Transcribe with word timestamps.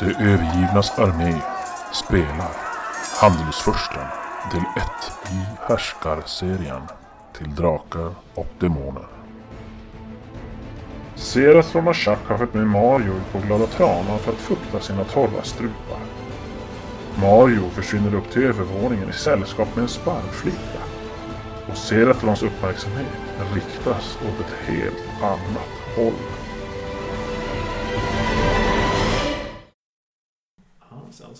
De 0.00 0.06
övergivnas 0.06 0.98
armé 0.98 1.42
spelar 1.92 2.50
Handelsfursten 3.20 4.06
del 4.52 4.62
1 4.76 4.84
i 5.32 5.66
Härskarserien 5.68 6.82
till 7.38 7.54
Drakar 7.54 8.14
och 8.34 8.46
Demoner. 8.58 9.06
Seras 11.14 11.70
från 11.70 11.88
Ashak 11.88 12.18
har 12.28 12.38
följt 12.38 12.54
med 12.54 12.66
Mario 12.66 13.12
ut 13.12 13.32
på 13.32 13.38
Glada 13.38 13.66
Tranan 13.66 14.18
för 14.18 14.32
att 14.32 14.38
fukta 14.38 14.80
sina 14.80 15.04
torra 15.04 15.42
strupar. 15.42 16.00
Mario 17.20 17.70
försvinner 17.70 18.14
upp 18.14 18.30
till 18.30 18.44
övervåningen 18.44 19.10
i 19.10 19.12
sällskap 19.12 19.76
med 19.76 19.82
en 19.82 19.88
sparvflicka. 19.88 20.80
Och 21.70 21.76
Seratrons 21.76 22.42
uppmärksamhet 22.42 23.06
riktas 23.54 24.18
åt 24.28 24.46
ett 24.46 24.68
helt 24.68 25.22
annat 25.22 25.96
håll. 25.96 26.37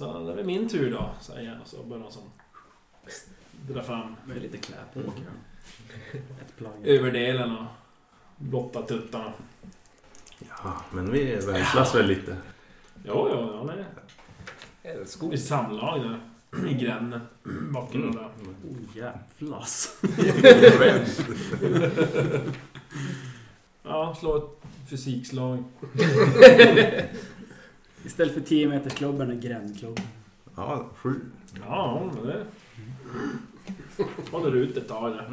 Ja, 0.00 0.12
så 0.12 0.30
är 0.30 0.36
det 0.36 0.44
min 0.44 0.68
tur 0.68 0.90
då, 0.90 1.10
säger 1.20 1.50
jag. 1.50 1.60
Och 1.62 1.68
så 1.68 1.82
börjar 1.82 2.02
han 2.02 2.12
som 2.12 2.22
dra 3.68 3.82
fram 3.82 4.16
Med 4.26 4.42
lite 4.42 4.58
klä 4.58 4.76
på 4.94 5.00
Mm. 5.00 6.84
överdelen 6.84 7.56
och 7.56 7.64
blotta 8.36 8.82
tuttarna. 8.82 9.32
Ja, 10.64 10.82
men 10.92 11.12
vi 11.12 11.34
vänslas 11.34 11.94
väl 11.94 12.06
lite. 12.06 12.36
Jo, 13.04 13.28
jo, 13.32 13.52
ja, 13.54 13.64
nej. 13.64 13.84
Älskog. 14.82 15.34
I 15.34 15.38
samlag 15.38 16.00
där. 16.00 16.20
I 16.68 16.74
gränden. 16.74 17.20
Bakom 17.72 18.02
mm. 18.02 18.14
där. 18.14 18.24
Oh 18.24 18.96
jävlas. 18.96 19.96
Ja, 23.82 24.16
slå 24.20 24.36
ett 24.36 24.68
fysikslag. 24.90 25.64
Istället 28.08 28.34
för 28.34 28.40
10 28.40 28.68
meters 28.68 28.94
klubben 28.94 29.30
är 29.30 29.34
grändklubben. 29.34 30.04
Ja, 30.56 30.86
sju. 30.96 31.14
Ja, 31.66 32.10
men 32.14 32.26
det... 32.26 32.44
Håller 34.30 34.56
ut 34.56 34.76
ett 34.76 34.88
tag 34.88 35.12
där. 35.12 35.30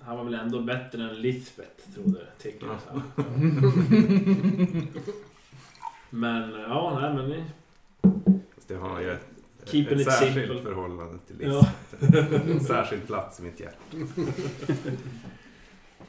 Han 0.00 0.16
var 0.16 0.24
väl 0.24 0.34
ändå 0.34 0.60
bättre 0.60 1.02
än 1.02 1.20
Lisbeth, 1.20 1.90
trodde 1.94 2.20
tycker 2.38 2.66
jag. 2.66 2.76
så. 2.80 3.02
Men, 6.10 6.50
ja, 6.60 6.98
nej 7.00 7.14
men 7.14 7.28
ni... 7.30 7.44
Fast 8.54 8.70
jag 8.70 8.78
har 8.80 9.00
ju 9.00 9.10
ett, 9.10 9.26
Keeping 9.64 9.94
ett 9.94 10.00
it 10.00 10.12
särskilt 10.12 10.34
simple. 10.34 10.62
förhållande 10.62 11.18
till 11.26 11.36
Ja. 11.40 11.66
Lisbeth. 12.00 12.34
En 12.50 12.60
särskild 12.60 13.06
plats 13.06 13.40
i 13.40 13.42
mitt 13.42 13.60
hjärta. 13.60 13.76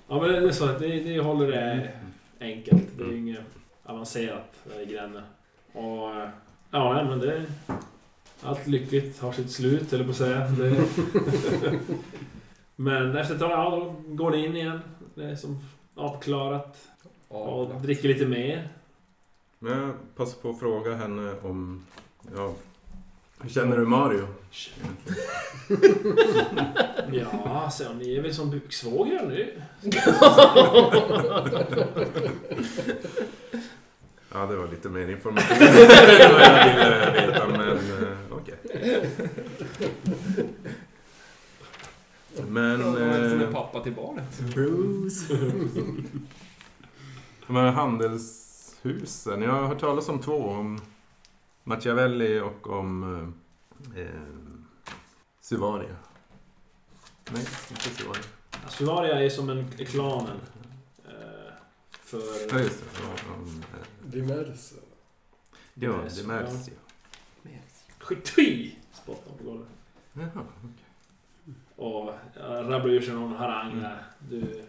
Ja 0.08 0.22
men 0.22 0.30
det 0.32 0.38
är 0.38 0.52
så 0.52 0.66
att 0.70 0.82
ni, 0.82 1.04
ni 1.04 1.18
håller 1.18 1.48
det 1.52 1.92
enkelt. 2.40 2.84
Det 2.98 3.04
är 3.04 3.08
ju 3.08 3.18
inget 3.18 3.40
avancerat 3.84 4.54
där 4.64 4.82
i 4.82 4.86
gränden. 4.86 5.24
Och 5.74 6.16
eh, 6.16 6.30
ja, 6.72 6.94
nej, 6.94 7.06
men 7.06 7.20
det... 7.20 7.46
Allt 8.42 8.68
lyckligt 8.68 9.20
har 9.20 9.32
sitt 9.32 9.52
slut, 9.52 9.94
eller 9.94 10.04
på 10.04 10.10
att 10.10 10.16
säga. 10.18 10.48
Det, 10.48 10.76
men 12.76 13.18
efter 13.18 13.34
ett 13.34 13.40
tag, 13.40 13.52
ja, 13.52 13.70
då 13.70 13.96
går 14.16 14.32
ni 14.32 14.46
in 14.46 14.56
igen. 14.56 14.80
Det 15.16 15.24
är 15.24 15.36
som 15.36 15.60
avklarat. 15.96 16.78
Och 17.28 17.82
dricker 17.82 18.08
lite 18.08 18.26
mer. 18.26 18.68
Men 19.60 19.82
jag 19.82 19.92
passar 20.16 20.42
på 20.42 20.50
att 20.50 20.60
fråga 20.60 20.96
henne 20.96 21.34
om... 21.42 21.86
Ja, 22.36 22.54
hur 23.42 23.50
känner 23.50 23.78
du 23.78 23.86
Mario? 23.86 24.28
Ja, 27.12 27.70
så 27.72 27.94
ni 27.94 28.16
är 28.16 28.22
väl 28.22 28.34
som 28.34 28.50
buksvågrar 28.50 29.28
nu? 29.28 29.62
Ja, 34.34 34.46
det 34.46 34.56
var 34.56 34.68
lite 34.68 34.90
mer 34.90 35.10
information 35.10 35.58
än 35.62 36.34
vad 36.34 36.42
jag 36.42 36.74
ville 36.74 37.28
veta, 37.28 37.48
men 37.48 37.62
eh, 37.62 38.18
okej. 38.32 38.56
Men... 42.48 42.82
Som 42.84 42.98
en 42.98 43.42
Eh, 43.42 43.52
pappa 43.52 43.80
till 43.80 43.94
barnet. 43.94 44.40
Bruce. 44.54 45.34
de 47.48 47.56
här 47.56 47.72
handelshusen, 47.72 49.42
jag 49.42 49.52
har 49.52 49.68
hört 49.68 49.80
talas 49.80 50.10
om 50.10 50.20
två. 50.20 50.44
Om 50.46 50.80
Machiavelli 51.64 52.40
och 52.40 52.70
om 52.70 53.04
eh, 53.96 54.02
eh, 54.02 54.08
Suvaria. 55.42 55.96
Nej, 57.32 57.46
inte 57.70 57.90
Suvaria. 57.90 58.24
Suvaria 58.70 59.24
är 59.26 59.30
som 59.30 59.50
en 59.50 59.68
klanen. 59.70 60.38
Eh, 62.14 62.50
för... 62.50 62.58
Ja, 62.58 62.64
just 62.64 62.80
det. 62.80 62.86
Ja, 63.02 63.34
om, 63.34 63.64
eh, 63.74 64.10
Dimers. 64.10 64.74
ja, 65.74 65.98
märks 66.26 66.68
ju. 66.68 66.74
Skitui! 68.00 68.76
Spottar 68.94 69.32
på 69.38 69.44
golvet. 69.44 69.68
Jaha, 70.14 70.46
Och 71.76 72.14
jag 72.36 72.72
rabblar 72.72 72.90
ur 72.90 73.02
sig 73.02 73.14
någon 73.14 73.36
harang 73.36 73.82
där. 73.82 74.04
Du... 74.30 74.64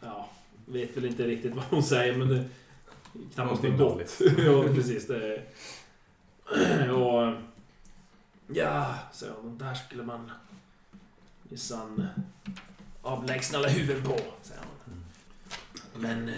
Ja, 0.00 0.30
vet 0.66 0.96
väl 0.96 1.04
inte 1.04 1.26
riktigt 1.26 1.54
vad 1.54 1.64
hon 1.64 1.82
säger 1.82 2.16
men 2.16 2.28
det... 2.28 2.44
Knappast 3.34 3.62
något 3.62 3.78
gott. 3.78 4.20
ja, 4.38 4.62
precis. 4.62 5.06
Det. 5.06 5.42
Och... 6.92 7.34
Ja, 8.46 8.94
så 9.12 9.26
de 9.26 9.58
där 9.58 9.74
skulle 9.74 10.02
man... 10.02 10.30
Minsann... 11.42 12.06
Avlägsna 13.02 13.58
alla 13.58 13.68
huvuden 13.68 14.02
på, 14.02 14.18
säger 14.42 14.60
hon. 14.60 14.73
Men... 15.94 16.28
eh, 16.28 16.34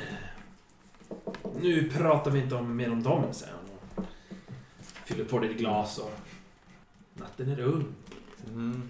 Nu 1.60 1.90
pratar 1.90 2.30
vi 2.30 2.40
inte 2.40 2.54
om, 2.54 2.76
mer 2.76 2.92
om 2.92 3.02
dem, 3.02 3.32
säger. 3.32 3.54
Och 3.96 4.04
Fyller 5.04 5.24
på 5.24 5.38
ditt 5.38 5.58
glas 5.58 5.98
och... 5.98 6.12
Natten 7.14 7.50
är 7.50 7.60
ung. 7.60 7.84
Mm. 8.48 8.82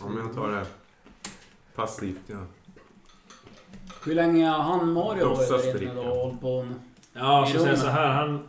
Om 0.00 0.18
jag 0.18 0.34
tar 0.34 0.50
det 0.50 0.66
passivt, 1.74 2.20
ja. 2.26 2.46
Hur 4.04 4.14
länge 4.14 4.48
har 4.48 4.62
han 4.62 4.92
Mario 4.92 5.28
varit 5.34 5.82
inne 5.82 5.94
då 5.94 6.00
och 6.02 6.16
hållit 6.16 6.40
på? 6.40 6.68
Ja, 7.12 7.46
så 7.50 7.56
I 7.56 7.60
säger 7.60 7.76
så 7.76 7.86
här. 7.86 8.08
Han, 8.08 8.48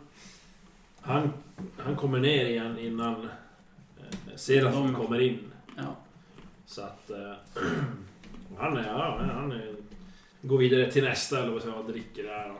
han, 1.02 1.34
han 1.78 1.96
kommer 1.96 2.20
ner 2.20 2.46
igen 2.46 2.80
innan 2.80 3.24
eh, 3.24 4.36
Serafin 4.36 4.84
De- 4.94 4.96
kommer 4.96 5.20
in. 5.22 5.40
Ja. 5.78 5.96
Så 6.66 6.81
att... 6.81 7.10
Eh, 7.10 7.34
han 8.58 8.78
är... 8.78 8.88
Ja, 8.88 9.22
han 9.34 9.52
är, 9.52 9.75
går 10.44 10.58
vidare 10.58 10.92
till 10.92 11.04
nästa 11.04 11.40
eller 11.40 11.52
vad 11.52 11.62
säger 11.62 11.76
jag, 11.76 11.88
dricker 11.88 12.24
där. 12.24 12.54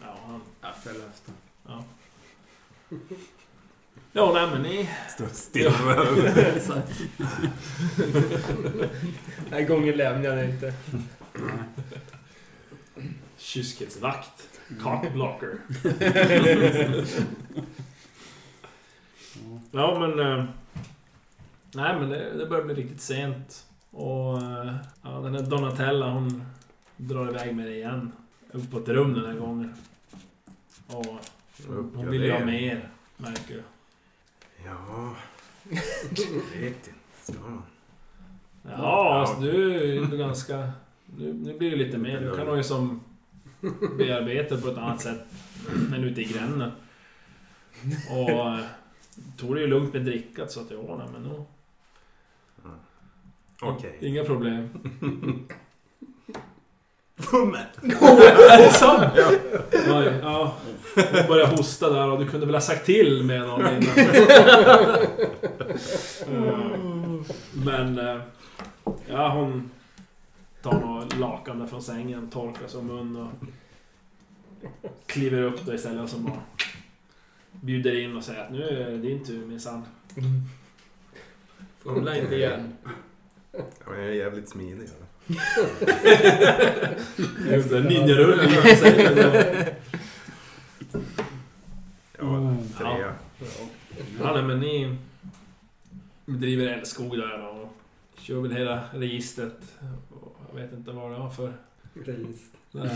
Ja, 0.00 0.16
han... 0.26 0.40
Jag 0.60 0.76
följer 0.76 1.06
efter. 1.06 1.34
Ja. 1.66 1.84
Ja, 4.12 4.32
nej 4.34 4.48
men 4.52 4.62
ni... 4.62 4.88
Står 5.08 5.26
still. 5.26 5.72
Den 9.44 9.52
här 9.52 9.62
gången 9.62 9.96
lämnar 9.96 10.36
jag 10.36 10.44
inte. 10.44 10.74
Kyskhetsvakt. 13.36 14.48
Cockblocker. 14.82 15.58
Ja, 19.70 19.98
men... 19.98 20.20
Eh, 20.20 20.44
nej, 21.74 21.96
men 22.00 22.08
det, 22.08 22.38
det 22.38 22.46
börjar 22.46 22.64
bli 22.64 22.74
riktigt 22.74 23.00
sent. 23.00 23.66
Och 23.90 24.42
eh, 24.42 24.74
ja, 25.02 25.10
den 25.10 25.34
här 25.34 25.42
Donatella, 25.42 26.10
hon 26.10 26.44
drar 26.98 27.28
iväg 27.28 27.56
med 27.56 27.66
det 27.66 27.74
igen. 27.74 28.12
Upp 28.52 28.70
på 28.70 28.78
ett 28.78 28.88
rum 28.88 29.14
den 29.14 29.24
här 29.24 29.34
gången. 29.34 29.74
Och 30.86 31.06
hon 31.94 32.10
vill 32.10 32.22
ju 32.22 32.32
ha 32.32 32.44
mer, 32.44 32.88
märker 33.16 33.54
du. 33.54 33.62
Ja, 34.64 35.16
jag 36.10 36.60
vet 36.60 36.88
inte. 36.88 36.90
Ska 37.22 37.40
man? 37.40 37.62
Ja, 38.62 39.20
alltså 39.20 39.40
du 39.40 39.80
är 39.80 39.84
ju 39.84 40.16
ganska... 40.16 40.70
Nu, 41.18 41.32
nu 41.32 41.58
blir 41.58 41.70
det 41.70 41.76
lite 41.76 41.98
mer. 41.98 42.20
Du 42.20 42.36
kan 42.36 42.46
nog 42.46 42.56
ju 42.56 42.62
som 42.62 43.00
bearbeta 43.98 44.56
på 44.56 44.68
ett 44.68 44.78
annat 44.78 45.00
sätt 45.00 45.26
än 45.94 46.04
ute 46.04 46.20
i 46.20 46.24
gränden. 46.24 46.70
Och 48.10 48.30
eh, 48.30 48.60
tog 49.36 49.54
det 49.54 49.60
ju 49.60 49.66
lugnt 49.66 49.92
med 49.92 50.04
drickat 50.04 50.52
så 50.52 50.60
att 50.60 50.70
jag 50.70 50.80
ordnar 50.80 51.08
men 51.12 51.22
nog. 51.22 51.44
Okej. 53.62 53.98
Inga 54.00 54.24
problem. 54.24 54.68
Är 58.50 58.58
det 58.58 58.70
sant? 58.72 59.12
Oj, 59.72 60.12
ja. 60.22 60.54
Hon 60.94 61.26
började 61.28 61.56
hosta 61.56 61.90
där 61.90 62.08
och 62.10 62.18
du 62.18 62.26
kunde 62.28 62.46
väl 62.46 62.54
ha 62.54 62.60
sagt 62.62 62.86
till 62.86 63.24
med 63.24 63.40
någon 63.40 63.60
innan. 63.60 63.94
Men... 67.64 67.98
eh, 67.98 68.20
Ja, 69.10 69.28
hon 69.28 69.70
tar 70.62 70.80
något 70.80 71.16
lakan 71.18 71.58
där 71.58 71.66
från 71.66 71.82
sängen, 71.82 72.30
torkar 72.30 72.66
sig 72.68 72.80
om 72.80 72.86
mun 72.86 73.16
och 73.16 73.28
kliver 75.06 75.42
upp 75.42 75.64
då 75.66 75.74
istället 75.74 76.10
så 76.10 76.16
bara 76.18 76.42
bjuder 77.50 78.00
in 78.00 78.16
och 78.16 78.24
säger 78.24 78.44
att 78.44 78.52
nu 78.52 78.62
är 78.68 78.90
det 78.90 78.98
din 78.98 79.24
tur 79.24 79.46
minsann. 79.46 79.82
Fumla 81.82 82.16
inte 82.16 82.34
igen. 82.34 82.72
Ja, 83.52 83.60
men 83.86 83.98
jag 83.98 84.08
är 84.08 84.12
jävligt 84.12 84.48
smidig. 84.48 84.72
eller? 84.84 85.07
Ninjarullning. 87.88 88.50
säger 88.76 89.14
det. 89.14 89.74
Ja, 92.18 92.56
Ja, 94.20 94.32
nej, 94.32 94.42
men 94.42 94.60
ni 94.60 94.96
bedriver 96.26 96.66
älskog 96.66 97.18
där 97.18 97.48
och 97.48 97.72
kör 98.20 98.40
väl 98.40 98.52
hela 98.52 98.80
registret. 98.94 99.58
Och 100.10 100.36
Jag 100.52 100.60
vet 100.60 100.72
inte 100.72 100.92
vad 100.92 101.10
det 101.10 101.18
var 101.18 101.30
för... 101.30 101.52
Nej, 102.70 102.88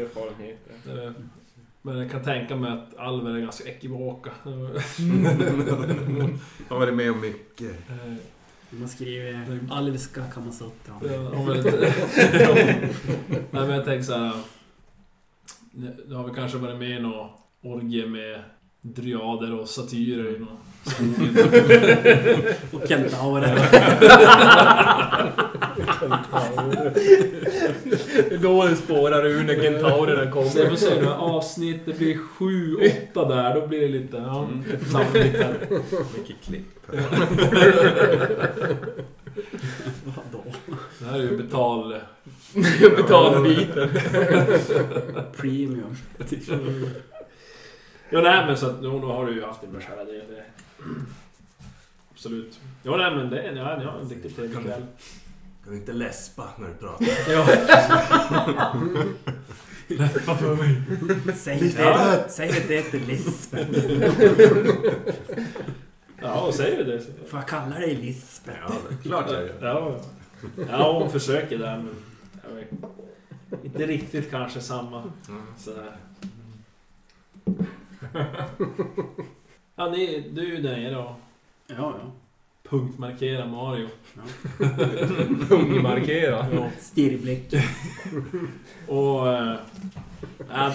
Erfarenheter. 0.00 1.14
Men 1.82 1.98
jag 1.98 2.10
kan 2.10 2.22
tänka 2.24 2.56
mig 2.56 2.72
att 2.72 2.96
alver 2.96 3.36
är 3.36 3.40
ganska 3.40 3.68
ekivoka. 3.68 4.30
Har 6.68 6.78
varit 6.78 6.94
med 6.94 7.10
om 7.10 7.20
mycket. 7.20 7.72
Man 8.78 8.88
skriver 8.88 9.58
alviska 9.70 10.22
kamasutra. 10.34 10.94
Ja, 11.00 11.30
Nej 13.50 13.66
men 13.66 13.70
jag 13.70 13.84
tänker 13.84 14.02
såhär... 14.02 14.32
Du 16.06 16.14
har 16.14 16.24
väl 16.24 16.34
kanske 16.34 16.58
varit 16.58 16.78
med 16.78 16.90
i 16.90 17.00
någon 17.00 17.28
orgie 17.62 18.06
med 18.06 18.40
dryader 18.80 19.60
och 19.60 19.68
satyrer 19.68 20.36
i 20.36 20.38
någon. 20.38 20.58
Och 22.82 22.88
kentaurer. 22.88 23.58
Då 28.40 28.66
det 28.66 28.76
spårar 28.76 29.26
ur 29.26 29.42
när 29.44 29.62
kentaurerna 29.62 30.18
Så 30.20 30.24
jag 30.24 30.32
kommer. 30.32 30.68
får 30.70 30.76
se 30.76 31.00
nu, 31.00 31.08
avsnitt, 31.08 31.80
det 31.84 31.98
blir 31.98 32.18
sju, 32.18 32.76
åtta 32.76 33.28
där, 33.28 33.54
då 33.60 33.66
blir 33.66 33.80
det 33.80 33.88
lite... 33.88 34.16
Ja, 34.16 34.48
sannolikt 34.92 35.36
här. 35.36 35.56
Mycket 36.18 36.36
klipp. 36.44 36.66
Vadå? 40.04 40.44
Det 40.98 41.04
här 41.04 41.18
är 41.18 41.22
ju 41.22 41.36
betal... 41.36 41.94
Betalbiten. 42.96 43.90
Premium. 45.36 45.96
Jo 48.10 48.20
nej 48.20 48.46
men 48.46 48.56
så 48.56 48.66
att, 48.66 48.82
då 48.82 48.98
har 48.98 49.26
du 49.26 49.34
ju 49.34 49.42
haft 49.44 49.60
din 49.60 49.72
del. 49.72 49.82
Det. 50.06 50.44
Absolut. 52.12 52.60
Jo 52.82 52.96
nej 52.96 53.14
men 53.14 53.30
det, 53.30 53.44
ja, 53.46 53.52
ni 53.52 53.84
har 53.84 53.98
en 54.02 54.08
riktigt 54.08 54.36
trevlig 54.36 54.62
kväll. 54.64 54.82
Kan 55.64 55.72
du 55.72 55.78
inte 55.78 55.92
läspa 55.92 56.48
när 56.58 56.68
du 56.68 56.74
pratar? 56.74 57.06
Ja. 57.32 57.46
Läppa 59.88 60.36
för 60.36 60.56
mig. 60.56 60.82
Säg 61.36 61.58
det, 61.60 62.24
säg 62.28 62.48
det 62.52 62.68
det 62.68 62.82
till 62.82 63.06
Lisbeth. 63.06 63.80
Ja, 66.22 66.40
och 66.40 66.54
säger 66.54 66.84
du 66.84 66.92
det 66.92 67.00
så... 67.00 67.10
Får 67.28 67.38
jag 67.38 67.48
kalla 67.48 67.78
dig 67.78 67.94
Lisbeth? 67.94 68.58
Ja, 68.68 68.72
klart 69.02 69.30
jag 69.30 69.42
gör. 69.46 69.56
Ja, 69.60 70.00
ja 70.70 70.98
hon 71.00 71.10
försöker 71.10 71.58
där 71.58 71.76
men... 71.76 71.94
Jag 72.48 72.54
vet, 72.54 72.68
inte 73.64 73.86
riktigt 73.86 74.30
kanske 74.30 74.60
samma 74.60 75.12
Mm. 75.28 75.42
sådär. 75.58 75.96
Ja, 79.76 79.90
ni, 79.90 80.30
du 80.34 80.40
är 80.40 80.46
ju 80.56 80.62
där 80.62 80.76
nere 80.76 80.96
och 80.96 81.14
Ja, 81.66 81.76
ja. 81.76 82.12
Punktmarkerar 82.62 83.46
Mario. 83.46 83.88
Pungmarkera. 85.48 86.46
Ja. 86.52 86.70
Stirrblick. 86.80 87.54
Och... 88.88 89.28
Äh, 89.28 89.56
äh, 90.50 90.72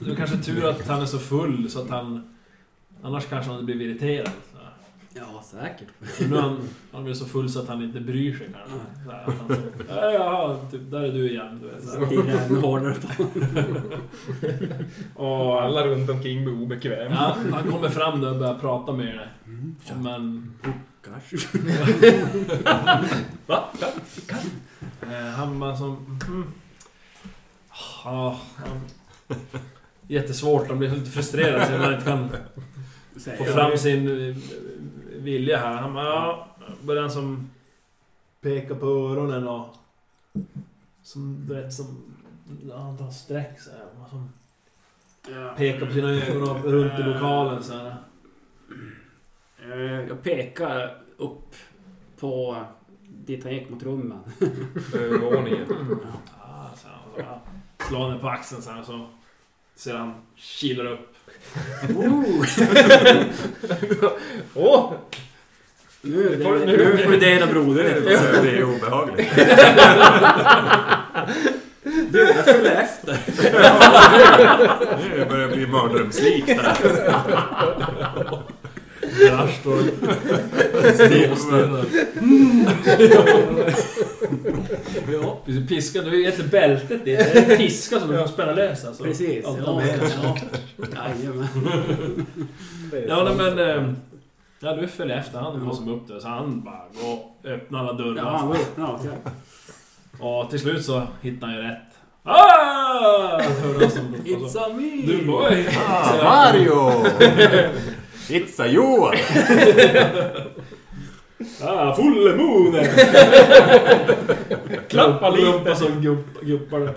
det 0.00 0.10
är 0.10 0.16
kanske 0.16 0.36
tur 0.36 0.68
att 0.68 0.86
han 0.86 1.02
är 1.02 1.06
så 1.06 1.18
full 1.18 1.70
så 1.70 1.80
att 1.80 1.90
han... 1.90 2.36
Annars 3.02 3.26
kanske 3.26 3.50
han 3.50 3.54
hade 3.60 3.64
blivit 3.64 4.02
irriterad. 4.02 4.30
Ja, 5.14 5.44
säkert. 5.50 5.88
Nu 6.30 6.36
är 6.36 6.40
han, 6.40 6.58
han 6.92 7.06
är 7.06 7.14
så 7.14 7.24
full 7.24 7.50
så 7.50 7.60
att 7.60 7.68
han 7.68 7.82
inte 7.82 8.00
bryr 8.00 8.36
sig 8.38 8.48
kanske. 8.52 8.78
Så 9.06 9.10
här, 9.12 9.20
att 9.26 9.38
han 9.38 9.48
så, 9.48 9.62
"Ja, 9.88 10.60
typ, 10.70 10.90
där 10.90 11.00
är 11.00 11.12
du 11.12 11.30
igen. 11.30 11.58
Du 11.62 11.68
vet, 11.70 11.84
så 11.88 11.98
här. 12.04 12.46
Ännu 12.46 12.60
hårdare 12.60 12.94
på 12.94 13.24
Och 15.24 15.62
Alla 15.62 15.86
runt 15.86 16.10
omkring 16.10 16.44
blir 16.44 16.62
obekväma. 16.62 17.14
ja, 17.14 17.36
han 17.52 17.70
kommer 17.72 17.88
fram 17.88 18.20
där 18.20 18.30
och 18.32 18.38
börjar 18.38 18.54
prata 18.58 18.92
med 18.92 19.06
dig. 19.18 19.28
Mm, 19.46 19.76
Men 20.02 20.52
Kanske. 21.04 21.36
Va? 23.46 23.64
eh, 25.02 25.26
han 25.36 25.60
bara 25.60 25.76
som... 25.76 26.18
Mm, 26.28 26.44
ja, 28.04 28.40
han, 28.56 28.80
jättesvårt, 30.08 30.68
han 30.68 30.78
blir 30.78 30.90
lite 30.90 31.10
frustrerad 31.10 31.66
så 31.66 31.72
man 31.78 31.92
inte 31.94 32.04
kan 32.04 32.28
få 33.38 33.44
fram 33.44 33.78
sin 33.78 34.08
vilja 35.20 35.58
här. 35.58 35.74
Han 35.76 35.94
bara, 35.94 36.04
ja, 36.06 36.46
börjar 36.82 37.02
han 37.02 37.10
som 37.10 37.50
peka 38.40 38.74
på 38.74 38.86
öronen 38.86 39.48
och... 39.48 39.66
Som, 41.02 41.44
du 41.48 41.54
vet, 41.54 41.72
som... 41.72 42.14
Ja, 42.68 42.78
han 42.78 42.98
tar 42.98 43.10
streck 43.10 43.60
så 43.60 43.70
här. 43.70 43.86
och 44.04 44.08
Som 44.10 44.28
Ja. 45.34 45.54
pekar 45.56 45.86
på 45.86 45.92
sina 45.92 46.08
ögon 46.10 46.42
och 46.50 46.64
runt 46.64 46.98
i 46.98 47.02
lokalen 47.02 47.62
så 47.62 47.72
här. 47.72 47.94
Eh, 49.62 50.08
Jag 50.08 50.22
pekar 50.22 51.02
upp 51.16 51.54
på 52.20 52.64
dit 53.08 53.44
han 53.44 53.52
gick 53.54 53.70
mot 53.70 53.82
rummen. 53.82 54.18
Övervåningen. 54.94 55.66
Ja, 56.38 56.70
så 56.76 56.88
här. 57.22 57.40
Slår 57.88 58.08
han 58.08 58.18
på 58.20 58.28
axeln 58.28 58.62
så 58.62 58.70
här 58.70 58.82
så 58.82 59.06
ser 59.80 59.94
han 59.94 60.14
kilar 60.36 60.84
upp. 60.84 61.06
Åh! 64.54 64.92
Nu, 66.02 66.36
Nu 66.38 66.44
får- 66.44 66.58
nu, 66.58 66.66
nu- 66.66 66.94
nu 66.96 67.04
får 67.04 67.10
du 67.10 67.16
dela 67.18 67.46
broder. 67.46 68.00
Så 68.36 68.42
det 68.42 68.50
är 68.50 68.64
obehagligt. 68.64 69.28
Du, 72.10 72.18
jag 72.36 72.44
följer 72.44 72.72
efter. 72.72 73.12
Nu 75.18 75.24
börjar 75.24 75.48
det 75.48 75.56
bli 75.56 75.66
mardrömslikt 75.66 76.48
här. 76.48 76.76
Krasch 79.18 79.60
står 79.60 79.82
stivstunnar. 80.94 81.84
Ja, 85.12 85.38
precis. 85.46 85.68
Piska, 85.68 86.02
har 86.02 86.10
ju 86.10 86.22
gett 86.24 86.50
bältet 86.50 87.04
dit. 87.04 87.18
Det 87.18 87.38
är 87.38 87.50
en 87.50 87.56
piska 87.56 88.00
som 88.00 88.08
du 88.10 88.18
får 88.18 88.26
spänna 88.26 88.52
lös 88.52 88.84
alltså. 88.84 89.04
Precis. 89.04 89.44
Ja, 89.44 89.80
det. 89.82 90.10
ja. 90.22 90.36
Jajamän. 91.18 92.26
Ja, 93.08 93.24
nej, 93.24 93.34
men... 93.36 93.58
eh, 93.86 93.92
Ja, 94.62 94.72
du 94.76 94.88
följer 94.88 95.16
efter. 95.18 95.38
Han 95.38 95.66
var 95.66 95.74
som 95.74 95.88
upp 95.94 96.08
där. 96.08 96.20
Så 96.20 96.28
han 96.28 96.62
bara 96.64 96.84
går 97.02 97.12
och 97.12 97.36
öppnar 97.50 97.78
alla 97.78 97.92
dörrar. 97.92 98.16
Ja, 98.16 98.28
han. 98.36 98.56
Ja, 98.76 98.98
okej. 99.00 99.10
Och 100.20 100.50
till 100.50 100.60
slut 100.60 100.84
så 100.84 101.02
hittar 101.22 101.46
han 101.46 101.56
ju 101.56 101.62
rätt. 101.62 101.76
Ah! 102.22 103.42
Hörde 103.42 103.78
han 103.80 103.90
som... 103.90 104.14
It's 104.14 104.58
a 104.58 104.68
me! 104.76 105.06
Du 105.06 105.26
boy! 105.26 105.66
Ah, 105.88 106.24
Mario! 106.24 106.92
It's 108.30 108.60
a 108.60 108.66
Johan! 108.66 109.16
Ah, 111.62 111.94
full 111.94 112.36
moon! 112.36 112.74
Klappa 114.88 115.30
lite. 115.30 115.76
Som 115.76 116.00
gupp, 116.02 116.40
guppar. 116.42 116.94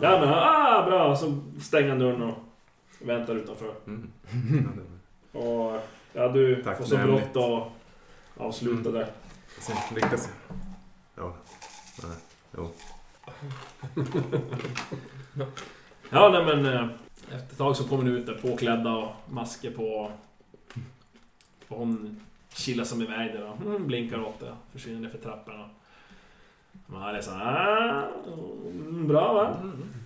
Ja 0.00 0.20
men 0.20 0.28
ah, 0.28 0.86
bra. 0.86 1.16
Så 1.16 1.40
stänger 1.60 1.88
han 1.88 1.98
dörren 1.98 2.22
och 2.22 2.34
väntar 2.98 3.34
utanför. 3.34 3.74
Mm. 3.86 4.10
Och 5.32 5.80
ja, 6.12 6.28
du 6.28 6.62
Tack, 6.62 6.78
får 6.78 6.84
så 6.84 6.96
brått 6.96 7.36
att 7.36 7.68
avsluta 8.36 8.90
där. 8.90 9.06
Sen 9.58 9.76
rikta 9.94 10.16
sig. 10.16 10.32
Ja. 11.16 11.34
Nej. 12.02 12.16
Jo. 12.56 12.70
Ja 16.10 16.28
nej 16.28 16.44
men 16.44 16.66
eh, 16.74 16.86
efter 17.34 17.52
ett 17.52 17.58
tag 17.58 17.76
så 17.76 17.84
kommer 17.84 18.04
ni 18.04 18.10
ut 18.10 18.26
där 18.26 18.34
påklädda 18.34 18.96
och 18.96 19.12
masker 19.30 19.70
på. 19.70 20.12
Och 21.68 21.78
hon 21.78 22.20
chillar 22.54 22.84
som 22.84 23.02
iväg 23.02 23.32
där 23.32 23.44
och 23.50 23.60
mm, 23.66 23.86
blinkar 23.86 24.20
åt 24.20 24.40
det. 24.40 24.52
Försvinner 24.72 25.00
ner 25.00 25.08
för 25.08 25.18
trapporna. 25.18 25.68
Man 26.86 27.14
är 27.14 27.22
så 27.22 27.30
här, 27.30 27.68
ah, 27.68 28.04
mm, 28.32 29.08
bra 29.08 29.32
va? 29.32 29.56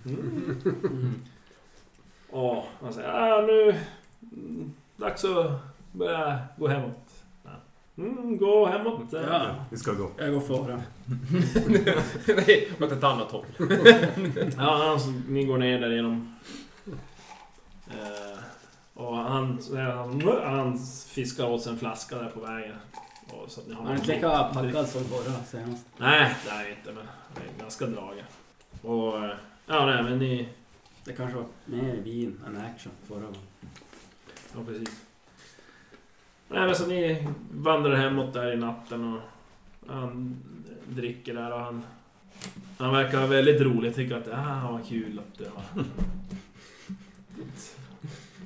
Mm. 0.05 1.21
Och 2.29 2.63
han 2.81 2.93
säger 2.93 3.09
ah, 3.09 3.41
nu... 3.41 3.75
mm, 4.31 4.73
Dags 4.95 5.25
att 5.25 5.51
börja 5.91 6.39
gå 6.57 6.67
hemåt. 6.67 7.23
Mm, 7.97 8.37
gå 8.37 8.65
hemåt. 8.65 9.03
Ja, 9.11 9.55
Vi 9.69 9.77
ska 9.77 9.93
gå. 9.93 10.11
jag 10.17 10.33
går 10.33 10.39
före. 10.39 10.81
Nej, 12.47 12.71
åt 12.81 12.91
ett 12.91 13.03
annat 13.03 13.31
håll. 13.31 13.45
Ja, 14.57 14.97
han, 14.97 15.23
ni 15.29 15.45
går 15.45 15.57
ner 15.57 15.79
där 15.79 15.89
genom... 15.89 16.35
Eh, 17.91 18.39
och 18.93 19.17
han, 19.17 19.59
han, 20.43 20.79
fiskar 21.07 21.45
åt 21.45 21.63
sig 21.63 21.71
en 21.71 21.79
flaska 21.79 22.17
där 22.17 22.29
på 22.29 22.39
vägen. 22.39 22.75
Och 23.27 23.51
så 23.51 23.61
att 23.61 23.67
ni 23.67 23.73
har 23.73 23.83
Han 23.83 23.91
är 23.91 23.95
inte 23.95 24.15
lika 24.15 24.43
packad 24.43 24.87
som 24.87 25.03
förra 25.03 25.43
senast. 25.43 25.85
Nej, 25.97 26.35
det 26.45 26.49
är 26.49 26.69
inte 26.69 26.91
men 26.91 27.07
han 27.33 27.43
är 27.43 27.61
ganska 27.61 27.85
dragen. 27.85 28.25
Och... 28.81 29.25
eh, 29.25 29.31
Ja, 29.69 29.85
nej 29.85 30.03
men 30.03 30.19
ni... 30.19 30.49
Det 31.03 31.13
kanske 31.13 31.35
var 31.37 31.45
mer 31.65 31.95
vin 31.95 32.39
än 32.47 32.57
action 32.57 32.91
förra 33.07 33.19
gången. 33.19 33.41
Ja, 34.55 34.59
precis. 34.65 35.01
Nej 36.47 36.65
men 36.65 36.75
så 36.75 36.87
ni 36.87 37.27
vandrar 37.51 37.95
hemåt 37.95 38.33
där 38.33 38.53
i 38.53 38.57
natten 38.57 39.13
och 39.13 39.21
han 39.93 40.43
dricker 40.87 41.33
där 41.33 41.53
och 41.53 41.59
han... 41.59 41.83
Han 42.77 42.93
verkar 42.93 43.19
ha 43.19 43.27
väldigt 43.27 43.61
rolig, 43.61 43.95
tycker 43.95 44.15
att 44.15 44.27
ah, 44.33 44.71
vad 44.71 44.87
kul 44.87 45.19
att 45.19 45.37
det 45.37 45.49
var... 45.49 45.85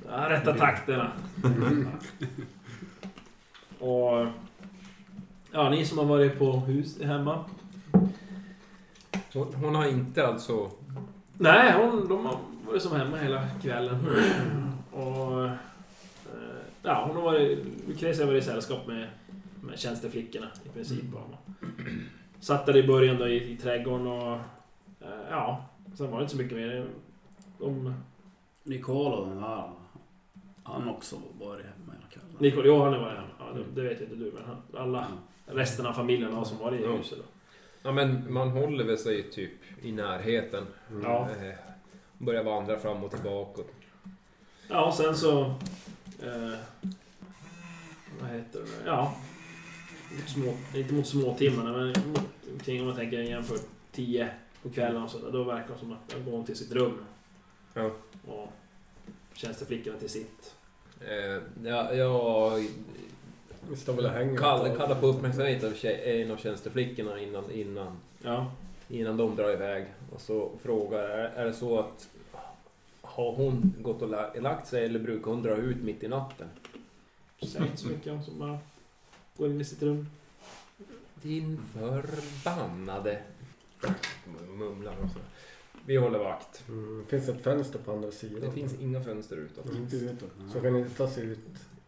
Ja, 0.08 0.30
rätta 0.30 0.54
takterna. 0.54 1.12
Och... 3.78 4.26
Ja, 5.52 5.70
ni 5.70 5.84
som 5.86 5.98
har 5.98 6.04
varit 6.04 6.38
på 6.38 6.52
hus 6.52 7.00
hemma. 7.02 7.44
Hon, 9.32 9.54
hon 9.54 9.74
har 9.74 9.86
inte 9.88 10.26
alltså... 10.26 10.70
Nej, 11.38 11.72
hon, 11.76 12.08
de 12.08 12.26
har 12.26 12.38
varit 12.66 12.82
som 12.82 12.96
hemma 12.96 13.16
hela 13.16 13.48
kvällen. 13.62 13.96
Och... 14.92 15.44
eh, 15.44 15.52
Ja, 16.82 17.04
hon 17.06 17.16
har 17.16 17.22
varit... 17.22 17.58
Lucrezia 17.88 18.24
har 18.24 18.32
varit 18.32 18.42
i 18.42 18.46
sällskap 18.46 18.86
med, 18.86 19.08
med 19.60 19.78
tjänsteflickorna 19.78 20.46
i 20.64 20.68
princip. 20.68 21.14
Och 21.14 21.52
Satt 22.40 22.66
där 22.66 22.76
i 22.76 22.86
början 22.86 23.18
då 23.18 23.28
i, 23.28 23.52
i 23.52 23.56
trädgården 23.56 24.06
och... 24.06 24.32
eh, 25.00 25.08
Ja, 25.30 25.64
sen 25.94 26.10
var 26.10 26.18
det 26.18 26.22
inte 26.22 26.32
så 26.36 26.42
mycket 26.42 26.58
mer. 26.58 26.86
De... 27.58 27.94
Nicola 28.62 29.26
den 29.26 29.40
där. 29.40 29.70
Han 30.64 30.82
har 30.82 30.90
också 30.92 31.16
varit 31.40 31.64
hemma 31.66 31.92
hela 31.92 32.06
kvällen. 32.10 32.36
Nicol, 32.38 32.66
jo 32.66 32.82
han 32.82 32.92
har 32.92 33.00
varit 33.00 33.16
hemma. 33.16 33.28
Ja, 33.38 33.44
det, 33.54 33.82
det 33.82 33.88
vet 33.88 34.00
inte 34.00 34.14
du, 34.14 34.32
men 34.32 34.42
han, 34.44 34.82
alla... 34.82 35.06
Resten 35.46 35.86
av 35.86 35.92
familjen 35.92 36.32
har 36.32 36.44
som 36.44 36.58
varit 36.58 36.80
i 36.80 36.84
Ja. 36.84 36.90
huset 36.96 37.18
då. 37.18 37.24
Ja 37.82 37.92
men 37.92 38.32
man 38.32 38.48
håller 38.50 38.84
väl 38.84 38.98
sig 38.98 39.30
typ 39.30 39.52
i 39.82 39.92
närheten. 39.92 40.66
Ja. 41.02 41.28
Eh, 41.30 41.54
Börjar 42.18 42.44
vandra 42.44 42.78
fram 42.78 43.04
och 43.04 43.10
tillbaka. 43.10 43.62
Ja, 44.68 44.86
och 44.86 44.94
sen 44.94 45.16
så... 45.16 45.40
Eh, 46.22 46.58
vad 48.20 48.30
heter 48.30 48.60
det? 48.60 48.66
Ja. 48.86 49.14
Mot 50.16 50.28
små, 50.28 50.78
inte 50.78 50.94
mot 50.94 51.06
småtimmarna, 51.06 51.72
men 51.72 51.86
mot, 51.88 52.62
kring 52.64 52.80
om 52.80 52.86
man 52.86 52.96
tänker 52.96 53.18
jämför 53.18 53.58
10 53.92 54.28
på 54.62 54.70
kvällen 54.70 55.02
och 55.02 55.10
sådär. 55.10 55.30
Då 55.32 55.44
verkar 55.44 55.74
det 55.74 55.80
som 55.80 55.92
att 55.92 56.14
då 56.24 56.30
går 56.30 56.42
till 56.44 56.56
sitt 56.56 56.72
rum. 56.72 57.04
Ja. 57.74 57.90
Och 58.26 58.48
tjänsteflickorna 59.34 59.98
till 59.98 60.10
sitt. 60.10 60.54
Eh, 61.00 61.42
ja, 61.64 61.94
jag 61.94 62.64
kallar, 64.38 64.76
kallar 64.76 65.00
på 65.00 65.06
uppmärksamhet 65.06 65.64
av 65.64 65.72
tjej, 65.74 66.22
en 66.22 66.30
av 66.30 66.36
tjänsteflickorna 66.36 67.20
innan, 67.20 67.50
innan, 67.50 67.96
Ja. 68.22 68.52
innan 68.88 69.16
de 69.16 69.36
drar 69.36 69.50
iväg. 69.52 69.86
Och 70.12 70.20
så 70.20 70.50
frågar 70.62 70.98
är, 71.04 71.24
är 71.28 71.44
det 71.44 71.52
så 71.52 71.78
att 71.78 72.08
har 73.02 73.32
hon 73.32 73.74
gått 73.82 74.02
och 74.02 74.08
la- 74.08 74.34
lagt 74.40 74.66
sig 74.68 74.84
eller 74.84 74.98
brukar 74.98 75.30
hon 75.30 75.42
dra 75.42 75.56
ut 75.56 75.82
mitt 75.82 76.02
i 76.02 76.08
natten? 76.08 76.48
Säger 77.42 77.66
inte 77.66 77.76
så 77.76 77.88
mycket. 77.88 78.12
Hon 78.12 78.24
som 78.24 78.38
bara 78.38 78.58
går 79.36 79.50
in 79.50 79.60
i 79.60 79.64
sitt 79.64 79.82
rum. 79.82 80.06
Din 81.14 81.60
förbannade... 81.74 83.22
Mumlar 84.52 84.92
och 85.04 85.10
så. 85.10 85.18
Vi 85.86 85.96
håller 85.96 86.18
vakt. 86.18 86.64
Mm, 86.68 87.06
finns 87.08 87.28
ett 87.28 87.42
fönster 87.42 87.78
på 87.78 87.92
andra 87.92 88.10
sidan? 88.10 88.40
Det 88.40 88.50
finns 88.52 88.74
inga 88.80 89.02
fönster 89.02 89.36
utåt. 89.36 89.64
Mm. 89.70 89.82
Inte 89.82 89.96
utåt. 89.96 90.30
Så 90.52 90.60
kan 90.60 90.72
ni 90.72 90.90
ta 90.90 91.10
sig 91.10 91.24
ut. 91.24 91.38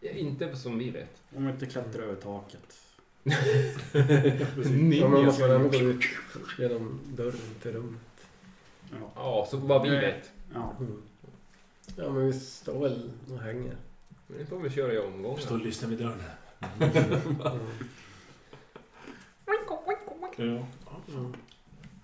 Inte 0.00 0.56
som 0.56 0.78
vi 0.78 0.90
vet. 0.90 1.22
Om 1.36 1.44
vi 1.46 1.50
inte 1.52 1.66
klättrar 1.66 2.02
över 2.02 2.14
taket. 2.14 2.78
Ja, 5.00 5.08
man 5.08 5.24
måste 5.24 5.44
ändå 5.44 5.68
gå 5.68 5.76
ut 5.78 6.04
genom 6.58 7.00
dörren 7.16 7.54
till 7.62 7.72
rummet. 7.72 8.00
Ja. 8.90 9.12
Ja, 9.16 9.46
så 9.50 9.56
vad 9.56 9.82
vi 9.82 9.90
Nej. 9.90 10.00
vet. 10.00 10.30
ja. 10.54 10.74
Mm. 10.80 11.02
Ja, 11.96 12.10
men 12.10 12.26
vi 12.26 12.32
står 12.32 12.80
väl 12.80 13.10
och 13.30 13.38
hänger. 13.38 13.76
Men 14.26 14.38
det 14.38 14.46
får 14.46 14.58
vi 14.58 14.70
köra 14.70 14.92
i 14.92 14.98
omgångar. 14.98 15.38
Står 15.38 15.54
och 15.54 15.64
lyssnar 15.64 15.88
vid 15.88 15.98
dörren. 15.98 16.22
Mm. 20.38 20.64
Ja. 20.86 21.14
Mm. 21.14 21.32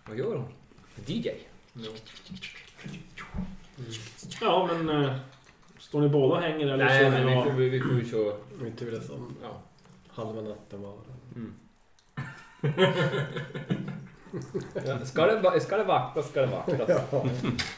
Vad 0.09 0.19
gör 0.19 0.37
hon? 0.37 0.49
DJ? 1.07 1.29
Ja, 4.41 4.69
men... 4.73 5.05
Eh, 5.05 5.13
står 5.79 6.01
ni 6.01 6.09
båda 6.09 6.35
och 6.37 6.43
hänger 6.43 6.67
eller 6.67 6.85
Nej, 6.85 7.01
kör 7.05 7.11
men 7.11 7.21
ni 7.27 7.29
vi 7.31 7.35
något- 7.35 7.45
får, 7.45 7.53
vi, 7.53 7.69
vi 7.69 7.81
får 7.81 7.93
ju 7.93 8.05
köra. 8.11 8.35
Vi 8.63 8.71
turas 8.71 9.11
om 9.11 9.37
Ja. 9.43 9.61
halva 10.09 10.41
natten 10.41 10.83
var. 10.83 10.95
Mm. 11.37 11.55
ja, 14.87 15.05
ska, 15.07 15.27
det, 15.27 15.41
va- 15.41 15.61
ska 15.61 15.77
det 15.77 15.85
vaktas 15.85 16.29
ska 16.31 16.41
det 16.41 16.47
vaktas. 16.47 17.03
Ja. 17.13 17.25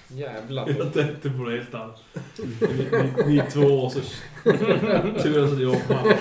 Jävlar. 0.09 0.69
Jag 0.79 0.93
tänkte 0.93 1.31
på 1.31 1.45
det 1.45 1.57
helt 1.57 1.75
annat. 1.75 2.03
Ni, 2.39 2.89
ni, 2.93 3.13
ni 3.27 3.43
två 3.51 3.61
och 3.67 3.93
så 3.93 4.01
turas 5.23 5.53
ni 5.53 5.67
om 5.67 5.77
varandra. 5.89 6.17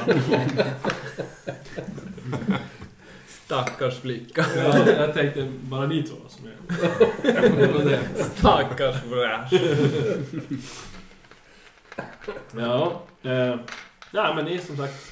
Stackars 3.51 3.99
flicka. 3.99 4.45
Ja, 4.55 4.89
jag 4.89 5.13
tänkte 5.13 5.51
bara 5.61 5.87
ni 5.87 6.03
två 6.03 6.15
som 6.27 6.47
är... 6.47 7.99
Stackars 8.23 9.03
bräsch. 9.03 9.61
Ja, 12.57 13.01
eh, 13.23 13.55
ja, 14.11 14.33
men 14.35 14.45
ni 14.45 14.57
som 14.59 14.77
sagt 14.77 15.11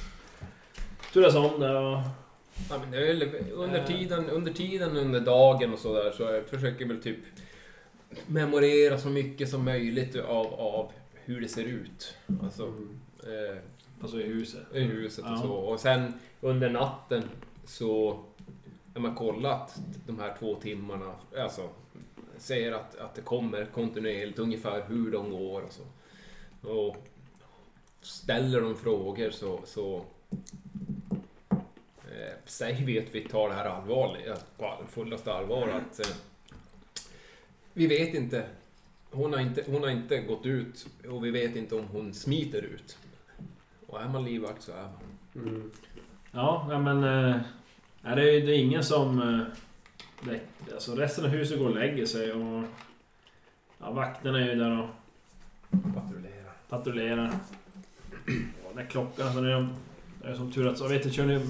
turas 1.12 1.34
om 1.34 1.60
där 1.60 1.74
och... 1.74 1.98
Ja, 2.70 2.78
men 2.80 2.90
det 2.90 2.96
är 2.96 3.06
väl 3.06 3.28
under, 3.54 3.84
tiden, 3.84 4.30
under 4.30 4.52
tiden 4.52 4.96
under 4.96 5.20
dagen 5.20 5.72
och 5.72 5.78
sådär 5.78 6.12
så 6.16 6.22
jag 6.22 6.46
försöker 6.46 6.86
väl 6.86 7.02
typ 7.02 7.18
memorera 8.26 8.98
så 8.98 9.08
mycket 9.08 9.48
som 9.48 9.64
möjligt 9.64 10.16
av, 10.16 10.46
av 10.54 10.92
hur 11.24 11.40
det 11.40 11.48
ser 11.48 11.64
ut. 11.64 12.14
Alltså 12.42 12.62
eh, 13.22 13.56
Alltså 14.02 14.20
i 14.20 14.22
huset. 14.26 14.60
i 14.74 14.80
huset 14.80 15.24
och 15.24 15.30
Ja. 15.30 15.40
så. 15.42 15.52
Och 15.52 15.80
sen 15.80 16.14
under 16.40 16.70
natten 16.70 17.22
så 17.66 18.24
när 18.94 19.00
man 19.00 19.14
kollat 19.14 19.80
de 20.06 20.18
här 20.18 20.36
två 20.38 20.54
timmarna. 20.54 21.14
Alltså 21.38 21.68
säger 22.38 22.72
att, 22.72 22.96
att 22.96 23.14
det 23.14 23.22
kommer 23.22 23.64
kontinuerligt 23.64 24.38
ungefär 24.38 24.84
hur 24.88 25.12
de 25.12 25.30
går 25.30 25.62
och 25.62 25.72
så. 25.72 25.82
Och 26.68 26.96
ställer 28.00 28.60
de 28.60 28.76
frågor 28.76 29.30
så, 29.30 29.60
så 29.64 30.04
eh, 32.10 32.34
säger 32.44 32.86
vi 32.86 32.98
att 32.98 33.14
vi 33.14 33.20
tar 33.20 33.48
det 33.48 33.54
här 33.54 33.64
allvarligt, 33.64 34.44
på 34.56 34.78
fullaste 34.88 35.32
allvar. 35.32 35.68
Att, 35.68 36.00
eh, 36.00 36.16
vi 37.72 37.86
vet 37.86 38.14
inte. 38.14 38.46
Hon 39.10 39.32
har 39.32 39.40
inte, 39.40 39.64
hon 39.66 39.82
har 39.82 39.90
inte 39.90 40.20
gått 40.20 40.46
ut 40.46 40.86
och 41.08 41.24
vi 41.24 41.30
vet 41.30 41.56
inte 41.56 41.74
om 41.74 41.84
hon 41.92 42.14
smiter 42.14 42.62
ut. 42.62 42.98
Och 43.86 44.00
är 44.00 44.08
man 44.08 44.24
livvakt 44.24 44.62
så 44.62 44.72
är 44.72 44.82
man. 44.82 45.46
Mm. 45.48 45.70
Ja 46.32 46.78
men... 46.78 47.04
Eh, 47.04 47.40
nej, 48.02 48.16
det, 48.16 48.22
är, 48.36 48.46
det 48.46 48.56
är 48.56 48.58
ingen 48.58 48.84
som... 48.84 49.22
Eh, 49.22 49.40
det, 50.30 50.40
alltså 50.74 50.94
resten 50.94 51.24
av 51.24 51.30
huset 51.30 51.58
går 51.58 51.68
och 51.68 51.74
lägger 51.74 52.06
sig 52.06 52.32
och... 52.32 52.64
Ja, 53.78 53.90
vakterna 53.90 54.40
är 54.40 54.46
ju 54.48 54.54
där 54.54 54.80
och 54.82 54.88
Patrullera. 55.94 56.50
patrullerar. 56.68 57.32
Och 58.64 58.76
när 58.76 58.84
klockan... 58.86 59.26
Alltså 59.26 59.40
när 59.40 59.50
de... 59.52 59.74
Det 60.22 60.28
är 60.28 60.34
som 60.34 60.52
tur 60.52 60.66
att... 60.68 60.78
Så, 60.78 60.84
jag 60.84 60.88
vet 60.88 61.04
inte, 61.04 61.16
kör 61.16 61.26
ni... 61.26 61.46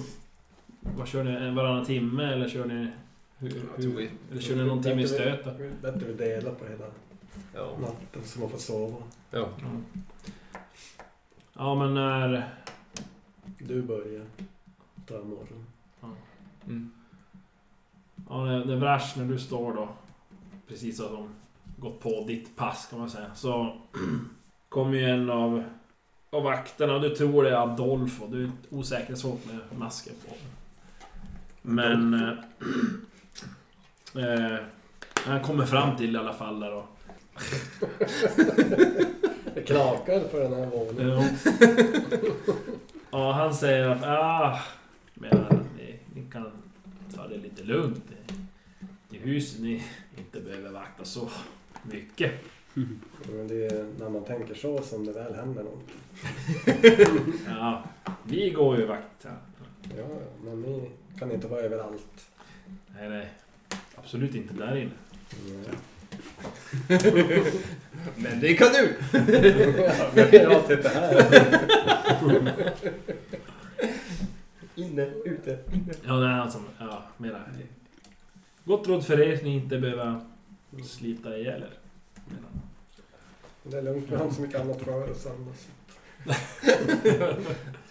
Vad 0.80 1.08
kör 1.08 1.24
ni? 1.24 1.30
En 1.30 1.54
varannan 1.54 1.84
timme 1.84 2.24
eller 2.32 2.48
kör 2.48 2.64
ni... 2.64 2.88
Hur, 3.38 3.62
hur, 3.76 3.96
vi- 3.96 4.10
eller 4.30 4.40
kör 4.42 4.56
ni 4.56 4.64
någon 4.64 4.82
timme 4.82 5.02
i 5.02 5.08
stöt 5.08 5.44
då? 5.44 5.50
Bättre 5.82 6.06
vi 6.06 6.12
delar 6.12 6.54
på 6.54 6.64
hela 6.66 6.84
Ja. 7.54 7.76
natten 7.80 8.24
så 8.24 8.40
man 8.40 8.50
får 8.50 8.58
sova. 8.58 8.96
ja. 9.30 9.48
Ja 11.52 11.74
men 11.74 11.94
när... 11.94 12.48
Du 13.58 13.82
börjar 13.82 14.24
ta 15.06 15.14
morgon. 15.14 15.66
Mm. 16.66 16.90
Ja, 18.28 18.36
det, 18.36 18.64
det 18.64 18.72
är 18.72 18.76
värst 18.76 19.16
när 19.16 19.24
du 19.24 19.38
står 19.38 19.74
då. 19.74 19.88
Precis 20.68 21.00
att 21.00 21.10
de 21.10 21.28
gått 21.76 22.00
på 22.00 22.24
ditt 22.26 22.56
pass 22.56 22.86
kan 22.90 22.98
man 22.98 23.10
säga. 23.10 23.34
Så 23.34 23.76
kommer 24.68 24.98
ju 24.98 25.04
en 25.04 25.30
av, 25.30 25.64
av 26.30 26.42
vakterna 26.42 26.98
du 26.98 27.16
tror 27.16 27.44
det 27.44 27.50
är 27.50 27.62
Adolfo. 27.62 28.26
Du 28.26 28.44
är 28.44 28.50
osäker 28.70 29.14
svårt 29.14 29.46
med 29.46 29.78
masken 29.78 30.14
på. 30.28 30.34
Men... 31.62 32.14
Eh, 32.14 32.32
eh, 34.24 34.58
han 35.14 35.42
kommer 35.42 35.66
fram 35.66 35.96
till 35.96 36.14
i 36.14 36.18
alla 36.18 36.32
fall 36.32 36.60
där 36.60 36.72
och... 36.74 36.86
Det 39.54 39.62
knakar 39.62 40.28
för 40.28 40.40
den 40.40 40.54
här 40.54 40.66
våningen. 40.66 41.38
Ja, 43.10 43.32
han 43.38 43.54
säger 43.54 43.88
att... 43.88 44.04
Ah, 44.04 44.58
men 45.14 45.46
att 45.46 45.50
ni, 45.50 45.58
ni 45.58 45.59
kan 46.32 46.52
ta 47.14 47.28
det 47.28 47.36
lite 47.36 47.62
lugnt. 47.62 48.04
I 49.10 49.18
huset 49.18 49.60
ni 49.60 49.82
inte 50.18 50.40
behöver 50.40 50.70
vakta 50.70 51.04
så 51.04 51.30
mycket. 51.82 52.32
Men 53.28 53.48
det 53.48 53.66
är 53.66 53.86
när 53.98 54.08
man 54.08 54.24
tänker 54.24 54.54
så 54.54 54.82
som 54.82 55.04
det 55.04 55.12
väl 55.12 55.34
händer 55.34 55.62
något. 55.62 55.88
Ja, 57.46 57.84
vi 58.24 58.50
går 58.50 58.78
ju 58.78 58.86
vakt 58.86 59.24
här. 59.24 59.36
Ja, 59.96 60.06
men 60.44 60.62
ni 60.62 60.90
kan 61.18 61.32
inte 61.32 61.46
vara 61.46 61.60
överallt. 61.60 62.30
Nej, 62.94 63.08
nej. 63.08 63.28
Absolut 63.94 64.34
inte 64.34 64.54
där 64.54 64.76
inne. 64.76 64.90
Nej. 65.46 65.74
Men 68.16 68.40
det 68.40 68.54
kan 68.54 68.68
du! 68.72 68.94
ja, 69.82 70.10
men 70.14 70.28
jag 70.32 70.50
har 70.50 70.66
sett 70.66 70.82
det 70.82 70.88
här. 70.88 71.10
Inne, 74.74 75.06
ute, 75.24 75.58
inne. 75.72 75.94
Ja, 76.06 76.20
nej, 76.20 76.40
alltså, 76.40 76.58
ja, 76.78 77.02
mera... 77.16 77.40
Gott 78.64 78.88
råd 78.88 79.06
för 79.06 79.20
er, 79.20 79.40
ni 79.42 79.54
inte 79.54 79.78
behöver 79.78 80.20
slita 80.84 81.36
ihjäl 81.36 81.62
er. 81.62 81.78
Det 83.62 83.78
är 83.78 83.82
lugnt, 83.82 84.04
vi 84.08 84.16
har 84.16 84.24
inte 84.24 84.36
så 84.36 84.42
mycket 84.42 84.60
annat 84.60 84.82
för 84.82 85.10
oss 85.10 85.26
annars. 85.26 85.66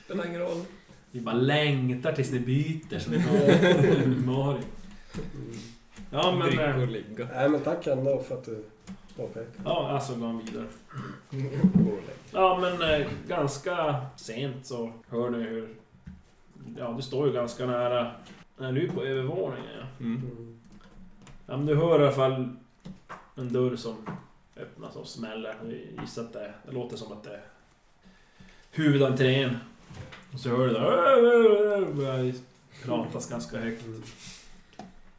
Spelar 0.05 0.25
ingen 0.25 0.41
roll. 0.41 0.65
Vi 1.11 1.21
bara 1.21 1.35
längtar 1.35 2.13
tills 2.13 2.29
det 2.29 2.39
byter 2.39 2.99
som 2.99 3.13
Mario. 4.25 4.63
Ja 6.11 6.31
men... 6.31 6.47
Dricka 6.47 6.65
eh, 6.65 6.81
och 6.81 6.87
ligga. 6.87 7.27
Nej 7.33 7.49
men 7.49 7.61
tack 7.61 7.87
ändå 7.87 8.23
för 8.23 8.35
att 8.37 8.45
du 8.45 8.63
påpekade. 9.15 9.45
Ja, 9.65 9.89
alltså 9.89 10.15
går 10.15 10.27
han 10.27 10.45
vidare. 10.45 10.65
Ja 12.31 12.59
men 12.61 13.01
eh, 13.01 13.07
ganska 13.27 13.95
sent 14.15 14.65
så 14.65 14.93
hör 15.09 15.29
ni 15.29 15.37
hur... 15.37 15.75
Ja 16.77 16.93
du 16.97 17.01
står 17.01 17.27
ju 17.27 17.33
ganska 17.33 17.65
nära... 17.65 18.11
Är 18.59 18.71
du 18.71 18.89
på 18.89 19.03
övervåningen 19.03 19.69
ja. 19.79 20.05
Mm. 20.05 20.59
Ja 21.45 21.57
men 21.57 21.65
du 21.65 21.75
hör 21.75 21.99
i 21.99 22.03
alla 22.03 22.11
fall 22.11 22.49
en 23.35 23.53
dörr 23.53 23.75
som 23.75 23.95
öppnas 24.57 24.95
och 24.95 25.07
smäller. 25.07 25.55
Jag 25.63 26.03
gissar 26.03 26.21
att 26.21 26.33
det, 26.33 26.53
det 26.65 26.71
låter 26.71 26.97
som 26.97 27.11
att 27.11 27.23
det 27.23 27.33
är 27.33 27.43
huvudentrén. 28.71 29.57
Och 30.33 30.39
så 30.39 30.49
hör 30.49 30.67
du 30.67 30.73
där... 30.73 31.93
börjar 31.93 32.33
pratas 32.83 33.29
ganska 33.29 33.59
högt. 33.59 33.85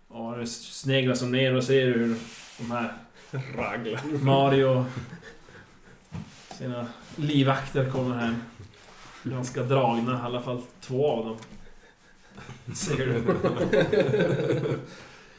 Och 0.09 0.39
det 0.39 0.47
sneglar 0.47 1.15
som 1.15 1.33
ner 1.33 1.57
och 1.57 1.65
ser 1.65 1.87
hur 1.87 2.17
de 2.59 2.71
här 2.71 2.95
Ragla. 3.57 4.01
Mario 4.23 4.85
sina 6.61 6.87
livvakter 7.17 7.91
kommer 7.91 8.17
hem. 8.17 8.43
Ganska 9.23 9.63
dragna, 9.63 10.13
i 10.13 10.23
alla 10.23 10.41
fall 10.41 10.63
två 10.81 11.11
av 11.11 11.25
dem. 11.25 11.37
Ser 12.75 13.07
du? 13.07 13.23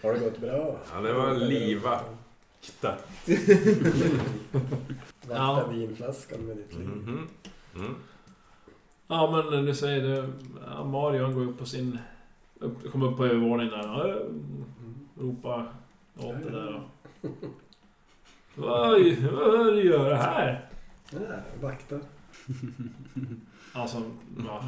Har 0.03 0.13
det 0.13 0.19
gått 0.19 0.37
bra? 0.37 0.77
Ja, 0.93 1.01
det 1.01 1.13
var 1.13 1.35
livvakt. 1.35 2.05
Ja. 2.81 2.95
Vakta 5.27 5.67
vinflaskan 5.67 6.39
med 6.41 6.57
ditt 6.57 6.73
liv. 6.73 6.87
Mhm. 6.87 7.27
Mm. 7.75 7.95
Ja 9.07 9.43
men 9.51 9.65
du 9.65 9.75
säger 9.75 10.01
det. 10.07 10.29
Ja, 10.67 10.83
Mario 10.83 11.23
han 11.23 11.33
går 11.33 11.41
upp 11.41 11.59
på 11.59 11.65
sin... 11.65 11.99
Upp, 12.59 12.91
kommer 12.91 13.07
upp 13.07 13.17
på 13.17 13.25
övervåningen 13.25 13.71
där 13.71 13.89
och 13.89 14.09
äh, 14.09 14.15
ropar 15.19 15.73
åt 16.17 16.43
det 16.43 16.51
där 16.51 16.75
och... 16.75 16.81
Vad 18.55 18.89
vad 19.31 19.65
det 19.65 19.71
du 19.71 19.83
gör 19.83 20.13
här? 20.13 20.69
Ja, 21.11 21.19
vakta. 21.61 21.99
Alltså, 23.73 24.03
ja, 24.45 24.63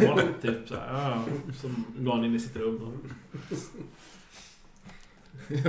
ja, 0.00 0.18
typ 0.42 0.68
så 0.68 0.74
här, 0.74 1.10
ja, 1.10 1.24
Som 1.60 1.84
går 1.98 2.12
han 2.12 2.24
in 2.24 2.34
i 2.34 2.40
sitt 2.40 2.56
rum 2.56 2.80
och... 2.82 2.92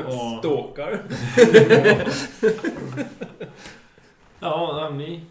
och 0.06 0.40
Ståkar. 0.40 1.02
ja, 4.40 4.92
ni 4.98 5.24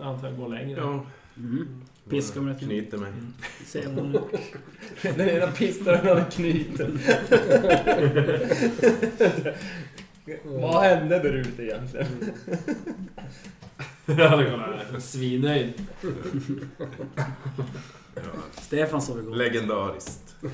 antar 0.00 0.28
jag 0.28 0.36
går 0.36 0.48
längre. 0.48 0.80
Ja. 0.80 1.04
Mm. 1.36 1.68
Piskar 2.08 2.40
med. 2.40 2.60
Knyter 2.60 2.98
mig. 2.98 3.12
Ser 3.64 3.86
hon 3.86 4.12
Den 5.02 5.28
ena 5.28 5.46
pistoln 5.46 6.06
hade 6.06 6.24
knuten. 6.30 6.98
Vad 10.44 10.82
hände 10.82 11.18
där 11.18 11.32
ute 11.32 11.62
egentligen? 11.62 12.06
Jag 14.92 15.02
svinnöjd. 15.02 15.72
Stefan 18.52 19.02
sov 19.02 19.18
igår. 19.18 19.34
Legendariskt. 19.34 20.36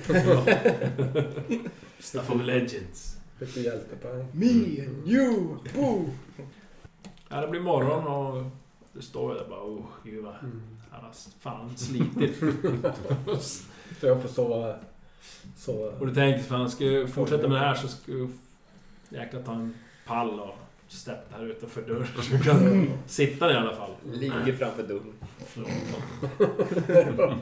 Stuff 1.98 2.30
of 2.30 2.42
legends. 2.42 3.16
Me 4.32 4.46
and 4.86 5.08
you, 5.08 5.56
boo! 5.74 6.10
Ja, 7.28 7.40
det 7.40 7.48
blir 7.48 7.60
morgon 7.60 8.06
och 8.06 8.44
du 8.92 9.02
står 9.02 9.34
där 9.34 9.48
bara 9.48 9.62
oh, 9.62 9.84
gud 10.04 10.24
vad 10.24 10.34
Mm. 10.34 10.62
han 10.90 11.04
har 11.04 11.12
fan 11.40 11.76
slitit. 11.76 12.36
Så 14.00 14.06
jag 14.06 14.22
får 14.22 14.28
sova... 14.28 14.76
sova. 15.56 15.90
och 15.98 16.06
du 16.06 16.14
tänker 16.14 16.42
för 16.42 16.56
han 16.56 16.70
ska 16.70 16.84
ju 16.84 17.06
fortsätta 17.06 17.48
med 17.48 17.56
det 17.56 17.66
här 17.66 17.74
så 17.74 17.88
ska 17.88 18.12
du 18.12 18.28
jäkla 19.08 19.40
ta 19.40 19.52
en 19.52 19.74
pall 20.06 20.40
och 20.40 20.54
sätta 20.96 21.36
här 21.36 21.46
utanför 21.46 21.82
dörren 21.82 22.06
så 22.16 22.36
du 22.36 22.42
kan 22.42 22.90
sitta 23.06 23.46
där 23.46 23.54
i 23.54 23.56
alla 23.56 23.76
fall. 23.76 23.90
Ligger 24.12 24.56
framför 24.56 24.82
dörren. 24.82 25.14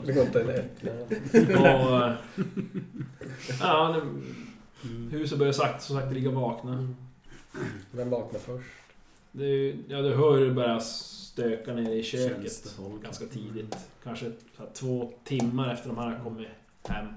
det 0.05 0.13
går 0.13 0.23
inte 0.23 0.41
en. 0.41 1.57
Och... 1.57 2.11
Ja, 3.59 4.01
huset 5.11 5.39
börjar 5.39 5.53
sakta 5.53 5.79
så 5.79 5.93
sakta 5.93 6.09
ligga 6.09 6.31
vakna. 6.31 6.93
Vem 7.91 8.09
vaknar 8.09 8.39
först? 8.39 8.69
Det 9.31 9.75
ja, 9.87 10.01
du 10.01 10.15
hör 10.15 10.37
hur 10.37 10.45
det 10.45 10.53
börjar 10.53 10.79
stöka 10.79 11.73
nere 11.73 11.93
i 11.93 12.03
köket. 12.03 12.77
Ganska 13.03 13.25
tidigt. 13.25 13.77
Kanske 14.03 14.31
två 14.73 15.13
timmar 15.23 15.73
efter 15.73 15.89
de 15.89 15.97
här 15.97 16.09
har 16.09 16.23
kommit 16.23 16.47
hem. 16.83 17.07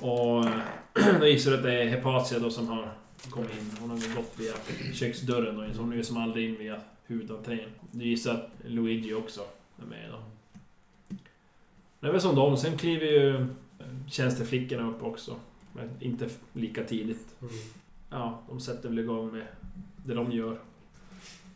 Och 0.00 0.44
eh, 0.44 1.18
då 1.20 1.26
gissar 1.26 1.50
du 1.50 1.56
att 1.56 1.62
det 1.62 1.82
är 1.82 1.86
Hepatia 1.86 2.38
då 2.38 2.50
som 2.50 2.68
har 2.68 2.92
kommit 3.30 3.50
in. 3.50 3.70
Hon 3.80 3.90
har 3.90 4.16
gått 4.16 4.32
via 4.38 4.52
köksdörren 4.92 5.74
så 5.74 5.80
hon 5.80 5.92
är 5.92 5.96
ju 5.96 6.04
som 6.04 6.16
aldrig 6.16 6.48
in 6.48 6.58
via 6.58 6.80
huvudentrén. 7.06 7.70
Du 7.90 8.04
gissar 8.04 8.34
att 8.34 8.50
Luigi 8.64 9.14
också 9.14 9.40
är 9.82 9.86
med 9.86 10.10
då. 10.10 10.18
Det 12.00 12.06
är 12.06 12.12
väl 12.12 12.20
som 12.20 12.34
dem. 12.34 12.56
Sen 12.56 12.78
kliver 12.78 13.06
ju 13.06 13.36
eh, 13.36 13.46
tjänsteflickorna 14.08 14.90
upp 14.90 15.02
också. 15.02 15.36
Men 15.72 15.90
inte 16.00 16.28
lika 16.52 16.84
tidigt. 16.84 17.34
Mm. 17.40 17.54
Ja, 18.10 18.42
de 18.48 18.60
sätter 18.60 18.88
väl 18.88 18.98
igång 18.98 19.32
med 19.32 19.46
det 20.06 20.14
de 20.14 20.32
gör. 20.32 20.58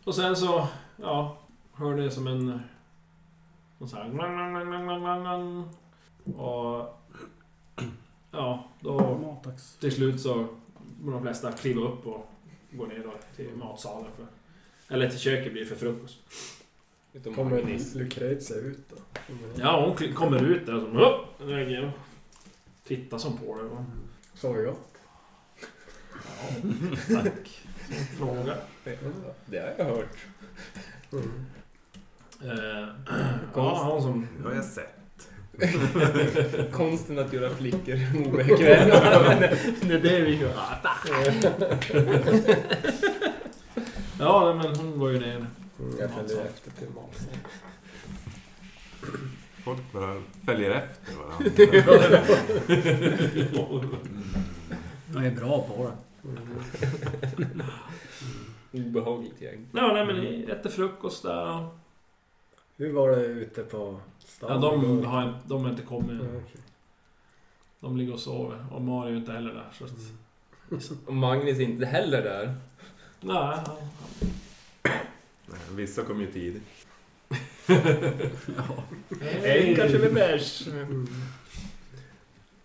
Och 0.04 0.14
sen 0.14 0.36
så, 0.36 0.68
ja, 0.96 1.38
hör 1.72 1.96
det 1.96 2.10
som 2.10 2.26
en... 2.26 2.60
Någon 3.78 3.88
så 3.88 3.96
här... 3.96 4.08
Och... 6.36 6.96
Ja, 8.30 8.68
då 8.80 9.36
till 9.80 9.92
slut 9.92 10.20
så 10.20 10.46
de 11.02 11.22
flesta 11.22 11.52
kliva 11.52 11.80
upp 11.80 12.06
och 12.06 12.30
går 12.70 12.86
ner 12.86 12.98
då 13.04 13.14
till 13.36 13.50
matsalen 13.56 14.10
för... 14.16 14.26
Eller 14.94 15.08
till 15.10 15.18
köket 15.18 15.52
blir 15.52 15.62
det 15.62 15.68
för 15.68 15.76
frukost. 15.76 16.18
Utom 17.12 17.34
Kommer. 17.34 17.78
Lucrezia 17.94 18.56
ut 18.56 18.78
då? 18.90 18.96
Ja, 19.56 19.94
hon 19.98 20.14
kommer 20.14 20.42
ut 20.44 20.66
där 20.66 20.74
och 20.74 20.92
så... 20.92 21.44
Reagerar 21.44 21.92
Tittar 22.84 23.18
som 23.18 23.36
på 23.38 23.56
det. 23.56 23.62
och- 23.62 23.84
Sover 24.34 24.64
gott? 24.64 24.86
Ja, 27.08 27.22
tack. 27.22 27.60
Fråga. 28.18 28.56
Det 29.46 29.58
har 29.58 29.74
jag 29.78 29.84
hört. 29.84 30.16
Mm. 31.12 31.44
Eh, 32.42 32.88
ja, 33.54 33.90
hon 33.92 34.02
som... 34.02 34.26
Det 34.42 34.48
har 34.48 34.54
jag 34.54 34.64
sett. 34.64 34.99
Konsten 36.72 37.18
att 37.18 37.32
göra 37.32 37.50
flickor 37.50 37.98
obekväma. 38.26 38.94
Det 39.82 39.94
är 39.94 40.00
det 40.00 40.20
vi 40.20 40.36
gör. 40.36 40.52
Ja, 44.18 44.54
men 44.54 44.76
hon 44.76 44.98
går 44.98 45.12
ju 45.12 45.20
ner. 45.20 45.36
Mm, 45.36 45.98
jag 45.98 46.10
följer 46.10 46.44
efter 46.44 46.70
till 46.70 46.88
matsalen. 46.88 47.40
Folk 49.64 49.92
bara 49.92 50.22
följer 50.46 50.70
efter 50.70 51.14
varandra. 51.16 51.50
Jag 55.14 55.26
är 55.26 55.30
bra 55.30 55.62
på 55.62 55.84
det. 55.84 55.92
Mm. 56.28 57.62
Obehagligt 58.72 59.40
gäng. 59.40 59.66
Ja, 59.72 59.92
nej 59.92 60.06
men 60.06 60.16
ni 60.16 60.46
äter 60.50 60.70
frukost 60.70 61.22
där 61.22 61.56
och... 61.56 61.78
Hur 62.80 62.92
var 62.92 63.10
det 63.10 63.24
ute 63.24 63.62
på 63.62 64.00
stan? 64.18 64.50
Ja, 64.50 64.58
de 64.70 65.04
har, 65.04 65.22
inte- 65.28 65.38
de 65.48 65.62
har 65.62 65.70
inte 65.70 65.82
kommit 65.82 66.10
Mm, 66.10 66.26
än. 66.26 66.36
okej. 66.36 66.60
De 67.80 67.96
ligger 67.96 68.12
och 68.12 68.20
sover. 68.20 68.64
Och 68.72 68.82
Mario 68.82 69.12
är 69.12 69.16
inte 69.16 69.32
heller 69.32 69.54
där. 69.54 69.68
Så 69.72 69.84
att, 69.84 69.90
Och 71.06 71.14
Magnus 71.14 71.58
är 71.58 71.62
inte 71.62 71.86
heller 71.86 72.22
där. 72.22 72.54
nej, 73.20 73.58
Vissa 75.70 76.02
kom 76.02 76.20
ju 76.20 76.32
tidigt. 76.32 76.62
En 79.44 79.76
kanske 79.76 79.98
med 79.98 80.14
bärs. 80.14 80.66
Mm. 80.68 81.06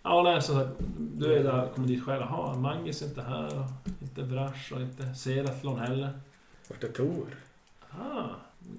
Ja, 0.02 0.22
nej, 0.22 0.42
så 0.42 0.58
att 0.58 0.76
du 0.98 1.34
är 1.34 1.44
där, 1.44 1.68
kommer 1.74 1.88
dit 1.88 2.04
själv. 2.04 2.20
Jaha, 2.20 2.56
Magnus 2.56 3.02
är 3.02 3.06
inte 3.06 3.22
här. 3.22 3.58
Och 3.58 3.66
inte 4.02 4.22
Brash 4.22 4.72
och 4.72 4.80
inte 4.80 5.14
Seratlon 5.14 5.78
heller. 5.78 6.20
Vart 6.68 6.84
är 6.84 6.88
Tor? 6.88 7.26
Ah, 7.90 8.28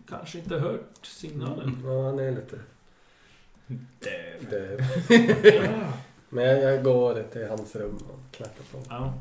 kanske 0.09 0.37
inte 0.37 0.55
hört 0.55 1.05
signalen. 1.05 1.81
Ja, 1.85 2.05
han 2.05 2.19
är 2.19 2.31
lite 2.31 2.59
Döv. 3.99 4.49
döv. 4.49 4.81
Men 6.29 6.43
jag, 6.45 6.61
jag 6.61 6.83
går 6.83 7.23
till 7.31 7.47
hans 7.47 7.75
rum 7.75 7.97
och 8.09 8.35
knackar 8.35 8.63
på. 8.71 8.81
Ja. 8.89 9.13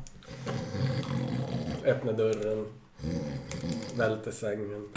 Öppnar 1.85 2.13
dörren. 2.13 2.65
Välter 3.97 4.31
sängen. 4.31 4.89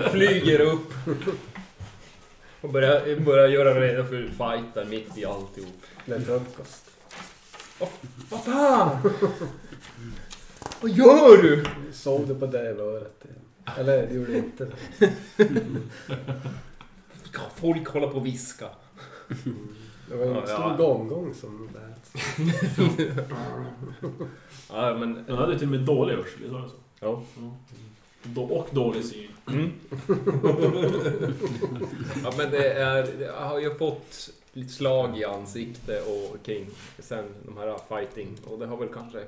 Flyger 0.10 0.60
upp. 0.60 0.92
Och 2.60 2.70
börjar, 2.70 3.20
börjar 3.20 3.48
göra 3.48 3.80
redo 3.80 4.04
för 4.04 4.22
fighten 4.28 4.88
mitt 4.90 5.18
i 5.18 5.24
alltihop. 5.24 5.82
Det 6.06 6.14
är 6.14 6.20
frukost. 6.20 6.90
Vad 8.30 8.44
fan! 8.44 9.10
Vad 10.80 10.90
gör 10.90 11.42
du? 11.42 11.64
Sov 11.92 12.28
du 12.28 12.34
på 12.34 12.46
dövörat 12.46 13.24
igen? 13.24 13.39
Eller 13.78 14.06
det 14.06 14.14
gjorde 14.14 14.38
inte 14.38 14.64
det. 14.98 15.12
Ska 17.24 17.40
folk 17.56 17.88
hålla 17.88 18.06
på 18.06 18.16
och 18.16 18.26
viska? 18.26 18.66
Det 20.08 20.16
var 20.16 20.26
en 20.26 20.34
Ja, 20.34 20.46
stor 20.46 20.58
ja. 20.58 20.76
gongong 20.78 21.34
som 21.34 21.68
lät. 21.74 22.14
Ja, 24.72 24.94
men... 24.98 25.24
Den 25.26 25.36
hade 25.36 25.58
till 25.58 25.66
och 25.68 25.70
med 25.72 25.80
dålig 25.80 26.14
hörsel, 26.14 26.50
sa 26.50 26.58
jag 26.60 26.70
så? 26.70 26.76
Ja. 27.00 27.22
Då- 28.22 28.42
Och 28.44 28.68
dålig 28.72 29.04
syn. 29.04 29.28
Mm. 29.48 29.70
ja, 32.24 32.32
men 32.38 32.50
det 32.50 32.72
är... 32.72 33.20
Jag 33.22 33.32
har 33.32 33.60
ju 33.60 33.74
fått 33.74 34.30
lite 34.52 34.72
slag 34.72 35.18
i 35.18 35.24
ansikte 35.24 36.00
och 36.00 36.36
kring 36.46 36.66
sen 36.98 37.24
de 37.46 37.56
här 37.56 37.78
fighting. 37.88 38.28
Och 38.46 38.58
det 38.58 38.66
har 38.66 38.76
väl 38.76 38.88
kanske 38.88 39.24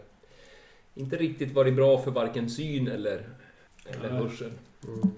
inte 0.94 1.16
riktigt 1.16 1.52
varit 1.54 1.74
bra 1.74 1.98
för 2.02 2.10
varken 2.10 2.50
syn 2.50 2.88
eller, 2.88 3.28
eller 3.86 4.12
Nej. 4.12 4.22
hörsel. 4.22 4.52
Mm. 4.88 5.10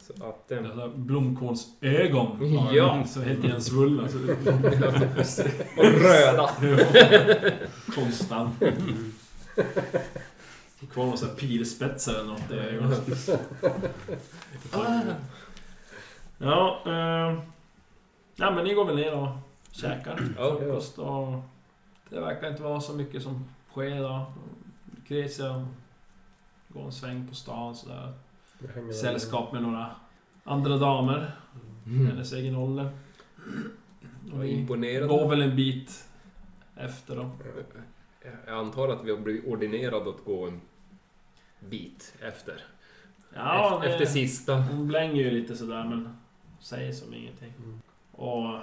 Så 0.00 0.12
att... 0.24 0.50
Eh, 0.52 0.62
Dessa 0.62 0.88
blomkålsögon. 0.88 2.56
har 2.58 2.72
Ja. 2.72 3.04
Så 3.06 3.20
helt 3.20 3.44
igensvullna. 3.44 4.08
Så 4.08 4.18
och 5.78 5.84
röda! 5.84 6.50
Konstant. 7.94 8.62
Kvar 10.92 11.06
någon 11.06 11.18
sån 11.18 11.28
här 11.28 11.36
pilspetsar 11.36 12.14
eller 12.14 12.24
något 12.24 12.50
i 12.50 12.54
ögonen. 12.54 13.00
Ja, 16.38 16.82
eh, 16.86 17.38
ja, 18.36 18.50
men 18.50 18.64
ni 18.64 18.74
går 18.74 18.84
väl 18.84 18.96
ner 18.96 19.14
och 19.14 19.28
käkar 19.72 20.22
Ja. 20.38 20.56
frukost 20.58 20.98
och 20.98 21.32
det 22.08 22.20
verkar 22.20 22.48
inte 22.50 22.62
vara 22.62 22.80
så 22.80 22.92
mycket 22.92 23.22
som 23.22 23.44
sker 23.70 23.96
idag. 23.96 24.24
Lucrezia 24.96 25.66
går 26.74 26.84
en 26.84 26.92
sväng 26.92 27.28
på 27.28 27.34
stan 27.34 27.74
sådär. 27.74 28.12
Sällskap 29.00 29.52
med 29.52 29.62
några 29.62 29.86
andra 30.44 30.76
damer. 30.76 31.36
Mm. 31.86 32.06
Hennes 32.06 32.32
egen 32.32 32.56
ålder. 32.56 32.90
Och 34.32 34.42
vi 34.42 34.48
imponerande. 34.48 35.08
går 35.08 35.28
väl 35.28 35.42
en 35.42 35.56
bit 35.56 36.08
efter 36.76 37.16
då. 37.16 37.30
Jag 38.46 38.58
antar 38.58 38.88
att 38.88 39.04
vi 39.04 39.10
har 39.10 39.18
blivit 39.18 39.46
ordinerade 39.46 40.10
att 40.10 40.24
gå 40.24 40.46
en 40.46 40.60
bit 41.60 42.14
efter. 42.20 42.64
Ja, 43.34 43.74
efter, 43.74 43.88
det- 43.88 43.92
efter 43.94 44.06
sista. 44.06 44.56
Hon 44.56 44.86
blänger 44.88 45.22
ju 45.22 45.30
lite 45.30 45.56
sådär 45.56 45.84
men 45.84 46.16
säger 46.60 46.92
som 46.92 47.14
ingenting. 47.14 47.52
Mm. 47.58 47.80
Och 48.12 48.58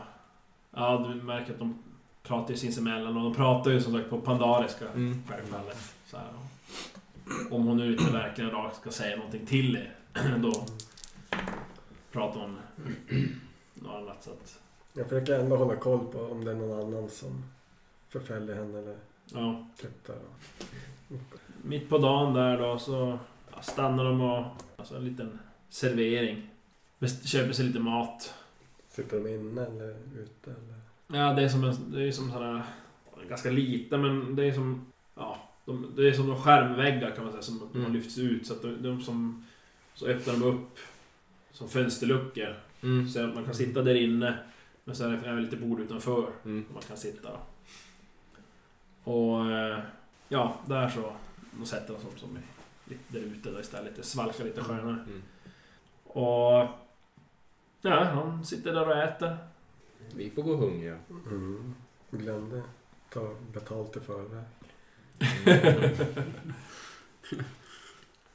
ja, 0.72 1.06
du 1.08 1.22
märker 1.22 1.54
att 1.54 1.60
de 1.60 1.84
pratar 2.24 2.52
ju 2.52 2.58
sinsemellan 2.58 3.18
och 3.18 3.24
de 3.24 3.34
pratar 3.36 3.72
ju 3.72 3.82
som 3.82 3.94
sagt 3.94 4.10
på 4.10 4.20
pandariska. 4.22 4.86
Mm. 4.90 5.24
Självfallet. 5.28 5.96
Så 6.06 6.18
här. 6.18 6.26
Om 7.52 7.68
hon 7.68 7.78
nu 7.78 7.92
inte 7.92 8.12
verkligen 8.12 8.52
rakt 8.52 8.78
ska 8.78 8.92
säga 8.92 9.16
någonting 9.16 9.46
till 9.46 9.76
er, 9.76 9.96
då 10.38 10.66
pratar 12.12 12.40
hon 12.40 12.58
något 13.74 13.96
annat. 13.96 14.24
Så 14.24 14.32
att, 14.32 14.60
Jag 14.94 15.10
försöker 15.10 15.40
ändå 15.40 15.56
hålla 15.56 15.76
koll 15.76 16.06
på 16.12 16.20
om 16.20 16.46
det 16.46 16.52
är 16.52 16.56
någon 16.56 16.88
annan 16.88 17.10
som 17.10 17.44
förföljer 18.10 18.56
henne 18.56 18.80
eller 18.80 18.98
ja. 19.34 19.68
flyttar. 19.76 20.16
Mitt 21.62 21.90
på 21.90 21.98
dagen 21.98 22.34
där 22.34 22.58
då 22.58 22.80
så 22.80 23.20
stannar 23.62 24.06
de 24.06 24.22
och... 24.22 24.46
Alltså 24.78 24.96
en 24.96 25.06
liten 25.06 25.40
servering. 25.70 26.50
Köper 27.26 27.54
sig 27.54 27.66
lite 27.66 27.80
mat. 27.80 28.34
Sitter 28.90 29.20
de 29.20 29.30
inne 29.30 29.66
eller 29.66 29.90
ute? 30.18 30.52
Eller? 30.52 31.20
Ja, 31.20 31.34
det 31.34 31.44
är 31.44 31.50
som 31.50 31.64
en... 31.64 31.92
Det 31.92 32.08
är 32.08 32.12
som 32.12 32.32
här... 32.32 32.64
Ganska 33.30 33.50
liten 33.50 34.02
men 34.02 34.36
det 34.36 34.46
är 34.46 34.54
som... 34.54 34.86
Ja, 35.16 35.49
de, 35.70 35.96
det 35.96 36.10
är 36.10 36.14
som 36.14 36.28
de 36.28 36.42
skärmväggar 36.42 37.12
kan 37.16 37.24
man 37.24 37.32
säga 37.34 37.44
som 37.44 37.70
Mm. 37.76 37.94
lyfts 37.94 38.18
ut. 38.18 38.48
Så 38.48 38.54
att 38.54 38.62
de, 38.62 38.82
de 38.84 39.02
som... 39.02 39.46
Så 39.94 40.08
öppnar 40.08 40.34
de 40.34 40.44
upp 40.44 40.80
som 41.52 41.70
fönsterluckor. 41.70 42.56
Mm. 42.84 43.10
Så 43.10 43.26
att 43.26 43.36
man 43.36 43.46
kan 43.46 43.54
sitta 43.56 43.82
där 43.82 43.96
inne. 43.96 44.40
Men 44.84 44.96
så 44.96 45.04
är 45.04 45.10
det 45.10 45.18
även 45.30 45.44
lite 45.44 45.58
bord 45.58 45.80
utanför. 45.80 46.30
Mm. 46.46 46.66
Man 46.74 46.82
kan 46.82 46.98
sitta. 46.98 47.30
Och... 49.04 49.52
eh, 49.52 49.80
Ja, 50.32 50.60
där 50.66 50.90
så... 50.90 51.14
De 51.52 51.66
sätter 51.66 51.94
de 51.94 52.02
som, 52.02 52.10
som 52.18 52.36
är 52.38 52.42
lite 52.86 53.04
där 53.08 53.20
ute 53.20 53.52
då 53.52 53.60
istället. 53.60 53.96
Det 53.96 54.04
svalkar 54.04 54.44
lite 54.44 54.62
skönare. 54.64 55.06
Mm. 55.08 55.22
Och... 56.04 56.68
Ja, 57.82 58.14
de 58.16 58.46
sitter 58.46 58.74
där 58.74 58.88
och 58.88 58.98
äter. 58.98 59.38
Vi 60.16 60.30
får 60.30 60.44
gå 60.44 60.56
hungriga. 60.56 60.98
Mm. 61.10 61.76
Glömde 62.12 62.64
ta 63.14 63.36
betalt 63.54 63.98
i 63.98 64.00
förväg. 64.00 64.44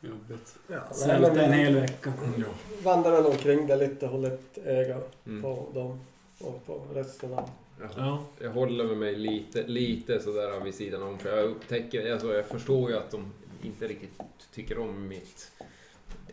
Jobbigt. 0.00 0.56
Ja, 0.66 0.80
Svälta 0.94 1.42
en 1.42 1.52
hel 1.52 1.74
vecka. 1.74 2.12
vandrar 2.82 3.10
väl 3.12 3.26
omkring 3.26 3.66
där 3.66 3.76
lite, 3.76 4.06
håller 4.06 4.30
ett 4.30 4.58
öga 4.64 5.00
Mm. 5.26 5.42
på 5.42 5.68
dem 5.74 6.00
och 6.40 6.66
på 6.66 6.82
resten 6.94 7.34
av... 7.34 7.50
Ja. 7.80 7.86
Ja. 7.96 8.24
Jag 8.38 8.50
håller 8.50 8.84
med 8.84 8.96
mig 8.96 9.16
lite, 9.16 9.62
lite 9.66 10.20
sådär 10.20 10.60
vid 10.60 10.74
sidan 10.74 11.02
om. 11.02 11.18
För 11.18 11.36
jag 11.36 11.44
upptäcker, 11.44 12.12
alltså 12.12 12.34
jag 12.34 12.46
förstår 12.46 12.90
ju 12.90 12.96
att 12.96 13.10
de 13.10 13.32
inte 13.62 13.86
riktigt 13.88 14.20
tycker 14.54 14.78
om 14.78 15.08
mitt, 15.08 15.52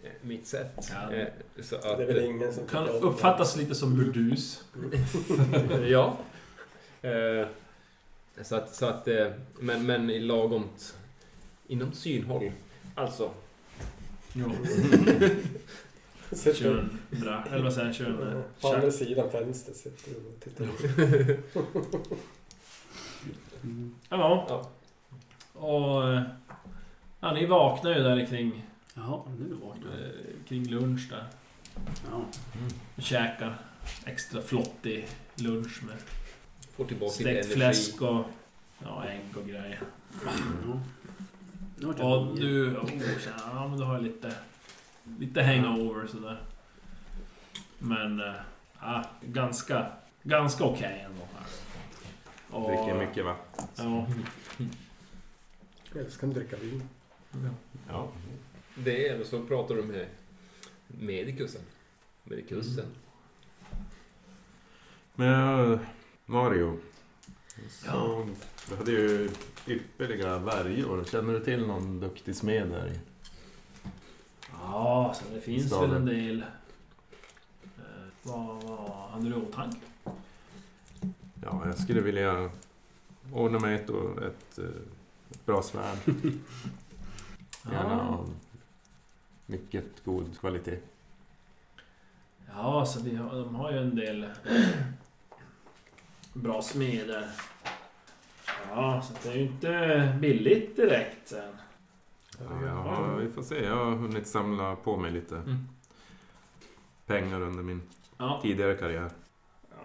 eh, 0.03 0.09
mitt 0.21 0.47
sätt. 0.47 0.91
Ja. 0.91 1.13
Eh, 1.15 1.27
Så 1.61 1.75
att, 1.75 1.81
Det 1.97 2.03
är 2.03 2.07
väl 2.07 2.25
ingen 2.25 2.53
som 2.53 2.67
Kan 2.67 2.87
uppfattas 2.89 3.55
lite 3.57 3.75
som 3.75 3.97
burdus. 3.97 4.63
ja. 5.87 6.17
Så 8.41 8.55
att, 8.55 8.75
så 8.75 8.85
att 8.85 9.07
eh, 9.07 9.27
men, 9.59 9.85
men 9.85 10.09
i 10.09 10.19
lagomt 10.19 10.97
inom 11.67 11.93
synhåll. 11.93 12.51
Alltså, 12.95 13.31
Jo. 14.33 14.51
Kör 16.55 16.77
en 16.79 16.99
bra... 17.21 17.43
Eller 17.51 17.63
vad 17.63 17.73
säger 17.73 17.87
jag? 17.87 17.95
Kör 17.95 18.05
en... 18.31 18.37
eh, 18.37 18.43
på 18.61 18.67
andra 18.67 18.91
sidan 18.91 19.31
fönstret 19.31 19.77
sitter 19.77 20.11
du 20.11 20.15
och 20.17 20.39
tittar. 20.39 20.67
Mm. 23.63 23.95
Ja. 24.09 24.45
Ja. 24.49 24.69
Och... 25.59 26.13
eh, 26.13 26.21
Ja, 27.23 27.33
ni 27.33 27.45
vaknar 27.45 27.91
ju 27.97 28.03
där 28.03 28.25
kring, 28.25 28.65
Jaha, 28.93 29.21
nu 29.39 29.55
det. 29.81 30.05
eh, 30.05 30.11
kring 30.47 30.67
lunch 30.69 31.09
där. 31.09 31.25
Ja. 32.11 32.25
Och 32.95 33.03
käkar 33.03 33.55
extra 34.05 34.41
flottig 34.41 35.07
lunch 35.35 35.83
med 35.83 35.95
får 36.75 36.85
tillbaka 36.85 37.11
lite 37.11 37.23
stekt 37.23 37.45
energi. 37.45 37.55
fläsk 37.55 38.01
och... 38.01 38.25
Ja, 38.83 39.05
ägg 39.05 39.37
och 39.37 39.47
grejer. 39.47 39.79
Nu 41.77 41.93
jag 41.97 42.11
Och 42.11 42.35
du... 42.39 42.77
Oh, 42.77 42.87
tjena, 43.19 43.35
ja, 43.53 43.67
men 43.67 43.79
du 43.79 43.85
har 43.85 43.99
lite... 43.99 44.33
Lite 45.19 45.43
hangover 45.43 46.07
sådär. 46.07 46.41
Men... 47.79 48.21
Ja, 48.79 49.03
ganska... 49.21 49.91
Ganska 50.23 50.63
okej 50.63 51.05
ändå. 51.05 51.21
Här. 51.33 51.45
Och- 52.57 52.69
Dricker 52.69 53.07
mycket 53.07 53.25
vatten. 53.25 53.67
Ja. 53.75 54.07
Eller 55.99 56.09
så 56.09 56.19
kan 56.19 56.29
du 56.29 56.35
dricka 56.35 56.55
vin. 56.57 56.83
Ja. 57.89 58.07
Det 58.75 59.07
är, 59.07 59.13
eller 59.13 59.25
så 59.25 59.43
pratar 59.45 59.75
du 59.75 59.83
med 59.83 60.07
medikusen. 60.87 61.61
Medikusen. 62.23 62.85
Men 65.15 65.79
Mario. 66.25 66.77
Så. 67.69 68.27
Du 68.69 68.75
hade 68.75 68.91
ju 68.91 69.29
ypperliga 69.67 70.37
värjor. 70.37 71.03
Känner 71.03 71.33
du 71.33 71.39
till 71.39 71.67
någon 71.67 71.99
duktig 71.99 72.35
smed 72.35 72.67
där 72.69 72.87
i? 72.87 72.99
Ja, 74.61 75.15
så 75.17 75.33
det 75.35 75.41
finns 75.41 75.67
Staden. 75.67 75.89
väl 75.89 75.97
en 75.99 76.05
del... 76.05 76.41
Eh, 77.77 77.83
vad, 78.23 78.63
vad 78.63 79.09
hade 79.09 79.23
du 79.29 79.35
i 79.35 79.41
åtanke? 79.41 79.77
Ja, 81.43 81.61
jag 81.65 81.77
skulle 81.79 82.01
vilja 82.01 82.49
ordna 83.33 83.59
mig 83.59 83.75
ett, 83.75 83.89
ett, 83.89 84.57
eh, 84.59 84.65
ett 85.31 85.45
bra 85.45 85.61
svärd. 85.61 85.97
Gärna 87.65 87.93
Ja, 87.93 88.01
av 88.01 88.33
mycket 89.45 89.85
god 90.05 90.39
kvalitet. 90.39 90.77
ja 92.53 92.85
så 92.85 93.01
vi 93.01 93.15
har, 93.15 93.35
de 93.35 93.55
har 93.55 93.71
ju 93.71 93.77
en 93.77 93.95
del 93.95 94.25
bra 96.33 96.61
smeder. 96.61 97.27
Ja, 98.69 99.01
så 99.01 99.13
det 99.23 99.29
är 99.33 99.37
ju 99.37 99.41
inte 99.41 100.17
billigt 100.21 100.75
direkt 100.75 101.27
sen. 101.27 101.53
Ja, 102.65 103.15
vi 103.19 103.31
får 103.31 103.41
se. 103.41 103.63
Jag 103.63 103.75
har 103.85 103.91
hunnit 103.95 104.27
samla 104.27 104.75
på 104.75 104.97
mig 104.97 105.11
lite 105.11 105.35
Mm. 105.35 105.67
pengar 107.05 107.41
under 107.41 107.63
min 107.63 107.81
Ja, 108.17 108.39
tidigare 108.43 108.75
karriär. 108.75 109.09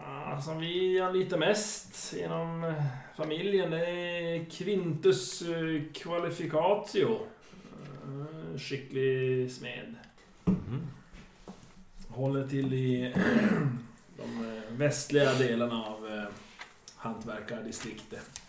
Ja, 0.06 0.40
som 0.42 0.59
vi 0.59 1.00
anlitar 1.00 1.38
mest 1.38 2.14
inom 2.16 2.64
eh, 2.64 2.85
familjen 3.16 3.70
det 3.70 3.87
är 3.90 4.44
Quintus 4.50 5.42
eh, 5.42 5.82
Qualificatio. 5.94 7.11
Eh, 8.04 8.59
Skicklig 8.59 9.50
smed. 9.50 9.94
Mhm. 10.44 10.80
Håller 12.09 12.46
till 12.48 12.72
i 12.74 13.14
de 14.16 14.22
eh, 14.57 14.62
västliga 14.70 15.35
delarna 15.35 15.85
av 15.85 16.07
eh, 16.07 16.24
hantverkardistriktet. 16.96 18.40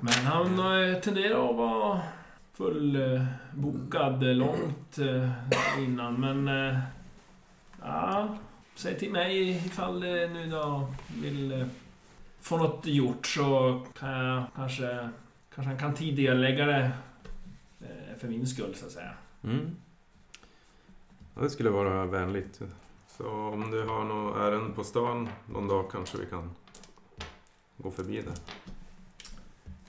Men 0.00 0.12
han 0.12 0.58
eh, 0.58 1.00
tenderar 1.00 1.50
att 1.50 1.56
vara 1.56 2.00
fullbokad 2.52 4.22
eh, 4.22 4.34
långt 4.34 4.98
eh, 4.98 5.30
innan, 5.78 6.20
men... 6.20 6.68
eh, 6.68 6.78
Ja, 7.86 8.36
säg 8.74 8.98
till 8.98 9.12
mig 9.12 9.50
ifall 9.50 10.00
du 10.00 10.28
nu 10.28 10.50
då 10.50 10.94
vill 11.22 11.52
eh, 11.52 11.66
få 12.40 12.56
något 12.56 12.86
gjort 12.86 13.26
så 13.26 13.80
kan 13.98 14.10
jag 14.10 14.44
kanske... 14.56 15.08
Kanske 15.54 15.68
han 15.70 15.78
kan 15.78 15.94
tidigarelägga 15.94 16.66
det 16.66 16.90
eh, 17.80 18.18
för 18.18 18.28
min 18.28 18.46
skull, 18.46 18.74
så 18.74 18.86
att 18.86 18.92
säga. 18.92 19.10
Mm. 19.44 19.76
Ja, 21.34 21.42
det 21.42 21.50
skulle 21.50 21.70
vara 21.70 22.06
vänligt. 22.06 22.60
Så 23.16 23.28
om 23.28 23.70
du 23.70 23.82
har 23.82 24.04
något 24.04 24.36
ärende 24.36 24.74
på 24.74 24.84
stan 24.84 25.28
någon 25.46 25.68
dag 25.68 25.90
kanske 25.90 26.18
vi 26.18 26.26
kan 26.26 26.50
gå 27.76 27.90
förbi 27.90 28.22
där. 28.22 28.34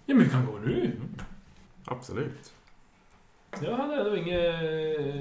Ja, 0.06 0.16
men 0.16 0.24
vi 0.24 0.30
kan 0.30 0.46
gå 0.46 0.60
nu. 0.60 1.02
Absolut. 1.86 2.54
Jag 3.62 3.78
hade 3.78 3.96
ändå 3.96 4.18
inget 4.18 4.54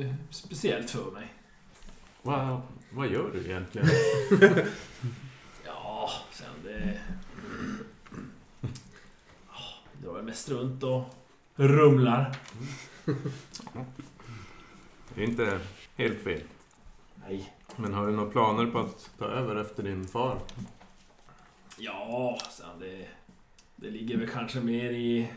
eh, 0.04 0.14
speciellt 0.30 0.90
för 0.90 1.10
mig. 1.10 1.32
Vad, 2.22 2.60
vad 2.90 3.08
gör 3.08 3.30
du 3.32 3.40
egentligen? 3.40 3.88
Ja, 5.66 6.10
sen 6.30 6.50
det... 6.64 7.00
Ja, 9.48 9.62
drar 10.02 10.14
väl 10.14 10.24
mest 10.24 10.48
runt 10.48 10.82
och 10.82 11.04
rumlar. 11.56 12.36
Det 15.14 15.22
är 15.22 15.28
inte 15.28 15.60
helt 15.96 16.18
fel. 16.22 16.42
Nej. 17.28 17.52
Men 17.76 17.94
har 17.94 18.06
du 18.06 18.12
några 18.12 18.30
planer 18.30 18.66
på 18.66 18.78
att 18.78 19.10
ta 19.18 19.24
över 19.24 19.56
efter 19.56 19.82
din 19.82 20.06
far? 20.06 20.38
Ja, 21.78 22.38
sen 22.50 22.80
det... 22.80 23.06
Det 23.76 23.90
ligger 23.90 24.16
väl 24.16 24.28
kanske 24.28 24.60
mer 24.60 24.90
i... 24.90 25.30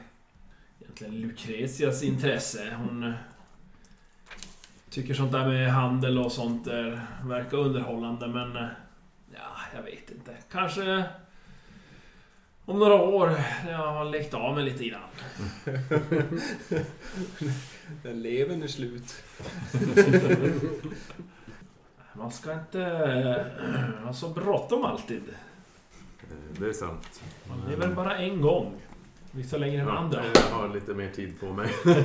Egentligen 0.82 1.21
Lucretias 1.21 2.04
intresse. 2.04 2.78
Hon... 2.78 3.13
Tycker 4.89 5.13
sånt 5.13 5.32
där 5.32 5.47
med 5.47 5.71
handel 5.71 6.17
och 6.17 6.32
sånt 6.32 6.67
är, 6.67 7.08
verkar 7.23 7.58
underhållande 7.58 8.28
men... 8.28 8.54
Ja, 9.34 9.56
jag 9.76 9.84
vet 9.84 10.12
inte. 10.12 10.36
Kanske... 10.52 11.04
Om 12.65 12.80
några 12.80 12.95
år 12.95 13.28
när 13.65 13.71
jag 13.71 13.93
har 13.93 14.06
lekt 14.06 14.34
av 14.34 14.56
mig 14.56 14.63
lite 14.63 14.84
grann. 14.84 15.10
När 18.04 18.13
levern 18.13 18.63
är 18.63 18.67
slut. 18.67 19.23
Man 22.17 22.32
ska 22.32 22.53
inte 22.53 22.82
ha 24.06 24.13
så 24.13 24.30
bråttom 24.30 24.86
alltid. 24.86 25.23
Eh, 26.21 26.60
Det 26.60 26.67
är 26.69 26.73
sant. 26.73 27.21
Man 27.49 27.58
lever 27.69 27.88
bara 27.95 28.17
en 28.17 28.41
gång. 28.41 28.73
Vissa 29.32 29.58
längre 29.58 29.82
än 29.82 29.88
Ja, 29.88 29.97
andra. 29.97 30.21
Jag 30.34 30.58
har 30.58 30.69
lite 30.73 30.93
mer 30.93 31.10
tid 31.12 31.39
på 31.39 31.45
mig. 31.53 31.69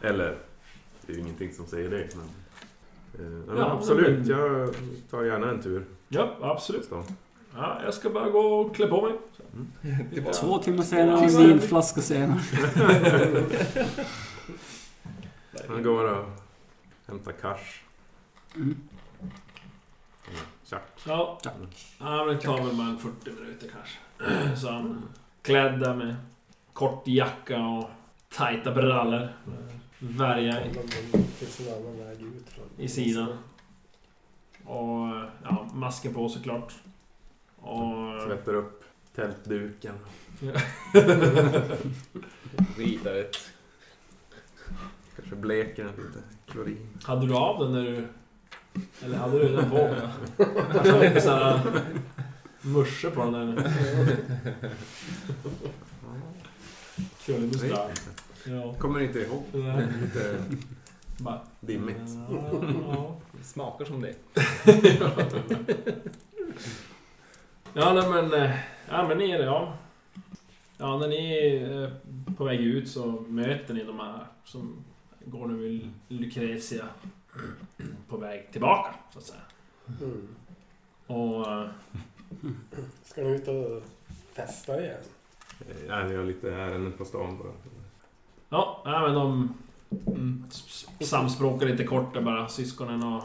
Eller, 0.00 0.36
det 1.06 1.12
är 1.12 1.16
ju 1.16 1.22
ingenting 1.22 1.52
som 1.52 1.66
säger 1.66 1.90
det. 1.90 2.08
Men, 2.16 2.24
eh, 3.26 3.32
men 3.46 3.56
Ja, 3.56 3.70
absolut, 3.72 4.18
men- 4.18 4.28
jag 4.38 4.68
tar 5.10 5.22
gärna 5.22 5.50
en 5.50 5.62
tur. 5.62 5.84
Ja, 6.08 6.36
absolut. 6.40 6.84
Så. 6.84 7.04
Ja, 7.56 7.80
jag 7.84 7.94
ska 7.94 8.10
bara 8.10 8.30
gå 8.30 8.38
och 8.40 8.76
klä 8.76 8.86
på 8.86 9.02
mig. 9.02 9.14
Två 10.40 10.58
timmar 10.58 10.82
senare 10.82 11.16
och 11.16 11.22
en 11.22 11.38
vinflaska 11.48 12.00
senare. 12.00 12.40
Han 15.68 15.82
går 15.82 16.04
och 16.04 16.26
hämtar 17.12 17.32
cash. 17.32 17.82
Mm. 18.54 18.76
Eller 20.28 20.40
Tjack. 20.64 20.82
Ja, 21.06 21.38
ja 21.98 22.24
men 22.24 22.36
det 22.36 22.42
tar 22.42 22.64
väl 22.64 22.76
bara 22.76 22.86
en 22.86 22.98
40 22.98 23.30
minuter 23.30 23.70
kanske. 23.72 23.98
Så 24.60 24.70
han 24.70 25.02
klädd 25.42 25.80
där 25.80 25.94
med 25.94 26.16
kort 26.72 27.06
jacka 27.06 27.60
och 27.60 27.90
tajta 28.28 28.72
brallor. 28.72 29.28
Värja 29.98 30.66
i, 30.66 30.70
i 32.78 32.88
sidan. 32.88 33.38
Och 34.64 35.08
ja, 35.42 35.68
masken 35.72 36.14
på 36.14 36.28
såklart. 36.28 36.74
Och... 37.56 38.26
Tvättar 38.26 38.54
upp 38.54 38.84
tältduken. 39.14 39.94
Ritar 42.76 43.14
ett... 43.14 43.36
Kanske 45.16 45.36
bleker 45.36 45.84
den 45.84 45.96
lite. 45.96 46.22
Klorin. 46.52 46.88
Hade 47.04 47.26
du 47.26 47.34
av 47.34 47.58
den 47.64 47.72
när 47.72 47.82
du... 47.82 48.06
Eller 49.04 49.16
hade 49.16 49.38
du 49.38 49.56
den 49.56 49.70
på? 49.70 49.94
Kanske 50.72 51.08
lite 51.08 51.20
såhär... 51.20 51.60
Musche 52.62 53.10
på 53.10 53.24
den 53.24 53.32
där. 53.32 53.72
Krullig 57.24 57.46
mustasch. 57.48 57.90
Ja. 58.46 58.74
Kommer 58.78 59.00
inte 59.00 59.18
ihåg. 59.18 59.42
Nej. 59.52 59.86
Lite 60.02 60.36
Bara... 61.18 61.40
dimmigt. 61.60 61.96
Ja, 62.30 62.50
ja. 62.88 63.16
Det 63.32 63.44
smakar 63.44 63.84
som 63.84 64.00
det. 64.00 64.14
Ja, 67.74 67.92
nej, 67.92 68.08
men... 68.10 68.32
eh, 68.42 68.50
Ja, 68.88 69.08
men 69.08 69.18
ni 69.18 69.30
är 69.30 69.38
det, 69.38 69.44
ja. 69.44 69.72
Ja, 70.78 70.98
när 70.98 71.08
ni 71.08 71.32
är 71.36 71.82
eh, 71.82 71.90
på 72.36 72.44
väg 72.44 72.60
ut 72.60 72.88
så 72.88 73.06
möter 73.28 73.74
ni 73.74 73.84
de 73.84 74.00
här 74.00 74.26
som 74.44 74.84
går 75.26 75.46
nu 75.46 75.54
med 75.54 75.90
Lucrezia 76.08 76.84
på 78.08 78.16
väg 78.16 78.48
tillbaka, 78.52 78.94
så 79.12 79.18
att 79.18 79.24
säga. 79.24 79.40
Mm. 80.00 80.28
Och... 81.06 81.52
eh, 81.52 81.68
Ska 83.04 83.20
ni 83.22 83.30
ut 83.30 83.48
och 83.48 83.82
festa 84.32 84.80
igen? 84.82 84.96
Eh, 85.60 85.86
Ja, 85.88 86.02
vi 86.02 86.16
har 86.16 86.24
lite 86.24 86.54
ärenden 86.54 86.92
på 86.92 87.04
stan 87.04 87.38
bara. 87.38 87.52
Ja, 88.48 88.82
nej, 88.84 89.00
men 89.00 89.14
de 89.14 89.54
mm, 90.06 90.44
samspråkar 91.00 91.66
lite 91.66 91.84
kort 91.84 92.14
där 92.14 92.20
bara, 92.20 92.48
syskonen 92.48 93.02
och... 93.02 93.22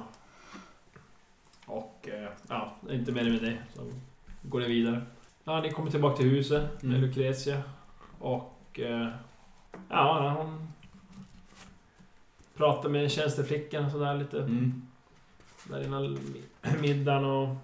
Och... 1.66 2.10
eh, 2.10 2.30
Ja, 2.48 2.76
inte 2.90 3.12
mer 3.12 3.24
med 3.30 3.42
det. 3.42 3.58
Så 3.76 3.82
går 4.42 4.60
det 4.60 4.68
vidare. 4.68 5.02
Ja, 5.44 5.62
ni 5.62 5.72
kommer 5.72 5.92
tillbaka 5.92 6.18
till 6.18 6.30
huset 6.30 6.84
med 6.84 6.96
Mm. 6.98 7.02
Lucrezia. 7.10 7.62
Och... 8.20 8.80
Ja, 9.90 10.36
hon... 10.40 10.57
Pratar 12.58 12.90
med 12.90 13.12
tjänsteflickan 13.12 13.86
och 13.86 13.92
sådär 13.92 14.16
lite. 14.18 14.40
Mm. 14.40 14.82
Där 15.64 15.84
innan 15.84 16.18
mi- 16.18 16.82
middagen 16.82 17.26
och... 17.26 17.56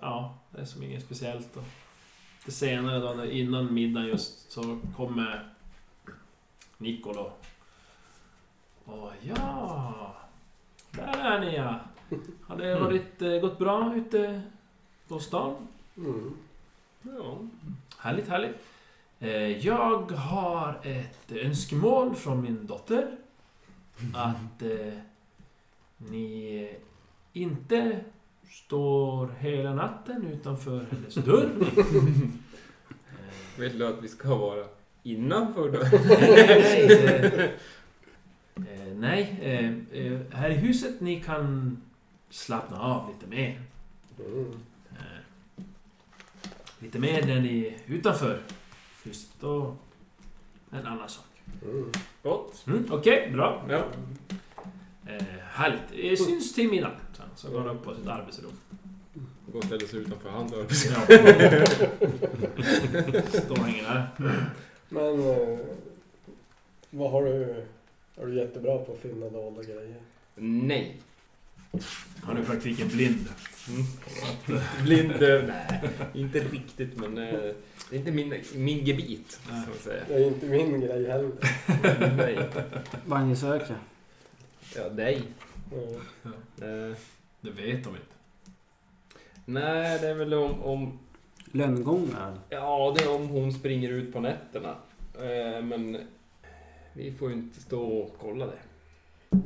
Ja, 0.00 0.34
det 0.50 0.60
är 0.60 0.64
som 0.64 0.82
inget 0.82 1.04
speciellt. 1.04 1.56
Och 1.56 1.62
lite 2.38 2.52
senare 2.58 2.98
då, 2.98 3.24
innan 3.24 3.74
middagen 3.74 4.08
just, 4.08 4.52
så 4.52 4.78
kommer 4.96 5.48
Nico 6.78 7.12
då. 7.12 7.32
Och 8.84 9.12
ja... 9.22 10.14
Där 10.90 11.18
är 11.18 11.40
ni 11.40 11.56
ja! 11.56 11.80
Har 12.46 12.56
det 12.56 12.80
varit, 12.80 13.22
eh, 13.22 13.38
gått 13.38 13.58
bra 13.58 13.94
ute 13.96 14.42
på 15.08 15.18
stan? 15.20 15.68
Mm. 15.96 16.36
Ja. 17.02 17.38
Härligt, 17.98 18.28
härligt. 18.28 18.56
Eh, 19.20 19.66
Jag 19.66 20.10
har 20.12 20.80
ett 20.82 21.32
önskemål 21.32 22.14
från 22.14 22.42
min 22.42 22.66
dotter. 22.66 23.16
Att 24.14 24.62
eh, 24.62 24.98
ni 25.96 26.70
inte 27.32 28.00
står 28.50 29.28
hela 29.38 29.74
natten 29.74 30.26
utanför 30.26 30.86
hennes 30.90 31.14
dörr. 31.14 31.50
Eh, 33.10 33.60
Vill 33.60 33.78
du 33.78 33.86
att 33.86 34.02
vi 34.02 34.08
ska 34.08 34.34
vara 34.34 34.64
innanför 35.02 35.72
då? 35.72 35.78
nej, 36.18 36.92
eh, 36.92 37.42
eh, 38.54 38.94
nej 38.96 39.38
eh, 39.42 40.02
eh, 40.02 40.20
här 40.32 40.50
i 40.50 40.54
huset 40.54 41.00
ni 41.00 41.20
kan 41.22 41.76
slappna 42.30 42.80
av 42.80 43.08
lite 43.14 43.26
mer. 43.26 43.60
Mm. 44.26 44.52
Eh, 44.92 45.64
lite 46.78 46.98
mer 46.98 47.26
när 47.26 47.40
ni 47.40 47.66
är 47.66 47.94
utanför 47.94 48.40
huset. 49.04 49.30
Då 49.40 49.76
en 50.70 50.86
annan 50.86 51.08
sak. 51.08 51.29
Mm. 51.64 51.92
Gott. 52.22 52.66
Mm, 52.66 52.86
Okej, 52.90 53.30
bra. 53.32 53.64
Ja. 53.68 53.84
Eh, 55.06 55.24
härligt. 55.50 55.82
Eh, 56.20 56.26
syns 56.26 56.54
till. 56.54 56.86
Sen 57.16 57.26
så 57.36 57.50
går 57.50 57.58
han 57.60 57.68
upp 57.68 57.84
på 57.84 57.94
sitt 57.94 58.06
arbetsrum. 58.06 58.52
Gå 59.52 59.58
och 59.58 59.64
ställa 59.64 59.86
sig 59.86 60.00
utanför 60.00 60.30
han 60.30 60.48
då. 60.50 60.56
Ja. 60.60 60.66
Står 63.40 63.56
hänger 63.56 63.82
där. 63.82 64.06
Men 64.88 65.28
eh, 65.28 65.58
vad 66.90 67.10
har 67.10 67.24
du... 67.24 67.64
Är 68.16 68.26
du 68.26 68.34
jättebra 68.34 68.78
på 68.78 68.92
att 68.92 68.98
finna 68.98 69.28
dolda 69.28 69.62
grejer? 69.62 69.94
Nej. 70.34 71.00
Han 72.22 72.36
är 72.36 72.42
i 72.42 72.44
praktiken 72.44 72.88
blind. 72.88 73.28
Blind? 74.82 75.22
eh, 75.22 75.44
Nej, 75.48 75.90
inte 76.14 76.38
riktigt 76.38 76.96
men... 76.96 77.18
eh, 77.18 77.50
Det 77.90 77.96
är 77.96 77.98
inte 77.98 78.12
min, 78.12 78.34
min 78.54 78.84
gebit, 78.84 79.40
Nej. 79.50 79.64
så 79.66 79.70
att 79.70 79.80
säga. 79.80 80.04
Det 80.08 80.14
är 80.14 80.26
inte 80.26 80.46
min 80.46 80.80
grej 80.80 81.06
heller. 81.08 81.30
Nej. 82.16 82.38
Vad 83.06 83.26
ni 83.26 83.36
söker. 83.36 83.76
Ja, 84.76 84.88
dig. 84.88 85.22
Mm. 85.72 85.94
Eh, 86.90 86.96
Det 87.40 87.50
vet 87.50 87.84
de 87.84 87.90
inte. 87.90 88.14
Nej, 89.44 89.98
det 90.00 90.08
är 90.08 90.14
väl 90.14 90.34
om, 90.34 90.62
om... 90.62 90.98
Lönngångar. 91.52 92.38
Ja, 92.48 92.94
det 92.98 93.04
är 93.04 93.14
om 93.14 93.28
hon 93.28 93.52
springer 93.52 93.90
ut 93.90 94.12
på 94.12 94.20
nätterna. 94.20 94.76
Eh, 95.14 95.62
men 95.62 96.06
vi 96.92 97.12
får 97.12 97.28
ju 97.28 97.34
inte 97.34 97.60
stå 97.60 97.82
och 97.98 98.16
kolla 98.20 98.46
det. 98.46 98.58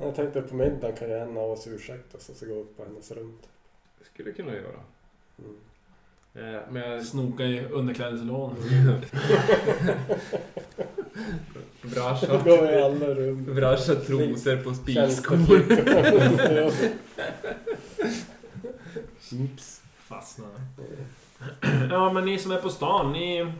Jag 0.01 0.15
tänkte 0.15 0.43
på 0.43 0.55
middagen 0.55 0.97
kan 0.97 1.09
ju 1.09 1.15
en 1.19 1.37
av 1.37 1.51
oss 1.51 1.67
ursäkta 1.67 2.19
oss 2.19 2.29
och 2.29 2.37
så 2.37 2.47
gå 2.47 2.55
upp 2.55 2.77
på 2.77 2.85
hennes 2.85 3.11
rum. 3.11 3.39
Det 3.99 4.05
skulle 4.05 4.33
kunna 4.33 4.55
göra. 4.55 4.81
Mm. 5.39 5.57
Eh, 6.35 6.61
men 6.71 6.91
jag... 6.91 7.05
Snoka 7.05 7.45
i 7.45 7.65
underklädeslådan. 7.65 8.57
Brascha. 11.83 12.27
Trosor 13.95 14.57
på. 14.57 14.93
Tjänsteplikt. 14.93 15.71
Oops. 19.33 19.83
Fastnade. 19.97 20.55
Ja, 21.91 22.13
men 22.13 22.25
ni 22.25 22.39
som 22.39 22.53
är 22.53 22.61
på 22.61 22.69
stan, 22.69 23.13
ni 23.13 23.53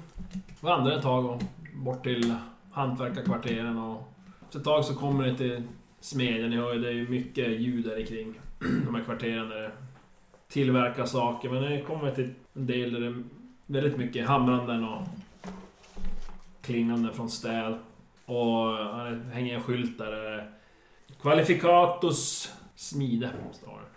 vandrar 0.61 0.97
ett 0.97 1.03
tag 1.03 1.27
och 1.27 1.43
bort 1.75 2.03
till 2.03 2.35
hantverkarkvarteren 2.73 3.79
och 3.79 4.03
efter 4.43 4.59
ett 4.59 4.65
tag 4.65 4.85
så 4.85 4.95
kommer 4.95 5.27
ni 5.27 5.37
till 5.37 5.63
smedjan. 6.01 6.51
Ni 6.51 6.57
hör 6.57 6.75
ju, 6.75 6.81
det 6.81 6.89
är 6.89 6.93
ju 6.93 7.09
mycket 7.09 7.61
ljud 7.61 7.85
där 7.85 8.07
kring 8.07 8.35
de 8.59 8.95
här 8.95 9.05
kvarteren 9.05 9.49
där 9.49 9.71
tillverka 10.55 11.07
saker. 11.07 11.51
Men 11.51 11.63
det 11.63 11.83
kommer 11.83 12.11
till 12.11 12.35
en 12.55 12.67
del 12.67 12.93
där 12.93 13.01
det 13.01 13.07
är 13.07 13.25
väldigt 13.67 13.97
mycket 13.97 14.27
hamranden 14.27 14.85
och 14.85 15.03
klingande 16.63 17.13
från 17.13 17.31
städ. 17.31 17.79
Och 18.25 18.71
han 18.73 19.23
hänger 19.23 19.55
en 19.55 19.63
skylt 19.63 19.99
där 19.99 20.11
det 20.11 20.29
är 20.29 20.51
Qualificatus 21.21 22.53
smide, 22.75 23.31
står 23.53 23.81
det. 23.81 23.91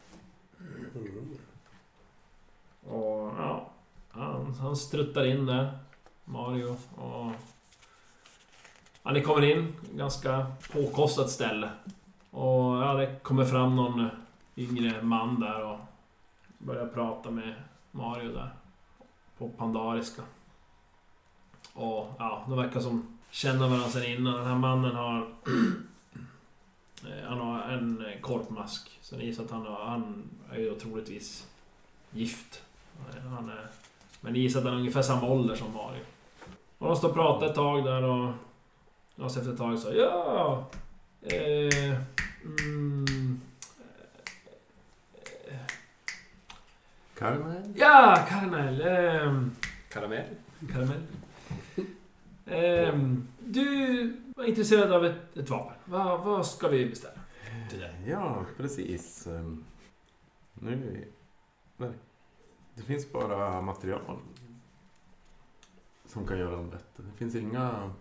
Och 2.89 3.33
ja, 3.37 3.69
han, 4.09 4.53
han 4.53 4.75
struttar 4.75 5.25
in 5.25 5.45
där, 5.45 5.77
Mario. 6.25 6.77
Och... 6.95 7.31
Ja, 9.03 9.11
ni 9.11 9.21
kommer 9.21 9.43
in, 9.43 9.73
ganska 9.95 10.45
påkostat 10.73 11.29
ställe. 11.29 11.69
Och 12.31 12.77
ja, 12.77 12.93
det 12.93 13.23
kommer 13.23 13.45
fram 13.45 13.75
någon 13.75 14.09
yngre 14.55 15.01
man 15.01 15.39
där 15.39 15.63
och 15.63 15.79
Började 16.57 16.87
prata 16.87 17.31
med 17.31 17.55
Mario 17.91 18.31
där. 18.31 18.49
På 19.37 19.49
pandariska. 19.49 20.21
Och 21.73 22.15
ja, 22.19 22.45
de 22.47 22.57
verkar 22.57 22.79
som 22.79 23.17
känna 23.29 23.67
varandra 23.67 23.89
sedan 23.89 24.05
innan. 24.05 24.33
Den 24.33 24.45
här 24.45 24.55
mannen 24.55 24.95
har... 24.95 25.27
Eh, 26.97 27.29
han 27.29 27.39
har 27.39 27.61
en 27.61 28.05
eh, 28.05 28.19
korpmask. 28.21 28.99
Så 29.01 29.15
ni 29.15 29.25
gissar 29.25 29.43
att 29.43 29.51
han, 29.51 29.65
har, 29.65 29.85
han 29.85 30.29
är 30.51 30.59
ju 30.59 30.75
troligtvis 30.75 31.47
gift. 32.11 32.61
Eh, 33.09 33.29
han 33.29 33.49
är, 33.49 33.67
men 34.21 34.33
ni 34.33 34.39
gissar 34.39 34.59
att 34.59 34.65
han 34.65 34.73
är 34.73 34.79
ungefär 34.79 35.01
samma 35.01 35.27
ålder 35.27 35.55
som 35.55 35.73
Mario. 35.73 36.01
Och 36.77 36.87
de 36.87 36.95
står 36.95 37.09
och 37.09 37.15
pratar 37.15 37.47
ett 37.47 37.55
tag 37.55 37.85
där 37.85 38.03
och... 38.03 38.33
Och 39.15 39.31
så 39.31 39.39
efter 39.39 39.51
ett 39.51 39.57
tag 39.57 39.79
så 39.79 39.93
ja... 39.93 40.65
Eh, 41.21 41.97
mm, 42.43 43.41
Karamell? 47.17 47.73
ja, 47.75 48.25
karamell. 48.29 48.81
Eh, 48.81 49.41
Karamell. 49.89 50.35
karamell. 50.73 51.03
Eh, 52.45 52.99
du 53.39 54.21
var 54.35 54.43
intresserad 54.45 54.91
av 54.91 55.05
ett, 55.05 55.37
ett 55.37 55.49
vapen. 55.49 55.75
Va, 55.85 56.17
vad 56.17 56.47
ska 56.47 56.67
vi 56.67 56.85
beställa? 56.89 57.19
Till 57.69 57.79
dig? 57.79 57.95
Ja, 58.07 58.45
precis. 58.57 59.27
Ehm, 59.27 59.63
Nu... 60.53 61.07
Nej. 61.77 61.91
Det 62.75 62.81
finns 62.83 63.11
bara 63.11 63.61
material 63.61 64.17
som 66.05 66.27
kan 66.27 66.39
göra 66.39 66.55
dem 66.55 66.69
bättre. 66.69 67.03
Det 67.11 67.17
finns 67.17 67.35
inga 67.35 67.93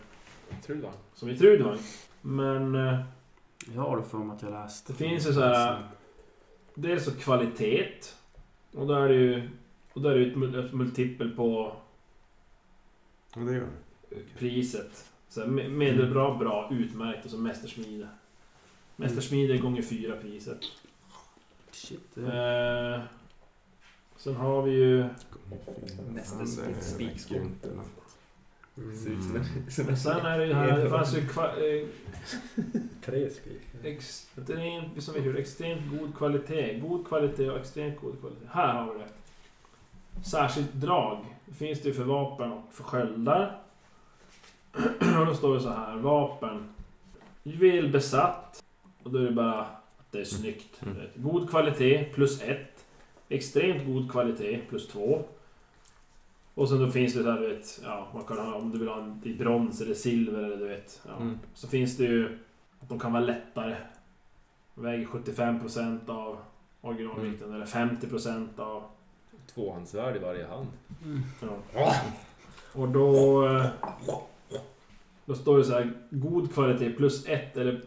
Trudvang. 0.66 0.92
Som 1.14 1.28
i 1.28 1.38
Trudvang. 1.38 1.78
Men... 2.22 2.74
Eh, 2.74 3.00
Jag 3.74 3.82
har 3.82 4.02
för 4.02 4.18
mig 4.18 4.36
att 4.36 4.42
jag 4.42 4.50
läste. 4.52 4.92
Det 4.92 4.96
finns 4.98 5.28
ju 5.28 5.32
så 5.32 5.40
här- 5.40 5.88
dels 6.74 7.04
så 7.04 7.10
kvalitet. 7.10 7.88
Och 8.74 8.86
då 8.86 8.94
är 8.94 9.08
det 9.08 9.14
ju... 9.14 9.50
Och 9.92 10.00
då 10.02 10.08
är 10.08 10.14
det 10.14 10.20
ju 10.20 10.30
ett, 10.30 10.36
mul- 10.36 10.66
ett 10.66 10.72
multipel 10.72 11.30
på 11.30 11.76
Och 13.34 13.40
det 13.46 13.52
gör 13.52 13.66
det. 14.10 14.16
priset. 14.38 15.10
Så 15.28 15.40
här, 15.40 15.48
me- 15.48 15.68
medelbra, 15.68 16.34
bra, 16.38 16.68
utmärkt 16.72 17.24
och 17.24 17.30
så 17.30 17.38
mästersmide. 17.38 18.08
Mästersmide 18.96 19.58
gånger 19.58 19.82
fyra 19.82 20.16
priset. 20.16 20.58
Shit. 21.86 22.18
Eh, 22.18 23.00
sen 24.16 24.36
har 24.36 24.62
vi 24.62 24.70
ju... 24.70 25.08
Nästa 26.08 26.46
är 27.70 27.74
något. 27.74 28.16
Mm. 28.76 29.44
Men 29.86 29.96
sen 29.96 30.26
är 30.26 30.38
det 30.38 30.46
ju 30.46 30.54
här... 30.54 30.78
Det 30.78 30.90
fanns 30.90 31.16
ju 31.16 31.28
kva, 31.28 31.56
eh, 31.56 31.86
Tre 33.04 33.30
spik. 33.30 33.62
extremt... 33.84 35.02
Som 35.02 35.14
vi 35.14 35.20
hör, 35.20 35.34
extremt 35.34 36.00
god 36.00 36.16
kvalitet. 36.16 36.80
God 36.80 37.06
kvalitet 37.06 37.50
och 37.50 37.58
extremt 37.58 38.00
god 38.00 38.20
kvalitet. 38.20 38.46
Här 38.50 38.74
har 38.74 38.92
vi 38.92 38.98
det. 38.98 39.08
Särskilt 40.24 40.72
drag. 40.72 41.24
Finns 41.52 41.82
det 41.82 41.88
ju 41.88 41.94
för 41.94 42.04
vapen 42.04 42.52
och 42.52 42.72
för 42.72 42.84
sköldar. 42.84 43.58
Och 45.20 45.26
då 45.26 45.34
står 45.34 45.54
det 45.54 45.60
så 45.60 45.70
här. 45.70 45.96
Vapen. 45.96 46.74
Juvel 47.42 47.92
besatt. 47.92 48.64
Och 49.02 49.10
då 49.10 49.18
är 49.18 49.22
det 49.22 49.32
bara 49.32 49.66
det 50.10 50.20
är 50.20 50.24
snyggt. 50.24 50.82
Mm. 50.82 50.96
God 51.14 51.50
kvalitet 51.50 52.04
plus 52.04 52.42
ett. 52.42 52.84
Extremt 53.28 53.86
god 53.86 54.10
kvalitet 54.10 54.60
plus 54.68 54.88
två. 54.88 55.22
Och 56.54 56.68
sen 56.68 56.78
då 56.78 56.90
finns 56.90 57.14
det 57.14 57.22
så 57.22 57.30
här, 57.30 57.40
du 57.40 57.48
vet, 57.48 57.80
ja, 57.84 58.08
man 58.14 58.24
kan 58.24 58.38
ha, 58.38 58.54
om 58.54 58.70
du 58.70 58.78
vill 58.78 58.88
ha 58.88 59.02
en 59.02 59.20
i 59.24 59.34
brons 59.34 59.80
eller 59.80 59.94
silver 59.94 60.42
eller 60.42 60.56
du 60.56 60.68
vet. 60.68 61.00
Ja. 61.06 61.16
Mm. 61.16 61.38
Så 61.54 61.68
finns 61.68 61.96
det 61.96 62.04
ju 62.04 62.38
att 62.80 62.88
de 62.88 62.98
kan 62.98 63.12
vara 63.12 63.22
lättare. 63.24 63.76
Väger 64.74 65.06
75% 65.06 66.10
av 66.10 66.38
originalvikten 66.80 67.54
eller 67.54 67.66
50% 67.66 68.60
av... 68.60 68.82
Tvåhandsvärd 69.54 70.16
i 70.16 70.18
varje 70.18 70.46
hand. 70.46 70.66
Mm. 71.04 71.22
Ja. 71.74 71.94
Och 72.72 72.88
då... 72.88 73.46
eh, 73.46 73.66
Då 75.24 75.34
står 75.34 75.58
det 75.58 75.64
så 75.64 75.72
här, 75.72 75.92
god 76.10 76.54
kvalitet 76.54 76.90
plus 76.90 77.26
ett 77.28 77.56
eller 77.56 77.80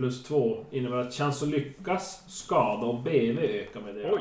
plus 0.00 0.22
två 0.22 0.64
innebär 0.70 0.96
att 0.96 1.14
chans 1.14 1.42
att 1.42 1.48
lyckas, 1.48 2.22
skada 2.28 2.86
och 2.86 3.02
BV 3.02 3.38
ökar 3.38 3.80
med 3.80 3.94
det. 3.94 4.12
Oj. 4.12 4.20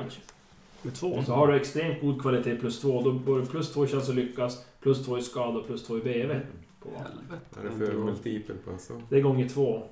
Med 0.82 0.94
två? 0.96 1.24
Så 1.26 1.34
har 1.34 1.48
du 1.48 1.56
extremt 1.56 2.02
god 2.02 2.22
kvalitet 2.22 2.56
plus 2.56 2.82
två, 2.82 3.02
då 3.02 3.20
får 3.20 3.40
du 3.40 3.46
plus 3.46 3.74
två 3.74 3.86
i 3.86 3.88
chans 3.88 4.10
att 4.10 4.16
lyckas, 4.16 4.66
plus 4.82 5.06
två 5.06 5.18
i 5.18 5.22
skada 5.22 5.60
och 5.60 5.66
plus 5.68 5.84
två 5.84 5.98
i 5.98 6.02
BV. 6.02 6.40
På. 6.80 6.90
Helvete. 6.90 7.60
Är 7.60 7.64
det 7.64 7.86
för 7.92 7.98
multipel 7.98 8.56
på 8.66 8.72
en 8.72 8.80
sån? 8.80 9.04
det 9.10 9.18
är 9.18 9.22
gånger 9.22 9.50
två. 9.50 9.84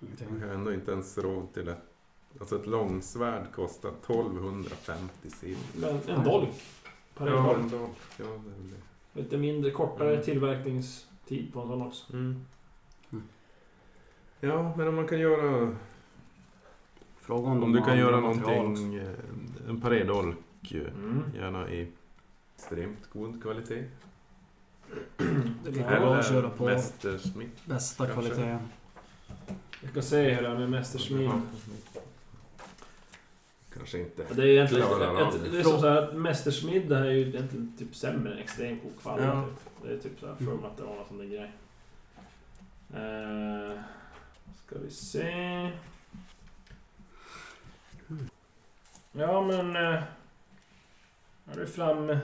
Ingenting. 0.00 0.26
Man 0.30 0.42
har 0.48 0.54
ändå 0.54 0.72
inte 0.72 0.90
ens 0.92 1.18
råd 1.18 1.52
till 1.54 1.68
ett... 1.68 1.78
Alltså 2.40 2.56
ett 2.56 2.66
långsvärd 2.66 3.52
kostar 3.54 3.88
1250 3.88 5.30
silver. 5.30 5.58
Men 6.06 6.16
en 6.18 6.24
dolk. 6.24 6.48
Per 7.16 7.26
Ja, 7.26 7.42
dolk. 7.42 7.56
ändå. 7.58 7.76
Ja, 8.16 8.24
det 8.24 8.24
är 8.24 8.58
väl 8.58 8.70
det. 9.14 9.20
Lite 9.22 9.36
mindre, 9.36 9.70
kortare 9.70 10.12
Mm. 10.12 10.24
tillverkningstid 10.24 11.52
på 11.52 11.60
en 11.60 11.68
sån 11.68 11.82
också. 11.82 12.12
Mm. 12.12 12.44
Ja, 14.40 14.74
men 14.76 14.88
om 14.88 14.94
man 14.94 15.08
kan 15.08 15.18
göra... 15.20 15.76
Fråga 17.20 17.48
om, 17.50 17.62
Om 17.62 17.72
du 17.72 17.82
kan 17.82 17.98
göra 17.98 18.20
material 18.20 18.56
någonting... 18.62 18.94
eh, 18.96 19.08
En 19.68 19.80
paredolk. 19.80 20.36
eh, 20.72 20.80
Mm. 20.80 21.22
Gärna 21.36 21.70
i 21.70 21.88
extremt 22.56 23.10
god 23.12 23.42
kvalitet. 23.42 23.84
Det 25.64 25.68
är 25.68 25.72
lika 25.72 26.00
bra 26.00 26.16
att 26.16 26.28
köra 26.28 26.50
på 26.50 26.64
Mästersmitt. 26.64 27.64
bästa 27.66 28.06
kanske. 28.06 28.22
kvaliteten. 28.30 28.68
Vi 29.82 29.88
ska 29.88 30.02
se 30.02 30.34
hur 30.34 30.42
det 30.42 30.48
är 30.48 30.54
med 30.58 30.70
Mästersmid. 30.70 31.24
Ja. 31.26 31.40
Kanske 33.74 33.98
inte. 33.98 34.26
Det 34.34 34.42
är 34.42 34.46
egentligen... 34.46 34.86
Av 34.86 35.02
ett- 35.02 35.52
det. 35.52 35.58
Är 35.58 35.62
som 35.62 35.80
så 35.80 35.88
här 35.88 36.02
att 36.02 36.14
Mästersmid 36.16 36.88
det 36.88 36.96
här 36.96 37.04
är 37.04 37.10
ju 37.10 37.28
egentligen 37.28 37.72
typ 37.78 37.96
sämre 37.96 38.32
än 38.32 38.38
extremt 38.38 38.82
god 38.82 38.92
kvalitet. 39.02 39.26
Ja. 39.28 39.44
Typ. 39.44 39.82
Det 39.82 39.92
är 39.92 39.98
typ 39.98 40.20
så 40.20 40.26
här 40.26 40.34
för 40.34 40.44
mig 40.44 40.54
att 40.64 40.76
det 40.76 40.82
var 40.82 40.94
någon 40.94 41.06
sån 41.08 41.18
där 41.18 41.24
grej. 41.24 41.52
Uh, 42.94 43.80
ska 44.68 44.78
vi 44.78 44.90
se... 44.90 45.70
Ja 49.12 49.42
men... 49.42 49.76
Har 51.46 51.54
du 51.54 51.66
fram, 51.66 52.16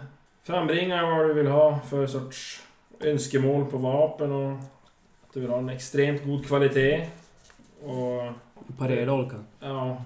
frambringar 0.42 1.10
vad 1.10 1.28
du 1.28 1.34
vill 1.34 1.46
ha 1.46 1.80
för 1.80 2.06
sorts 2.06 2.62
önskemål 3.00 3.70
på 3.70 3.78
vapen 3.78 4.32
och 4.32 4.52
att 4.52 5.32
du 5.32 5.40
vill 5.40 5.50
ha 5.50 5.58
en 5.58 5.68
extremt 5.68 6.24
god 6.24 6.46
kvalitet. 6.46 7.10
Och... 7.82 8.32
Paredolken. 8.78 9.46
Ja. 9.60 10.04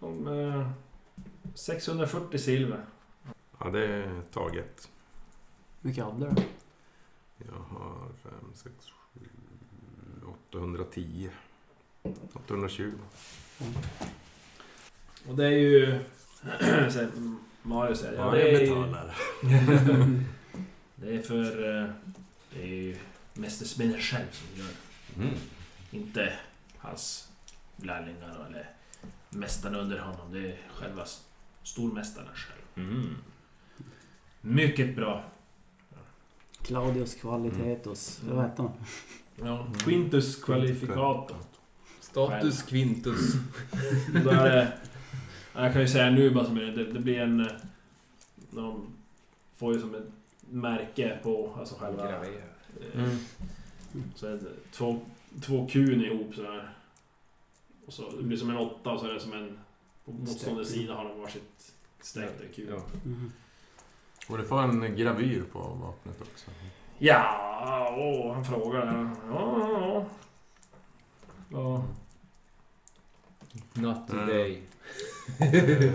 Om, 0.00 0.26
eh, 0.26 0.70
640 1.54 2.38
silver. 2.38 2.84
Ja, 3.58 3.70
det 3.70 3.86
är 3.86 4.22
taget. 4.32 4.90
mycket 5.80 6.04
hade 6.04 6.30
du? 6.30 6.42
Jag 7.38 7.78
har 7.78 8.08
fem, 8.22 8.52
sex, 8.54 8.74
sju, 8.90 8.95
810. 10.50 11.30
820. 12.34 12.92
Och 15.28 15.34
det 15.36 15.44
är 15.46 15.50
ju... 15.50 15.98
Mario 17.62 17.94
säger, 17.96 18.18
ja, 18.18 18.24
Ja, 18.24 18.30
det 18.30 18.38
jag 18.38 18.48
är 18.54 18.60
ju... 18.60 18.66
betalar. 18.68 19.16
Det 20.96 21.16
är 21.16 21.22
för... 21.22 21.78
eh, 21.82 21.88
Det 22.54 22.62
är 22.62 22.66
ju 22.66 22.96
Mäster 23.34 23.66
Spinner 23.66 23.98
själv 24.00 24.26
som 24.32 24.46
gör 24.58 24.66
det. 24.68 25.22
Mm. 25.22 25.34
Inte 25.90 26.32
hans 26.78 27.28
lärlingar 27.76 28.46
eller 28.48 28.70
mästarna 29.30 29.78
under 29.78 29.98
honom. 29.98 30.32
Det 30.32 30.38
är 30.52 30.58
själva 30.74 31.04
stormästaren 31.62 32.28
själv. 32.34 32.88
Mm. 32.88 33.14
Mycket 34.40 34.96
bra. 34.96 35.24
Claudius 36.62 37.14
Qualitetus. 37.14 38.20
Mm. 38.22 38.36
Vad 38.36 38.44
hette 38.44 38.62
han? 38.62 38.72
Ja, 39.36 39.66
Quintus 39.78 40.42
Qualificato. 40.44 41.34
Status 42.00 42.62
Quintus. 42.62 43.32
Då 44.24 44.30
är 44.30 44.44
det, 44.50 44.72
jag 45.54 45.72
kan 45.72 45.82
ju 45.82 45.88
säga 45.88 46.10
nu 46.10 46.30
bara 46.30 46.44
som 46.44 46.54
det, 46.54 46.84
det, 46.84 47.00
blir 47.00 47.20
en... 47.20 47.40
eh, 47.40 47.46
De 48.50 48.86
får 49.56 49.74
ju 49.74 49.80
som 49.80 49.94
ett 49.94 50.08
märke 50.50 51.18
på 51.22 51.54
alltså 51.58 51.74
själva... 51.74 52.26
Eh, 52.26 52.32
Mm. 52.94 54.04
Så 54.14 54.26
är 54.26 54.30
det 54.32 54.70
två, 54.72 55.00
två 55.42 55.66
kun 55.72 56.04
ihop 56.04 56.34
sådär. 56.34 56.72
Och 57.86 57.92
så 57.92 58.10
det 58.10 58.22
blir 58.22 58.36
som 58.36 58.50
en 58.50 58.56
åtta 58.56 58.90
och 58.90 59.00
så 59.00 59.06
är 59.06 59.12
det 59.14 59.20
som 59.20 59.32
en... 59.32 59.58
På 60.04 60.12
motstående 60.12 60.64
sida 60.64 60.94
har 60.94 61.04
de 61.04 61.20
varsitt 61.20 61.72
streck 62.00 62.30
där 62.40 62.48
kul. 62.54 62.66
Ja. 62.70 62.82
Mhm. 63.04 63.32
Och 64.28 64.38
det 64.38 64.44
får 64.44 64.62
en 64.62 64.96
gravyr 64.96 65.42
på 65.52 65.58
vapnet 65.58 66.20
också. 66.20 66.50
Ja, 66.98 67.94
åh, 67.98 68.34
han 68.34 68.44
frågar. 68.44 68.86
Ja, 69.30 69.58
ja, 69.70 70.04
ja. 71.50 71.84
Not 73.74 74.10
Mm. 74.10 74.26
today. 74.26 74.62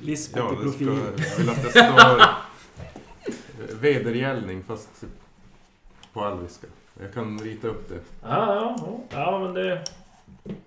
Lisbeth 0.00 0.38
Ja, 0.46 0.52
i 0.52 0.56
det 0.56 0.62
profil. 0.62 0.86
jag 0.86 1.36
vill 1.38 1.50
att 1.50 1.62
det 1.62 1.70
står 1.70 2.20
vedergällning 3.80 4.62
fast 4.62 5.04
på 6.12 6.24
alviska. 6.24 6.66
Jag 7.00 7.12
kan 7.14 7.38
rita 7.38 7.68
upp 7.68 7.88
det. 7.88 8.00
Ja, 8.22 8.54
ja, 8.54 8.76
ja. 8.78 9.00
ja 9.10 9.38
men 9.38 9.54
det... 9.54 9.84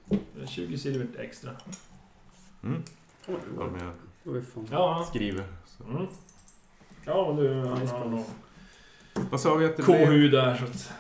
det 0.07 0.41
är 0.41 0.45
20 0.47 0.78
silver 0.78 1.07
extra. 1.20 1.51
Mm. 2.64 2.84
Ja, 3.28 3.34
men 3.72 3.82
jag 3.86 3.93
oj, 4.36 4.41
fan. 4.53 4.68
Ja, 4.72 5.05
skriver. 5.10 5.45
Så. 5.66 5.84
mm. 5.84 6.07
Ja, 7.05 7.28
men 7.28 7.36
du, 7.36 7.68
han 7.68 8.24
Vad 9.32 9.41
sa 9.41 9.55
vi 9.55 9.65
att 9.65 9.78
det 9.78 9.84
blev 9.84 10.05
kohud 10.05 10.32
där 10.32 10.57
så 10.57 10.63
att... 10.65 10.91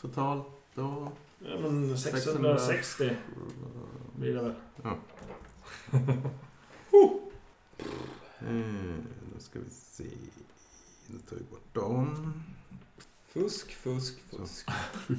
totalt 0.00 0.46
då? 0.74 1.12
Ja, 1.38 1.58
men 1.60 1.98
660 1.98 3.10
blir 4.16 4.34
det 4.34 4.42
väl. 4.42 4.54
Mm, 8.40 9.06
då 9.34 9.40
ska 9.40 9.58
vi 9.58 9.70
se. 9.70 10.04
Då 11.06 11.18
tar 11.18 11.36
vi 11.36 11.42
bort 11.50 11.74
dem. 11.74 12.32
Fusk, 13.28 13.72
fusk, 13.72 14.18
fusk. 14.30 14.66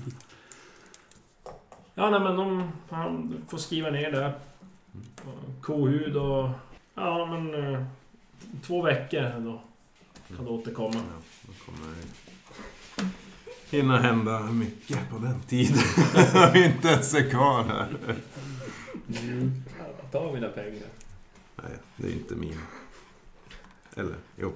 Ja, 1.96 2.10
nej 2.10 2.20
men 2.20 2.36
de... 2.36 2.72
Han 2.90 3.44
får 3.50 3.58
skriva 3.58 3.90
ner 3.90 4.12
det. 4.12 4.34
Kohud 5.62 6.18
och... 6.18 6.50
Ja, 6.96 7.26
men... 7.26 7.74
eh, 7.74 7.84
Två 8.66 8.82
veckor 8.82 9.40
då. 9.40 9.62
Kan 10.36 10.46
du 10.46 10.52
återkomma. 10.52 10.96
Ja, 10.96 11.22
då 11.42 11.54
kommer 11.66 11.96
det 11.96 12.23
hinna 13.74 13.98
hända 14.00 14.40
mycket 14.40 15.10
på 15.10 15.18
den 15.18 15.42
tiden. 15.42 15.84
Vi 16.54 16.66
inte 16.66 16.88
ens 16.88 17.14
är 17.14 17.30
kvar 17.30 17.64
här. 17.64 17.98
Ta 20.12 20.32
mina 20.34 20.48
pengar. 20.50 20.88
Nej, 21.56 21.72
det 21.98 22.08
är 22.08 22.12
inte 22.12 22.36
min. 22.36 22.60
Eller, 23.96 24.16
jo. 24.36 24.54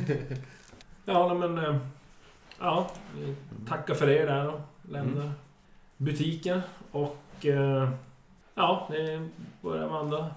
Ja, 1.04 1.34
men... 1.34 1.58
eh, 1.58 1.76
Ja, 2.60 2.90
vi 3.16 3.34
tackar 3.68 3.94
för 3.94 4.08
er 4.08 4.26
där 4.26 4.48
och 4.48 4.60
lämnar 4.90 5.22
Mm. 5.22 5.32
butiken. 5.96 6.60
Och... 6.90 7.46
eh, 7.46 7.90
Ja, 8.54 8.88
ni 8.90 9.28
börjar 9.62 9.88
vandra 9.88 10.30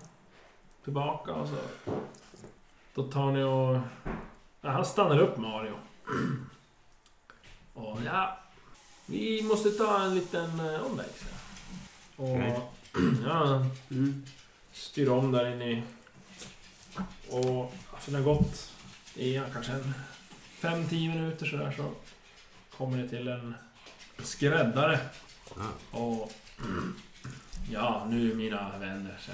tillbaka 0.84 1.34
och 1.34 1.47
så... 1.47 1.55
Då 2.95 3.03
tar 3.03 3.32
ni 3.32 3.43
och... 3.43 3.82
Ja, 4.61 4.70
han 4.72 4.86
stannar 4.86 5.20
upp 5.20 5.38
Mario. 5.38 5.74
Och 7.80 7.99
ja... 8.05 8.39
Vi 9.05 9.43
måste 9.43 9.71
ta 9.71 10.01
en 10.03 10.15
liten 10.15 10.59
eh, 10.59 10.82
omväg. 10.82 11.05
så. 11.19 12.23
Och... 12.23 12.36
Okej. 12.36 12.61
Ja, 13.25 13.65
Mm. 13.89 14.25
styr 14.73 15.09
om 15.09 15.32
där 15.32 15.53
inne 15.53 15.71
i... 15.71 15.84
Och... 17.30 17.73
För 17.99 18.11
det 18.11 18.17
har 18.17 18.23
gått 18.23 18.71
i 19.15 19.36
ja, 19.36 19.43
kanske 19.53 19.71
en 19.71 19.93
5-10 20.61 21.15
minuter 21.15 21.45
sådär 21.45 21.73
så 21.77 21.91
kommer 22.77 22.97
det 22.97 23.09
till 23.09 23.27
en 23.27 23.55
skräddare. 24.23 24.99
Ah, 25.57 25.97
Och... 25.97 26.32
Ja, 27.71 28.05
nu 28.09 28.36
mina 28.36 28.77
vänner, 28.80 29.17
så 29.19 29.32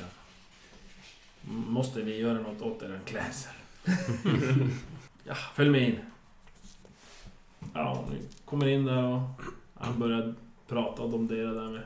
Måste 1.47 2.01
vi 2.01 2.17
göra 2.19 2.39
något 2.41 2.61
åt 2.61 2.81
era 2.81 2.99
klädsel? 3.05 3.51
ja, 5.23 5.35
följ 5.55 5.69
med 5.69 5.81
in. 5.81 5.99
Ja, 7.77 8.05
ni 8.11 8.21
kommer 8.45 8.67
in 8.67 8.85
där 8.85 9.03
och 9.03 9.21
han 9.73 9.99
börjar 9.99 10.33
prata 10.67 11.01
och 11.01 11.09
domdera 11.09 11.53
där 11.53 11.69
med... 11.69 11.81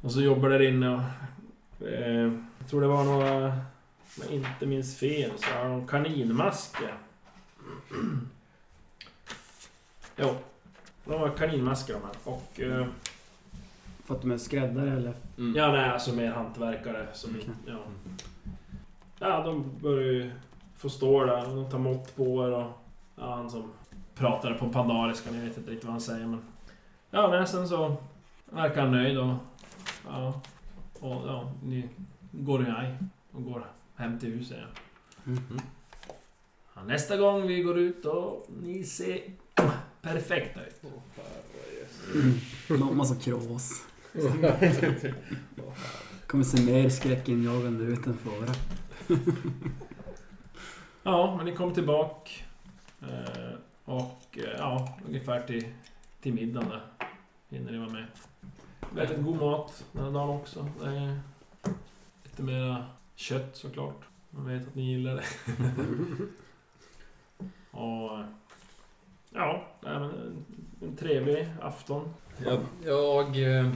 Och 0.00 0.12
så 0.12 0.20
jobbar 0.20 0.48
där 0.48 0.62
inne 0.62 0.88
och... 0.88 1.86
Eh, 1.86 2.32
jag 2.58 2.68
tror 2.70 2.80
det 2.80 2.86
var 2.86 3.04
några... 3.04 3.46
Om 3.46 4.22
jag 4.22 4.32
inte 4.32 4.66
minns 4.66 4.98
fel 4.98 5.30
så 5.36 5.50
har 5.50 5.64
de 5.64 5.86
kaninmasker. 5.86 6.94
jo. 10.16 10.36
De 11.04 11.20
har 11.20 11.28
kaninmasker 11.28 11.94
de 11.94 12.02
här. 12.02 12.14
Och... 12.24 12.60
Eh, 12.60 12.86
För 14.04 14.14
att 14.14 14.20
de 14.20 14.30
är 14.30 14.38
skräddare 14.38 14.96
eller? 14.96 15.14
Mm. 15.38 15.56
Ja, 15.56 15.72
nej, 15.72 15.90
alltså 15.90 16.12
mer 16.12 16.32
hantverkare 16.32 17.06
som... 17.12 17.30
Okej. 17.30 17.48
Ja. 17.66 17.78
ja, 19.18 19.42
de 19.42 19.78
börjar 19.80 20.12
ju 20.12 20.30
få 20.76 20.88
stå 20.90 21.24
där 21.24 21.48
och 21.48 21.56
de 21.56 21.70
tar 21.70 21.78
mått 21.78 22.16
på 22.16 22.48
er 22.48 22.52
och... 22.52 22.72
Ja, 23.16 23.34
han 23.34 23.50
som 23.50 23.72
pratar 24.18 24.54
på 24.54 24.68
pandariska, 24.68 25.30
ni 25.30 25.48
vet 25.48 25.58
inte 25.58 25.70
riktigt 25.70 25.84
vad 25.84 25.92
han 25.92 26.00
säger 26.00 26.26
men... 26.26 26.40
Ja, 27.10 27.28
nej, 27.28 27.46
sen 27.46 27.68
så 27.68 27.96
verkar 28.44 28.80
han 28.80 28.90
nöjd 28.92 29.18
och... 29.18 29.34
Ja. 30.06 30.40
Och 31.00 31.28
ja, 31.28 31.52
ni 31.62 31.88
går 32.30 32.62
iväg 32.62 32.94
och 33.32 33.44
går 33.44 33.66
hem 33.94 34.18
till 34.18 34.30
huset. 34.30 34.58
Ja. 34.60 34.66
Mm. 35.26 35.42
Ja, 36.74 36.82
nästa 36.82 37.16
gång 37.16 37.46
vi 37.46 37.62
går 37.62 37.78
ut 37.78 38.04
och 38.04 38.46
ni 38.62 38.84
ser 38.84 39.20
perfekta 40.02 40.60
ut. 40.66 40.82
Mm. 42.70 42.96
Massa 42.96 43.14
krås. 43.14 43.84
Kommer 46.26 46.44
se 46.44 46.62
mer 46.62 46.88
skräckinjagande 46.88 47.84
ut 47.84 48.06
än 48.06 48.16
förra. 48.16 48.54
Ja, 51.02 51.34
men 51.36 51.46
ni 51.46 51.54
kom 51.54 51.74
tillbaka. 51.74 52.30
Eh, 53.02 53.58
och 53.88 54.38
eh, 54.38 54.54
ja, 54.58 54.98
ungefär 55.06 55.40
till, 55.40 55.64
till 56.20 56.34
middagen 56.34 56.68
där. 56.68 56.82
Hinner 57.48 57.72
ni 57.72 57.78
vara 57.78 57.90
med. 57.90 58.06
Väldigt 58.94 59.24
god 59.24 59.36
mat 59.36 59.84
den 59.92 60.04
här 60.04 60.10
dagen 60.10 60.28
också. 60.28 60.70
Det 60.80 60.86
är 60.86 61.20
lite 62.24 62.42
mera 62.42 62.86
kött 63.14 63.56
såklart. 63.56 64.00
Man 64.30 64.46
vet 64.46 64.68
att 64.68 64.74
ni 64.74 64.82
gillar 64.82 65.14
det. 65.14 65.24
och 67.78 68.10
ja, 69.30 69.66
nej, 69.80 69.98
men 69.98 70.10
en, 70.10 70.44
en 70.82 70.96
trevlig 70.96 71.48
afton. 71.60 72.14
Jag, 72.44 72.60
jag 72.84 73.58
eh, 73.58 73.72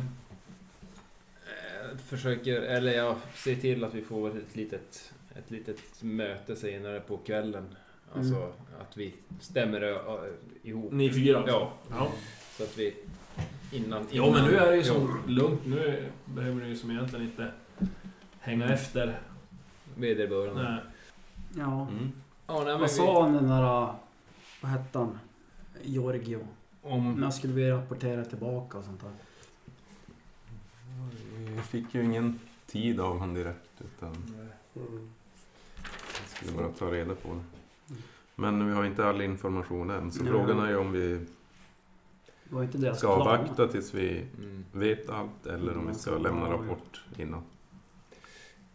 försöker, 2.07 2.63
eller 2.63 2.93
jag 2.93 3.17
ser 3.35 3.57
till 3.57 3.85
att 3.85 3.95
vi 3.95 4.03
får 4.03 4.39
ett 4.39 4.57
litet, 4.57 5.13
ett 5.35 5.51
litet 5.51 6.03
möte 6.03 6.57
senare 6.57 7.01
på 7.01 7.17
kvällen. 7.17 7.77
Alltså 8.15 8.35
Mm. 8.35 8.51
att 8.81 8.97
vi 8.97 9.15
stämmer 9.41 9.81
ö, 9.81 9.95
ö, 9.95 10.33
ihop. 10.63 10.93
Ni 10.93 11.13
fyra 11.13 11.39
alltså? 11.39 11.53
Ja. 11.53 11.73
ja. 11.91 12.09
Så 12.57 12.63
att 12.63 12.79
vi 12.79 12.95
innan... 13.73 14.07
Jo 14.11 14.33
men 14.33 14.45
nu 14.45 14.57
är 14.57 14.71
det 14.71 14.77
ju 14.77 14.85
så 14.85 15.09
lugnt. 15.27 15.61
Nu 15.67 16.09
behöver 16.25 16.63
ni 16.63 16.69
ju 16.69 16.77
som 16.77 16.91
egentligen 16.91 17.25
inte 17.27 17.53
hänga 18.41 18.73
efter. 18.73 19.19
Vederbörande. 19.97 20.63
Nej. 20.63 20.81
Ja. 21.65 21.89
Mm. 21.89 22.13
Ja, 22.47 22.55
nej, 22.57 22.65
men 22.65 22.81
Vad 22.81 22.91
sa 22.91 23.23
han 23.23 23.33
den 23.33 23.49
där... 23.49 23.61
Vad 24.61 24.71
hette 24.71 24.99
han? 24.99 25.19
Giorgio. 25.83 26.47
om, 26.83 27.15
När 27.15 27.31
skulle 27.31 27.53
vi 27.53 27.71
rapportera 27.71 28.25
tillbaka 28.25 28.79
och 28.79 28.85
sånt 28.85 29.01
där? 29.01 29.11
Vi 31.57 31.63
fick 31.63 31.95
ju 31.95 32.05
ingen 32.05 32.41
tid 32.67 33.01
av 33.01 33.19
honom 33.19 33.35
direkt 33.35 33.81
utan 33.81 34.09
Mm. 34.77 35.11
vi 36.23 36.29
skulle 36.37 36.53
bara 36.53 36.69
ta 36.69 36.87
reda 36.93 37.15
på 37.15 37.29
det. 37.29 37.41
Men 38.35 38.67
vi 38.69 38.73
har 38.75 38.85
inte 38.85 39.07
all 39.07 39.21
information 39.23 39.91
än 39.91 40.13
så 40.13 40.25
Ja. 40.25 40.31
frågan 40.31 40.59
är 40.59 40.69
ju 40.71 40.77
om 40.77 40.93
vi 40.93 41.09
Det 42.45 42.55
var 42.55 42.63
inte 42.63 42.79
deras 42.79 42.99
Ska 42.99 43.07
plan. 43.17 43.21
avvakta 43.29 43.69
tills 43.69 43.95
vi 43.95 44.27
Mm. 44.39 44.65
vet 44.73 45.09
allt 45.11 45.47
eller 45.47 45.77
om 45.79 45.87
vi 45.89 45.95
ska 45.95 46.19
lämna 46.19 46.51
rapport 46.53 47.05
innan. 47.19 47.43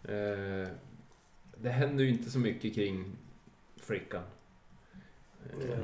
Eh, 0.03 0.67
det 1.57 1.69
händer 1.69 2.03
ju 2.03 2.09
inte 2.09 2.31
så 2.31 2.39
mycket 2.39 2.75
kring 2.75 3.05
flickan. 3.77 4.23
Eh. 5.69 5.79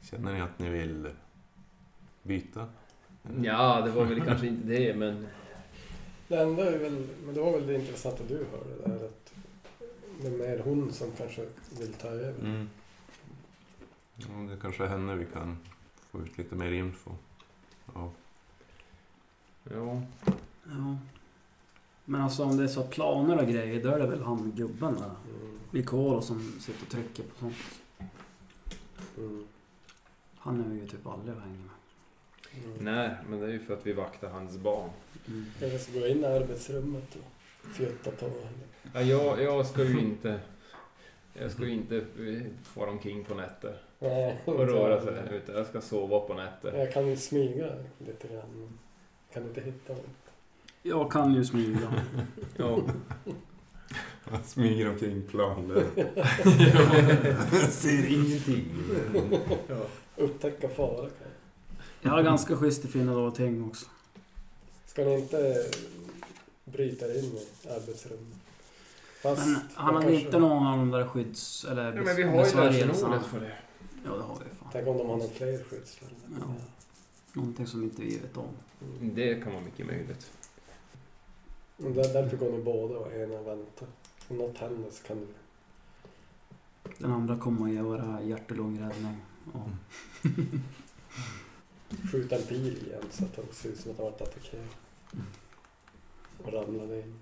Känner 0.00 0.32
ni 0.32 0.40
att 0.40 0.58
ni 0.58 0.68
vill 0.68 1.08
byta? 2.22 2.66
Ja, 3.42 3.80
det 3.84 3.90
var 3.90 4.04
väl 4.04 4.20
kanske 4.20 4.46
inte 4.46 4.66
det, 4.68 4.96
men... 4.96 5.26
Det 6.28 6.36
enda 6.42 6.70
är 6.74 6.78
väl, 6.78 7.06
men 7.24 7.34
det 7.34 7.40
var 7.40 7.52
väl 7.52 7.66
det 7.66 7.74
intressanta 7.74 8.22
du 8.28 8.34
hörde 8.36 8.86
där 8.98 9.06
att 9.06 9.21
det 10.20 10.28
är 10.28 10.38
mer 10.38 10.62
hon 10.64 10.92
som 10.92 11.12
kanske 11.12 11.46
vill 11.78 11.92
ta 11.92 12.08
över. 12.08 12.40
Mm. 12.40 12.68
Ja, 14.16 14.26
det 14.50 14.56
kanske 14.62 14.84
är 14.84 14.88
henne 14.88 15.14
vi 15.14 15.26
kan 15.26 15.58
få 16.10 16.20
ut 16.20 16.38
lite 16.38 16.54
mer 16.54 16.72
info 16.72 17.10
av. 17.86 18.12
Ja. 19.70 20.02
Ja. 20.64 20.96
Men 22.04 22.20
alltså 22.20 22.44
om 22.44 22.56
det 22.56 22.64
är 22.64 22.68
så 22.68 22.82
planer 22.82 23.38
och 23.42 23.48
grejer, 23.48 23.82
då 23.82 23.88
är 23.88 23.98
det 23.98 24.06
väl 24.06 24.22
han 24.22 24.52
gubben 24.56 24.94
där. 24.94 25.04
Mm. 25.04 25.58
Mikolo 25.70 26.20
som 26.20 26.52
sitter 26.60 26.82
och 26.82 26.88
trycker 26.88 27.22
på 27.22 27.38
sånt. 27.38 27.54
Mm. 29.18 29.46
Han 30.36 30.70
är 30.70 30.74
ju 30.74 30.88
typ 30.88 31.06
aldrig 31.06 31.36
att 31.36 31.42
hänga 31.42 31.58
med. 31.58 31.68
Mm. 32.64 32.84
Nej, 32.84 33.16
men 33.28 33.40
det 33.40 33.46
är 33.46 33.50
ju 33.50 33.58
för 33.58 33.74
att 33.74 33.86
vi 33.86 33.92
vaktar 33.92 34.28
hans 34.30 34.56
barn. 34.56 34.90
Mm. 35.28 35.46
Jag 35.60 35.80
ska 35.80 35.92
gå 35.92 36.06
in 36.06 36.20
i 36.20 36.24
arbetsrummet 36.24 37.16
och 37.16 37.70
fjutta 37.74 38.10
på 38.10 38.24
henne. 38.26 38.71
Ja, 38.94 39.02
jag, 39.02 39.42
jag 39.42 39.66
ska 39.66 39.84
ju 39.84 40.00
inte... 40.08 40.40
Jag 41.34 41.50
ska 41.50 41.62
ju 41.64 41.72
inte 41.72 41.96
eh, 41.96 42.42
fara 42.62 42.90
omkring 42.90 43.24
på 43.24 43.34
nätter 43.34 43.76
Nej, 43.98 44.42
och 44.44 44.58
röra 44.58 45.02
sig. 45.02 45.36
Utan 45.36 45.54
jag 45.54 45.66
ska 45.66 45.80
sova 45.80 46.20
på 46.20 46.34
nätter. 46.34 46.78
Jag 46.78 46.92
kan 46.92 47.06
ju 47.06 47.16
smyga 47.16 47.72
lite 47.98 48.28
grann. 48.28 48.78
Kan 49.32 49.42
inte 49.42 49.60
hitta 49.60 49.92
någon. 49.92 50.02
Jag 50.82 51.12
kan 51.12 51.34
ju 51.34 51.44
smyga. 51.44 52.04
Ja. 52.56 52.82
Han 54.24 54.42
smyger 54.44 54.88
omkring 54.88 55.22
planlöst. 55.22 55.94
Ser 57.70 58.12
ingenting. 58.12 58.68
Upptäcka 60.16 60.68
fara 60.68 60.96
kan 60.96 61.08
jag. 61.08 61.32
Jag 62.00 62.10
har 62.10 62.22
ganska 62.22 62.56
schysst 62.56 62.84
i 62.84 62.88
finna 62.88 63.18
och 63.18 63.34
ting 63.34 63.64
också. 63.64 63.86
Ska 64.86 65.04
ni 65.04 65.14
inte 65.14 65.66
bryta 66.64 67.06
er 67.06 67.18
in 67.18 67.24
i 67.24 67.68
arbetsrummet? 67.68 68.41
Fast 69.22 69.46
Men 69.46 69.60
han 69.74 69.94
hade 69.94 70.06
kanske- 70.06 70.24
inte 70.26 70.38
någon 70.38 70.66
av 70.66 70.78
de 70.78 70.90
där 70.90 71.06
skydds... 71.08 71.64
Eller 71.64 71.84
ja 71.96 72.02
men 72.02 72.16
vi 72.16 72.22
har 72.22 72.32
ju 72.72 72.86
lösenordet 72.86 73.26
för 73.26 73.40
det. 73.40 73.52
Ja, 74.04 74.10
det 74.10 74.22
har 74.22 74.34
vi 74.34 74.56
fan. 74.58 74.68
Tänk 74.72 74.88
om 74.88 74.98
de 74.98 75.08
har 75.08 75.16
någon 75.16 75.30
fler 75.30 75.64
skyddsfällor. 75.64 76.14
Ja. 76.40 76.54
Någonting 77.32 77.66
som 77.66 77.82
inte 77.82 78.02
vi 78.02 78.18
vet 78.18 78.36
om. 78.36 78.48
Mm. 79.00 79.14
Det 79.14 79.34
kan 79.42 79.52
vara 79.52 79.64
mycket 79.64 79.86
möjligt. 79.86 80.30
Där, 81.76 82.12
därför 82.12 82.36
går 82.36 82.52
ni 82.52 82.62
båda 82.62 82.98
och 82.98 83.12
ena 83.12 83.42
väntar. 83.42 83.88
Om 84.28 84.38
något 84.38 84.58
händer 84.58 84.90
så 84.90 85.02
kan 85.02 85.16
du... 85.20 85.26
Den 86.98 87.12
andra 87.12 87.38
kommer 87.38 87.66
att 87.66 87.72
göra 87.74 88.22
hjärt 88.22 88.50
och 88.50 88.56
lungräddning. 88.56 89.16
Och 89.52 89.68
skjuta 92.10 92.36
en 92.36 92.42
pil 92.42 92.86
igen 92.86 93.02
så 93.10 93.24
att 93.24 93.36
det 93.36 93.54
ser 93.54 93.68
ut 93.68 93.80
som 93.80 93.90
att 93.90 93.96
han 93.96 94.06
varit 94.06 94.20
attackerad. 94.22 94.66
Och 96.44 96.52
ramlade 96.52 97.00
in. 97.00 97.18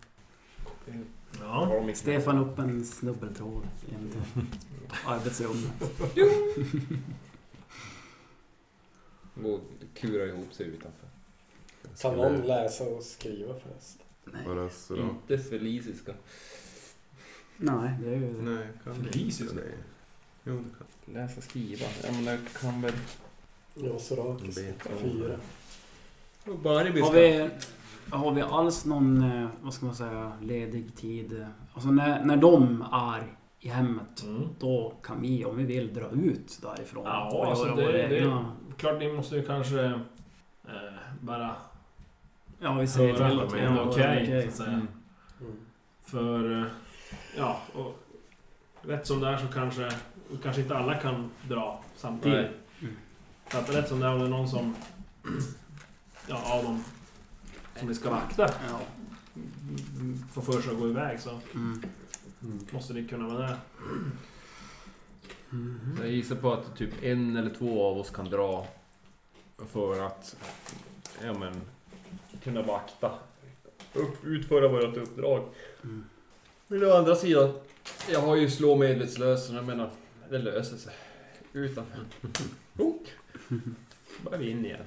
Ja. 1.40 1.94
Stefan 1.94 2.38
upp 2.38 2.58
en 2.58 2.84
snubbeltråd 2.84 3.62
in 3.88 4.10
till 4.10 4.20
arbetsrummet. 5.06 5.72
Gå 9.34 9.52
och 9.52 9.60
kura 9.94 10.26
ihop 10.26 10.54
sig 10.54 10.66
utanför. 10.66 11.08
Kan 12.00 12.16
någon 12.16 12.42
läsa 12.42 12.84
och 12.84 13.02
skriva 13.02 13.54
förresten? 13.54 14.06
Nej. 14.24 14.70
Inte 14.98 15.38
felisiska. 15.38 16.14
Nej, 17.56 17.94
det 18.02 18.10
är 18.10 18.16
ju... 18.16 18.42
Nej, 18.42 18.68
kan 18.84 18.94
inte 18.96 19.54
det? 19.54 19.72
Jo, 20.44 20.64
du 20.64 20.70
kan. 20.78 21.14
Läsa 21.14 21.40
skriva. 21.40 21.86
Ja 22.04 22.12
men 22.12 22.24
jag 22.24 22.38
kan 22.60 22.82
väl... 22.82 22.92
Ja, 23.74 23.98
Sorakis. 23.98 24.58
Fyra. 25.00 25.36
Har 26.44 26.84
vi, 26.90 27.50
har 28.10 28.32
vi 28.32 28.42
alls 28.42 28.84
någon, 28.84 29.22
eh, 29.22 29.48
vad 29.62 29.74
ska 29.74 29.86
man 29.86 29.94
säga, 29.94 30.32
ledig 30.42 30.96
tid? 30.96 31.46
Alltså 31.74 31.90
när, 31.90 32.24
när 32.24 32.36
de 32.36 32.84
är 32.92 33.22
i 33.60 33.68
hemmet, 33.68 34.22
Mm. 34.24 34.48
då 34.58 34.92
kan 35.02 35.20
vi 35.22 35.44
om 35.44 35.56
vi 35.56 35.64
vill 35.64 35.94
dra 35.94 36.08
ut 36.10 36.58
därifrån. 36.62 37.02
Ja, 37.06 37.46
alltså 37.48 37.64
det- 37.64 37.70
våra 37.82 37.92
det- 37.92 38.18
egna- 38.18 38.52
Klart 38.76 38.98
ni 38.98 39.12
måste 39.12 39.36
ju 39.36 39.42
kanske 39.46 39.84
eh, 39.84 40.92
bara 41.20 41.50
Ja, 42.62 42.72
vi 42.74 42.86
säger 42.86 43.14
till 43.14 43.40
att 43.40 43.50
det 43.50 43.58
ja, 43.58 43.70
är 43.70 43.88
okej. 43.88 44.50
så 44.52 44.62
att. 44.62 44.68
Mm. 44.68 44.86
Mm. 45.40 45.56
För, 46.02 46.58
eh, 46.60 46.64
ja, 47.36 47.60
och 47.74 47.98
rätt 48.82 49.06
som 49.06 49.20
det 49.20 49.28
är 49.28 49.36
så 49.38 49.46
kanske, 49.46 49.90
kanske 50.42 50.62
inte 50.62 50.76
alla 50.76 50.94
kan 50.94 51.30
dra 51.48 51.80
samtidigt. 51.96 52.46
Mm. 52.80 52.94
Så 53.52 53.58
att 53.58 53.74
rätt 53.74 53.88
som 53.88 54.00
det 54.00 54.06
är 54.06 54.12
om 54.12 54.18
det 54.18 54.24
är 54.24 54.30
någon 54.30 54.48
som, 54.48 54.74
ja, 56.28 56.56
av 56.58 56.64
dem 56.64 56.84
som 57.80 57.88
ni 57.88 57.94
ska 57.94 58.10
vakta 58.10 58.50
Ja. 58.70 58.80
får 60.32 60.42
för 60.42 60.62
sig 60.62 60.72
att 60.72 60.78
gå 60.80 60.88
iväg 60.88 61.20
så 61.20 61.40
Mm. 61.54 61.82
måste 62.70 62.92
ni 62.92 63.04
kunna 63.08 63.28
vara 63.28 63.38
där. 63.38 63.56
Mhm. 65.50 65.96
Jag 66.00 66.10
gissar 66.10 66.36
på 66.36 66.52
att 66.52 66.76
typ 66.76 67.02
en 67.02 67.36
eller 67.36 67.54
två 67.54 67.84
av 67.86 67.98
oss 67.98 68.10
kan 68.10 68.30
dra 68.30 68.66
för 69.72 70.06
att 70.06 70.36
ja, 71.24 71.32
men, 71.38 71.60
kunna 72.44 72.62
vakta. 72.62 73.18
Upp, 73.94 74.24
utföra 74.24 74.68
vårt 74.68 74.96
uppdrag. 74.96 75.48
Mm. 75.84 76.04
Men 76.66 76.84
å 76.84 76.92
andra 76.92 77.16
sidan, 77.16 77.52
jag 78.10 78.20
har 78.20 78.36
ju 78.36 78.50
slå 78.50 78.76
medvetslös, 78.76 79.46
så 79.46 79.54
jag 79.54 79.64
menar, 79.64 79.90
det 80.30 80.38
löser 80.38 80.76
sig. 80.76 80.94
Utanför. 81.52 82.04
Oh. 82.78 82.96
Bara 84.22 84.36
vi 84.36 84.50
in 84.50 84.64
igen. 84.64 84.84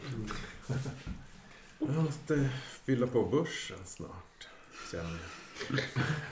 Jag 1.88 2.04
måste 2.04 2.50
fylla 2.84 3.08
på 3.08 3.24
börsen 3.24 3.78
snart. 3.86 4.48
Känner 4.92 5.20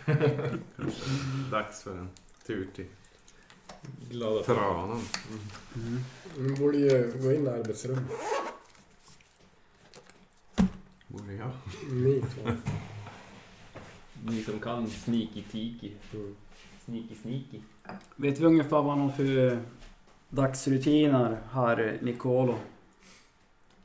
jag. 0.06 0.60
Dags 1.52 1.84
för 1.84 1.97
en 1.97 2.10
tur 2.47 2.68
till 2.76 2.86
Glada 4.10 4.43
Tranan. 4.43 5.02
Mm. 5.76 5.99
Vi 6.38 6.60
borde 6.60 6.78
ju 6.78 7.14
gå 7.22 7.32
in 7.32 7.45
i 7.45 7.49
arbetsrummet. 7.49 8.12
Borde 11.08 11.34
jag. 11.34 11.52
Ni 11.91 12.22
två. 12.22 12.52
Ni 14.26 14.43
som 14.43 14.60
kan 14.60 14.89
sneaky 14.89 15.43
tiki. 15.52 15.93
Mm. 16.14 16.36
Sneaky 16.86 17.16
sneaky. 17.16 17.62
Vet 18.16 18.39
vi 18.39 18.45
ungefär 18.45 18.82
vad 18.82 18.89
han 18.89 18.99
har 18.99 19.10
för 19.10 19.60
dagsrutiner, 20.30 21.41
herr 21.52 21.99
Nicolo? 22.02 22.58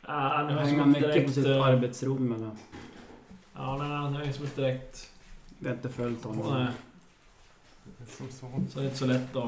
Ah, 0.09 0.36
han 0.36 0.44
har 0.44 0.52
ju 0.52 0.57
Hänger 0.59 0.70
som 0.70 0.78
han 0.80 0.88
inte 0.96 1.09
mycket 1.09 1.26
på 1.26 1.32
sitt 1.32 1.46
eh, 1.46 1.62
arbetsrum 1.66 2.32
eller? 2.32 2.50
Ja, 3.54 3.76
nej, 3.76 3.88
han 3.88 4.14
har 4.14 4.24
ju 4.24 4.32
som 4.32 4.44
inte 4.44 4.61
direkt... 4.61 5.11
Vi 5.59 5.68
har 5.68 5.74
inte 5.74 5.88
följt 5.88 6.24
honom. 6.24 6.54
Nej, 6.59 6.66
Som 8.09 8.28
så. 8.30 8.46
det 8.74 8.80
är 8.80 8.84
inte 8.84 8.96
så 8.96 9.07
lätt 9.07 9.36
att, 9.36 9.44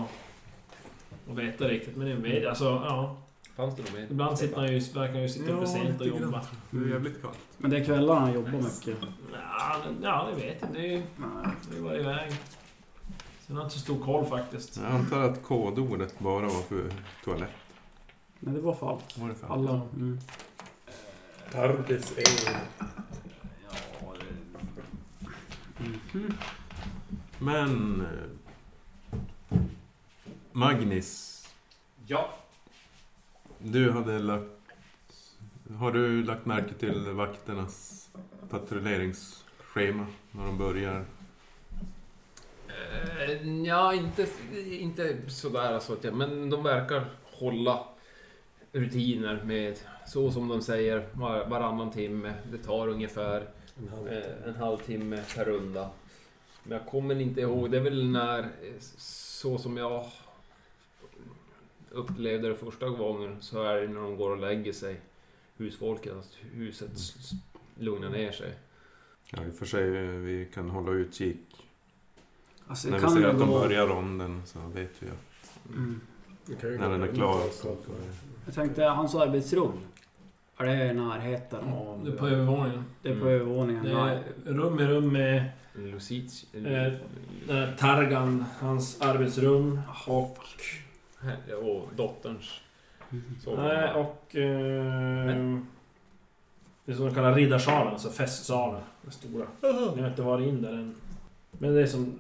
att 1.31 1.37
veta 1.37 1.69
riktigt. 1.69 1.97
Men 1.97 2.09
en 2.09 2.23
vet, 2.23 2.47
alltså, 2.47 2.65
ja. 2.65 3.17
Fanns 3.57 3.77
det 3.77 3.93
mer? 3.93 4.07
Ibland 4.11 4.39
sitter 4.39 4.57
han 4.57 4.73
ju, 4.73 4.79
verkar 4.79 5.13
han 5.13 5.23
ju 5.23 5.29
sitta 5.29 5.53
uppe 5.53 5.61
Ja, 5.61 5.67
sent 5.67 6.01
och 6.01 6.07
jobba. 6.07 6.43
Det 6.71 6.79
är 6.79 6.89
jävligt 6.89 7.23
kallt. 7.23 7.39
Men 7.59 7.71
det 7.71 7.79
är 7.79 7.85
kvällar 7.85 8.15
han 8.15 8.33
jobbar 8.33 8.51
mycket. 8.51 8.97
Ja, 9.33 9.77
det- 9.89 10.07
ja, 10.07 10.29
det 10.35 10.43
vet 10.47 10.57
jag. 10.61 10.71
Det 10.73 10.79
är 10.79 10.83
ju... 10.93 10.97
Nej. 11.17 11.53
Det 11.71 11.77
har 11.81 11.85
varit 11.89 12.01
iväg. 12.01 12.33
Sen 13.47 13.57
har 13.57 13.63
jag 13.63 13.67
inte 13.67 13.75
så 13.79 13.81
stor 13.81 14.05
koll 14.05 14.25
faktiskt. 14.27 14.77
Jag 14.77 14.93
antar 14.93 15.21
att 15.21 15.43
kodordet 15.43 16.19
bara 16.19 16.43
var 16.45 16.63
för 16.63 16.93
toalett. 17.25 17.51
Men 18.41 18.55
det 18.55 18.61
var 18.61 18.75
för 18.75 18.91
allt. 18.91 19.19
Var 19.19 19.29
det 19.29 19.35
för 19.35 19.47
Alla. 19.53 19.71
Mm. 19.97 20.19
Tarbis 21.53 22.19
är 22.19 22.61
Mhm. 25.79 26.33
Men... 27.39 28.01
eh, 28.01 29.59
Magnus, 30.53 31.35
Ja. 32.07 32.35
du 33.59 33.91
hade 33.91 34.19
lagt... 34.19 34.45
Har 35.79 35.93
du 35.93 36.23
lagt 36.23 36.47
märke 36.47 36.75
till 36.75 37.11
vakternas 37.11 38.09
patrulleringsschema 38.51 40.07
när 40.33 40.47
de 40.47 40.59
börjar? 40.59 41.05
Eh, 42.69 43.49
ja, 43.67 43.95
inte, 43.95 44.27
inte 44.71 45.31
sådär 45.31 45.73
alltså 45.75 45.93
att 45.93 46.05
jag, 46.05 46.15
men 46.15 46.51
de 46.51 46.63
verkar 46.63 47.05
hålla 47.25 47.85
rutiner 48.79 49.43
med 49.45 49.79
så 50.07 50.31
som 50.31 50.49
de 50.49 50.63
säger 50.63 51.09
var, 51.13 51.47
varannan 51.47 51.91
timme. 51.91 52.35
Det 52.53 52.59
tar 52.59 52.89
ungefär 52.89 53.49
en 53.79 53.89
halv 53.89 54.09
eh, 54.09 54.49
en 54.49 54.55
halvtimme 54.55 55.23
per 55.37 55.45
runda. 55.45 55.91
Men 56.65 56.79
jag 56.79 56.87
kommer 56.87 57.21
inte 57.21 57.41
ihåg, 57.41 57.71
det 57.71 57.77
är 57.77 57.83
väl 57.83 58.09
när, 58.11 58.39
eh, 58.43 58.49
så 58.99 59.59
som 59.59 59.77
jag 59.77 60.07
upplevde 61.91 62.49
det 62.49 62.55
första 62.57 62.89
gången, 62.89 63.37
så 63.41 63.63
är 63.63 63.81
det 63.81 63.89
när 63.89 64.01
de 64.01 64.17
går 64.17 64.31
och 64.31 64.39
lägger 64.39 64.73
sig. 64.73 65.01
husfolket 65.57 66.13
att 66.13 66.37
huset 66.53 66.91
s- 66.95 67.15
s- 67.21 67.31
lugnar 67.79 68.11
ner 68.11 68.33
sig. 68.33 68.53
Ja, 69.31 69.45
i 69.45 69.51
och 69.51 69.55
för 69.55 69.67
sig, 69.67 69.91
vi 70.19 70.49
kan 70.55 70.71
hålla 70.71 70.93
utkik. 70.93 71.67
Alltså, 72.67 72.89
När 72.91 72.99
vi 72.99 73.09
ser 73.09 73.25
att 73.29 73.39
de 73.39 73.49
börjar 73.51 73.87
ronden 73.87 74.43
så 74.47 74.59
vet 74.59 74.91
vi 75.03 75.07
att 75.09 75.61
Mm. 75.75 76.01
När 76.63 76.91
den 76.91 77.03
är 77.03 77.13
klar 77.15 77.47
och 77.47 77.53
så... 77.53 77.77
Jag 78.49 78.55
tänkte, 78.55 78.85
hans 78.85 79.15
arbetsrum. 79.15 79.73
Är 80.59 80.65
det 80.65 80.85
i 80.91 80.95
närheten 80.95 81.65
av... 81.73 82.05
Det 82.05 82.11
är 82.13 82.17
på 82.17 82.29
övervåningen. 82.29 82.85
Det 83.03 83.09
är 83.09 83.15
på 83.15 83.27
Mm. 83.27 83.35
övervåningen? 83.35 83.85
Det 83.85 83.95
Nej. 84.05 84.23
är 84.47 84.53
rum 84.53 84.81
i 84.81 84.87
rum 84.87 85.13
med 85.13 85.45
Lucic... 85.75 86.47
Eh, 86.55 86.87
eh, 86.87 87.69
Targan, 87.79 88.45
hans 88.61 89.01
arbetsrum 89.01 89.81
och... 90.07 90.39
och 91.63 91.89
dotterns 91.97 92.61
sovrum. 93.45 93.65
Nej, 93.65 93.93
och... 93.95 94.37
Eh, 94.37 95.59
det 96.85 96.95
som 96.95 97.07
de 97.07 97.15
kallar 97.15 97.35
riddarsalen, 97.35 97.93
alltså 97.93 98.11
festsalen. 98.11 98.81
Den 99.03 99.13
stora. 99.13 99.47
Jag 99.61 99.73
har 99.73 100.09
inte 100.09 100.23
varit 100.23 100.47
in 100.49 100.63
där 100.63 100.73
än. 100.73 100.95
Men 101.51 101.75
det 101.75 101.83
är 101.83 101.87
som... 101.87 102.19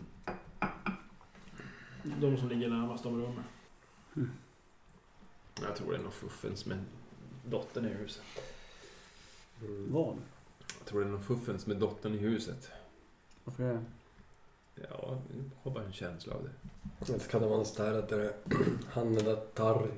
De 2.21 2.37
som 2.37 2.49
ligger 2.49 2.69
närmast 2.69 3.05
de 3.05 3.23
rummen. 3.23 3.45
Jag 5.63 5.77
tror 5.77 5.93
det 5.93 5.99
är 5.99 6.03
något 6.03 6.15
fuffens 6.15 6.67
med 6.67 6.79
dottern 7.45 7.85
i 7.85 7.89
huset. 7.89 8.23
Mm. 9.63 9.93
Vad? 9.93 10.17
Jag 10.79 10.87
tror 10.87 11.01
det 11.01 11.07
är 11.07 11.11
något 11.11 11.25
fuffens 11.25 11.67
med 11.67 11.77
dottern 11.77 12.15
i 12.15 12.19
huset. 12.19 12.71
Varför 13.45 13.63
det? 13.63 13.85
Ja, 14.75 14.89
jag 14.91 15.19
har 15.63 15.71
bara 15.71 15.85
en 15.85 15.93
känsla 15.93 16.35
av 16.35 16.43
det. 16.43 17.07
Eller 17.07 17.19
kan 17.19 17.43
det 17.43 17.49
vara 17.49 17.65
så 17.65 17.83
det 17.83 18.13
är 18.13 18.33
han 18.91 19.15
den 19.15 19.25
där 19.25 19.37
Tarry, 19.37 19.91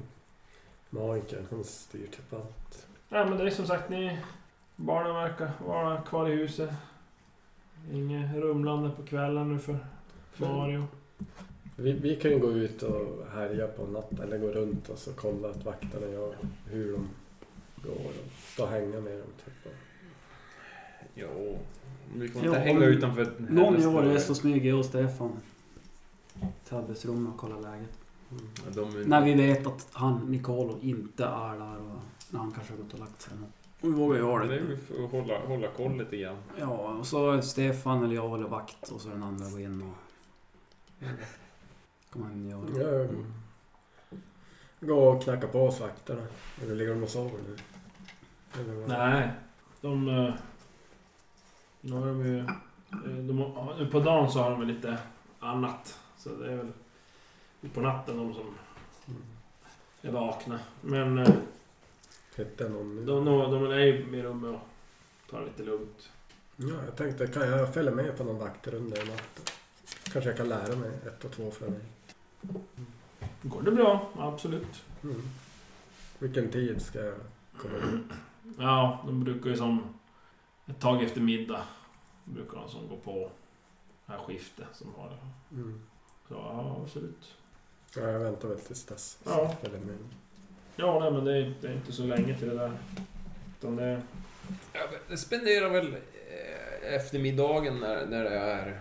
magikern, 0.90 1.46
han 1.50 1.64
styr 1.64 2.06
typ 2.06 2.32
allt. 2.32 2.86
Ja 3.08 3.24
men 3.24 3.38
det 3.38 3.44
är 3.44 3.50
som 3.50 3.66
sagt 3.66 3.90
ni... 3.90 4.18
Barnen 4.76 5.14
verkar 5.14 5.52
vara 5.66 6.02
kvar 6.02 6.28
i 6.28 6.34
huset. 6.34 6.70
Inget 7.92 8.34
rumlande 8.34 8.90
på 8.90 9.02
kvällen 9.02 9.52
nu 9.52 9.58
för 9.58 9.78
Mario. 10.36 10.86
Vi, 11.82 11.92
vi 11.92 12.16
kan 12.16 12.30
ju 12.30 12.38
gå 12.38 12.52
ut 12.52 12.82
och 12.82 13.26
härja 13.32 13.66
på 13.66 13.86
natten, 13.86 14.18
eller 14.22 14.38
gå 14.38 14.48
runt 14.48 14.88
och 14.88 14.98
så 14.98 15.12
kolla 15.12 15.50
att 15.50 15.64
vakterna 15.64 16.06
gör 16.06 16.34
hur 16.66 16.92
de 16.92 17.08
går 17.88 17.94
och 17.94 18.12
stå 18.52 18.62
och 18.62 18.68
hänga 18.68 19.00
med 19.00 19.12
dem. 19.12 19.28
Typ. 19.44 19.72
Jo, 21.14 21.58
vi 22.14 22.26
Ja, 22.26 22.34
inte 22.34 22.48
om 22.48 22.54
hänga 22.54 22.86
utanför 22.86 23.32
Någon 23.38 23.64
hennes 23.64 23.84
gör 23.84 24.02
det 24.02 24.08
dörr. 24.08 24.18
så 24.18 24.34
smyger 24.34 24.70
jag 24.70 24.78
och 24.78 24.84
Stefan 24.84 25.32
till 26.64 26.76
arbetsrummet 26.76 27.32
och 27.32 27.40
kollar 27.40 27.60
läget. 27.60 27.98
Mm. 28.30 28.44
Ja, 28.66 28.82
de, 28.82 29.02
När 29.02 29.24
vi 29.24 29.34
vet 29.34 29.66
att 29.66 29.88
han, 29.92 30.30
Nicolo, 30.30 30.78
inte 30.82 31.24
är 31.24 31.58
där 31.58 31.80
och 31.80 32.00
när 32.30 32.40
han 32.40 32.52
kanske 32.52 32.72
har 32.72 32.78
gått 32.82 32.92
och 32.92 33.00
lagt 33.00 33.22
sig. 33.22 33.32
Och 33.80 33.88
vi 33.88 33.92
vågar 33.92 34.18
göra 34.18 34.46
det 34.46 34.54
är 34.54 34.60
det. 34.60 34.66
vi 34.66 34.76
får 34.76 35.08
hålla, 35.08 35.38
hålla 35.46 35.68
koll 35.76 35.98
lite 35.98 36.16
grann. 36.16 36.36
Ja, 36.58 36.96
och 36.98 37.06
så 37.06 37.30
är 37.30 37.40
Stefan 37.40 38.04
eller 38.04 38.14
jag 38.14 38.28
håller 38.28 38.48
vakt 38.48 38.88
och 38.88 39.00
så 39.00 39.08
den 39.08 39.22
andra 39.22 39.50
går 39.50 39.60
in 39.60 39.82
och... 39.82 39.94
Kan 42.12 42.22
man 42.22 42.48
göra. 42.48 42.84
Ja, 43.02 43.08
gå 44.80 44.94
och 45.08 45.22
knacka 45.22 45.46
på 45.48 45.66
oss 45.66 45.80
vakterna. 45.80 46.22
Eller 46.62 46.74
ligger 46.74 46.94
de 46.94 47.02
och 47.02 47.08
sover 47.10 47.38
nu? 47.48 47.56
Eller 48.60 48.74
vad? 48.74 48.88
Nej, 48.88 49.30
de... 49.80 50.08
eh, 50.08 50.34
Nu 51.80 51.92
har 51.92 52.06
de 52.06 52.26
ju... 52.26 52.38
eh, 52.38 52.46
De, 53.26 53.88
på 53.90 54.00
dagen 54.00 54.30
så 54.30 54.38
har 54.42 54.50
de 54.50 54.58
väl 54.60 54.68
lite 54.68 54.98
annat. 55.40 55.98
Så 56.18 56.28
det 56.28 56.52
är 56.52 56.56
väl 56.56 56.70
på 57.74 57.80
natten 57.80 58.16
de 58.16 58.34
som 58.34 58.54
Mm. 59.08 59.22
är 60.02 60.10
vakna. 60.12 60.60
Men 60.80 61.18
eh, 61.18 61.28
Hittar 62.36 62.68
någon 62.68 62.96
nu? 62.96 63.04
de, 63.04 63.24
de, 63.24 63.50
de 63.50 63.64
är 63.70 63.78
ju 63.78 64.16
i 64.18 64.22
rummet 64.22 64.50
och 64.54 64.60
tar 65.30 65.40
det 65.40 65.46
lite 65.46 65.62
lugnt. 65.62 66.10
Ja, 66.56 66.66
jag 66.84 66.96
tänkte, 66.96 67.26
kan 67.26 67.48
jag 67.48 67.74
följa 67.74 67.90
med 67.92 68.16
på 68.18 68.24
någon 68.24 68.38
vaktrunda 68.38 68.96
i 69.02 69.04
natt? 69.08 69.52
Kanske 70.12 70.30
jag 70.30 70.36
kan 70.36 70.48
lära 70.48 70.76
mig 70.76 70.90
ett 71.06 71.24
och 71.24 71.32
två 71.32 71.50
från 71.50 71.70
dig. 71.70 71.80
Går 73.42 73.62
det 73.62 73.72
bra? 73.72 74.10
Absolut. 74.18 74.84
Mm. 75.02 75.22
Vilken 76.18 76.50
tid 76.50 76.82
ska 76.82 77.04
jag 77.04 77.14
komma 77.56 77.76
ut? 77.76 78.12
Ja, 78.58 79.02
de 79.06 79.24
brukar 79.24 79.50
ju 79.50 79.56
som... 79.56 79.94
Ett 80.66 80.80
tag 80.80 81.02
efter 81.02 81.20
middag 81.20 81.62
brukar 82.24 82.56
de 82.56 82.68
som 82.68 82.88
gå 82.88 82.96
på 82.96 83.30
det 84.06 84.12
här 84.12 84.18
skiftet 84.18 84.66
som 84.72 84.94
har... 84.96 85.16
Mm. 85.52 85.80
Så 86.28 86.34
ja, 86.34 86.80
absolut. 86.84 87.34
Ja, 87.96 88.02
jag 88.02 88.20
väntar 88.20 88.48
väl 88.48 88.60
tills 88.60 88.84
dess. 88.84 89.18
Ja. 89.24 89.54
Ja, 90.76 91.00
nej, 91.00 91.12
men 91.12 91.24
det 91.24 91.36
är, 91.36 91.54
det 91.60 91.68
är 91.68 91.72
inte 91.72 91.92
så 91.92 92.02
länge 92.02 92.38
till 92.38 92.48
det 92.48 92.54
där. 92.54 92.72
Utan 93.58 93.76
det... 93.76 94.02
Jag 95.08 95.18
spenderar 95.18 95.68
väl 95.68 95.94
eh, 95.94 96.94
eftermiddagen 96.94 97.80
när, 97.80 98.06
när 98.06 98.24
det 98.24 98.38
är 98.38 98.80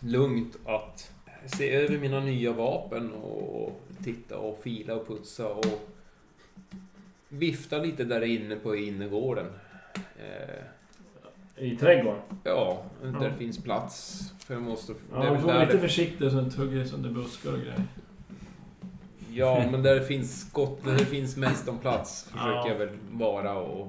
lugnt 0.00 0.56
att 0.64 1.12
se 1.46 1.70
över 1.74 1.98
mina 1.98 2.20
nya 2.20 2.52
vapen 2.52 3.12
och 3.12 3.80
titta 4.04 4.38
och 4.38 4.62
fila 4.62 4.94
och 4.94 5.06
putsa 5.08 5.48
och 5.48 5.88
vifta 7.28 7.78
lite 7.78 8.04
där 8.04 8.22
inne 8.22 8.56
på 8.56 8.76
innergården. 8.76 9.46
Eh, 10.18 11.64
I 11.64 11.76
trädgården. 11.76 12.20
ja, 12.44 12.82
där 13.02 13.12
Ja. 13.12 13.18
det 13.18 13.32
finns 13.38 13.58
plats. 13.62 14.20
För 14.38 14.54
jag 14.54 14.62
måste... 14.62 14.94
Ja, 15.12 15.18
det 15.18 15.46
där 15.46 15.60
lite 15.60 15.72
det, 15.72 15.78
försiktig 15.78 16.30
så 16.30 16.36
det 16.36 16.42
inte 16.42 16.60
hugger 16.60 16.84
sönder 16.84 17.10
buskar 17.10 17.52
och 17.52 17.58
grejer. 17.58 17.82
ja, 19.32 19.64
men 19.70 19.82
där 19.82 19.94
det 19.94 20.04
finns 20.06 20.40
skott, 20.48 20.84
där 20.84 20.92
det 20.92 21.04
finns 21.04 21.36
mest 21.36 21.68
om 21.68 21.78
plats 21.78 22.24
försöker 22.24 22.48
Ja. 22.50 22.68
jag 22.68 22.74
väl 22.78 22.98
vara 23.10 23.58
och... 23.58 23.88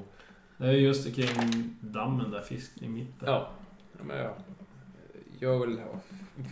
Det 0.57 0.67
är 0.67 0.71
just 0.71 1.15
kring 1.15 1.75
dammen 1.81 2.31
där, 2.31 2.41
fisken 2.41 2.83
i 2.83 2.87
mitten. 2.89 3.27
Ja, 3.29 3.49
ja, 3.97 4.03
men 4.03 4.17
jag 5.39 5.59
väl 5.59 5.77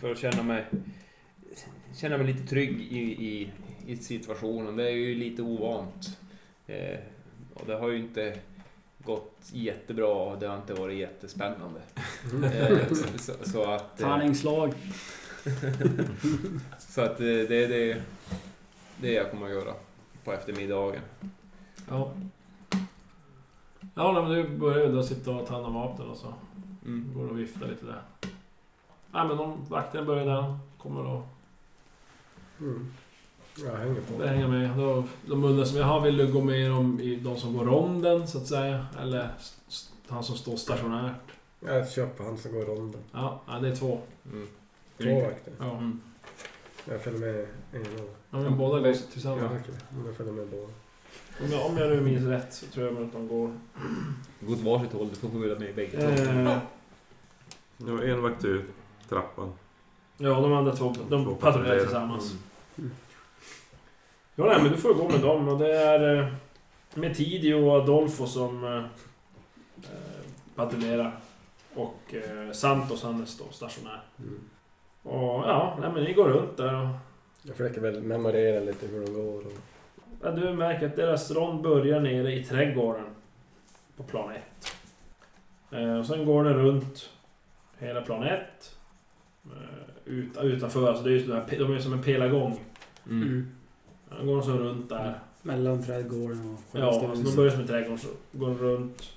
för 0.00 0.12
att 0.12 0.18
känna 0.18 0.42
mig, 0.42 0.66
känna 1.94 2.18
mig 2.18 2.26
lite 2.26 2.46
trygg 2.46 2.80
i, 2.80 2.98
i, 3.26 3.50
i 3.86 3.96
situationen. 3.96 4.76
Det 4.76 4.84
är 4.84 4.94
ju 4.94 5.14
lite 5.14 5.42
ovant. 5.42 6.18
Eh, 6.66 6.98
och 7.54 7.66
det 7.66 7.74
har 7.74 7.88
ju 7.88 7.98
inte 7.98 8.38
gått 9.04 9.50
jättebra 9.52 10.14
och 10.14 10.38
det 10.38 10.46
har 10.46 10.56
inte 10.56 10.74
varit 10.74 10.98
jättespännande. 10.98 11.80
Eh, 12.44 12.88
så, 12.88 13.18
så, 13.18 13.32
så 13.50 13.70
att... 13.70 14.00
Eh, 14.00 14.08
Tärningsslag. 14.08 14.74
så 16.78 17.00
att 17.00 17.20
eh, 17.20 17.26
det 17.26 17.64
är 17.64 17.68
det, 17.68 18.02
det 19.00 19.12
jag 19.12 19.30
kommer 19.30 19.46
att 19.46 19.52
göra 19.52 19.74
på 20.24 20.32
eftermiddagen. 20.32 21.00
Ja. 21.88 22.12
Ja, 23.94 24.22
men 24.22 24.30
du 24.30 24.48
börjar 24.58 24.86
ju 24.86 24.92
då 24.92 25.02
sitta 25.02 25.30
och 25.30 25.46
ta 25.46 25.54
hand 25.54 25.66
om 25.66 25.74
vapnen 25.74 26.08
och 26.08 26.16
så. 26.16 26.34
Mm. 26.84 27.14
Går 27.14 27.28
och 27.28 27.38
vifta 27.38 27.66
lite 27.66 27.86
där. 27.86 28.02
Nej, 29.10 29.28
men 29.28 29.36
de 29.36 29.64
vakterna 29.68 30.04
börjar 30.04 30.26
där. 30.26 30.58
Kommer 30.78 31.00
och 31.06 31.22
Mm. 32.60 32.86
Jag 33.64 33.76
hänger 33.76 34.00
på. 34.00 34.22
Det 34.22 34.28
hänger 34.28 34.48
med. 34.48 34.70
Då, 34.78 35.04
de 35.26 35.44
undrar 35.44 35.64
som 35.64 35.78
jag 35.78 35.84
har, 35.86 36.00
vill 36.00 36.16
du 36.16 36.32
gå 36.32 36.40
med 36.40 36.70
dem 36.70 37.00
i 37.00 37.16
de 37.16 37.36
som 37.36 37.56
går 37.56 37.64
ronden 37.64 38.28
så 38.28 38.38
att 38.38 38.46
säga? 38.46 38.86
Eller 39.00 39.30
han 40.08 40.24
som 40.24 40.36
står 40.36 40.56
stationärt? 40.56 41.14
Jag 41.60 42.16
på 42.16 42.22
han 42.24 42.38
som 42.38 42.52
går 42.52 42.64
ronden. 42.64 43.00
Ja, 43.12 43.40
ja 43.46 43.58
det 43.58 43.68
är 43.68 43.74
två. 43.76 44.00
Mm. 44.32 44.48
Två 45.02 45.20
vakter. 45.20 45.52
Ja, 45.58 45.70
Mm. 45.78 46.00
Jag 46.90 47.02
följer 47.02 47.20
med 47.20 47.46
en 47.72 47.80
av. 48.00 48.08
ja 48.30 48.38
men 48.38 48.58
båda 48.58 48.78
går 48.78 48.88
Ja, 48.88 48.94
tillsammans. 49.12 49.42
okej. 49.62 49.74
Men 49.90 50.06
Jag 50.06 50.16
följer 50.16 50.32
med 50.32 50.46
båda. 50.48 50.62
Om 51.44 51.52
jag, 51.52 51.66
om 51.66 51.76
jag 51.78 51.90
nu 51.90 52.00
minns 52.00 52.24
rätt 52.24 52.54
så 52.54 52.66
tror 52.66 52.86
jag 52.86 53.02
att 53.02 53.12
de 53.12 53.28
går... 53.28 53.58
Gå 54.40 54.52
åt 54.52 54.58
varsitt 54.60 54.92
håll, 54.92 55.08
du 55.08 55.14
får 55.16 55.28
följa 55.28 55.58
med 55.58 55.74
bägge 55.74 55.90
två. 56.16 56.22
Eh, 56.22 56.58
Det 57.76 57.92
var 57.92 58.02
en 58.02 58.22
vakt 58.22 58.44
ut 58.44 58.64
trappan. 59.08 59.52
ja, 60.16 60.40
de 60.40 60.52
andra 60.52 60.76
två, 60.76 60.94
Två 60.94 61.02
de 61.08 61.36
patrullerar 61.36 61.80
tillsammans. 61.80 62.34
Mm. 62.78 62.90
Ja, 64.34 64.44
nej, 64.44 64.62
men 64.62 64.72
du 64.72 64.78
får 64.78 64.94
gå 64.94 65.08
med 65.08 65.20
dem 65.20 65.48
och 65.48 65.58
det 65.58 65.72
är 65.72 66.18
eh, 66.18 66.26
Metidio 66.94 67.54
och 67.54 67.82
Adolfo 67.82 68.26
som 68.26 68.64
eh, 68.64 68.84
eh, 69.92 70.30
patrullerar. 70.54 71.20
Och 71.74 72.14
eh, 72.14 72.52
Santos 72.52 73.02
han 73.02 73.26
står 73.26 73.50
stationär. 73.50 74.02
Mm. 74.18 74.40
Och 75.02 75.48
ja, 75.48 75.78
nej, 75.80 75.90
men 75.94 76.04
ni 76.04 76.12
går 76.12 76.28
runt 76.28 76.56
där 76.56 76.74
och 76.74 76.88
Jag 77.42 77.56
försöker 77.56 77.80
väl 77.80 78.02
memorera 78.02 78.60
lite 78.60 78.86
hur 78.86 79.06
de 79.06 79.14
går. 79.14 79.46
Och... 79.46 79.52
Ja, 80.22 80.30
du 80.30 80.52
märker 80.52 80.86
att 80.86 80.96
deras 80.96 81.30
rond 81.30 81.62
börjar 81.62 82.00
nere 82.00 82.32
i 82.32 82.44
trädgården. 82.44 83.06
På 83.96 84.02
plan 84.02 84.32
1. 84.32 84.42
Eh, 85.70 85.98
och 85.98 86.06
sen 86.06 86.26
går 86.26 86.44
det 86.44 86.52
runt 86.52 87.10
hela 87.78 88.00
plan 88.02 88.22
1. 88.22 88.77
Eh, 89.56 90.12
ut, 90.12 90.36
utanför, 90.42 90.88
alltså 90.88 91.04
det 91.04 91.10
är 91.10 91.12
ju 91.12 91.26
sådär, 91.26 91.44
de 91.58 91.72
är 91.72 91.80
som 91.80 91.92
en 91.92 92.02
pelargång. 92.02 92.60
Mm. 93.06 93.22
Mm. 93.22 93.50
Då 94.20 94.26
går 94.26 94.36
de 94.36 94.42
så 94.42 94.52
runt 94.52 94.88
där. 94.88 95.20
Mellan 95.42 95.82
trädgården 95.82 96.54
och 96.54 96.78
Ja, 96.78 97.08
alltså 97.08 97.22
de 97.22 97.36
börjar 97.36 97.50
som 97.50 97.60
en 97.60 97.66
trädgård, 97.66 98.00
så 98.00 98.08
går 98.32 98.46
de 98.46 98.58
runt. 98.58 99.12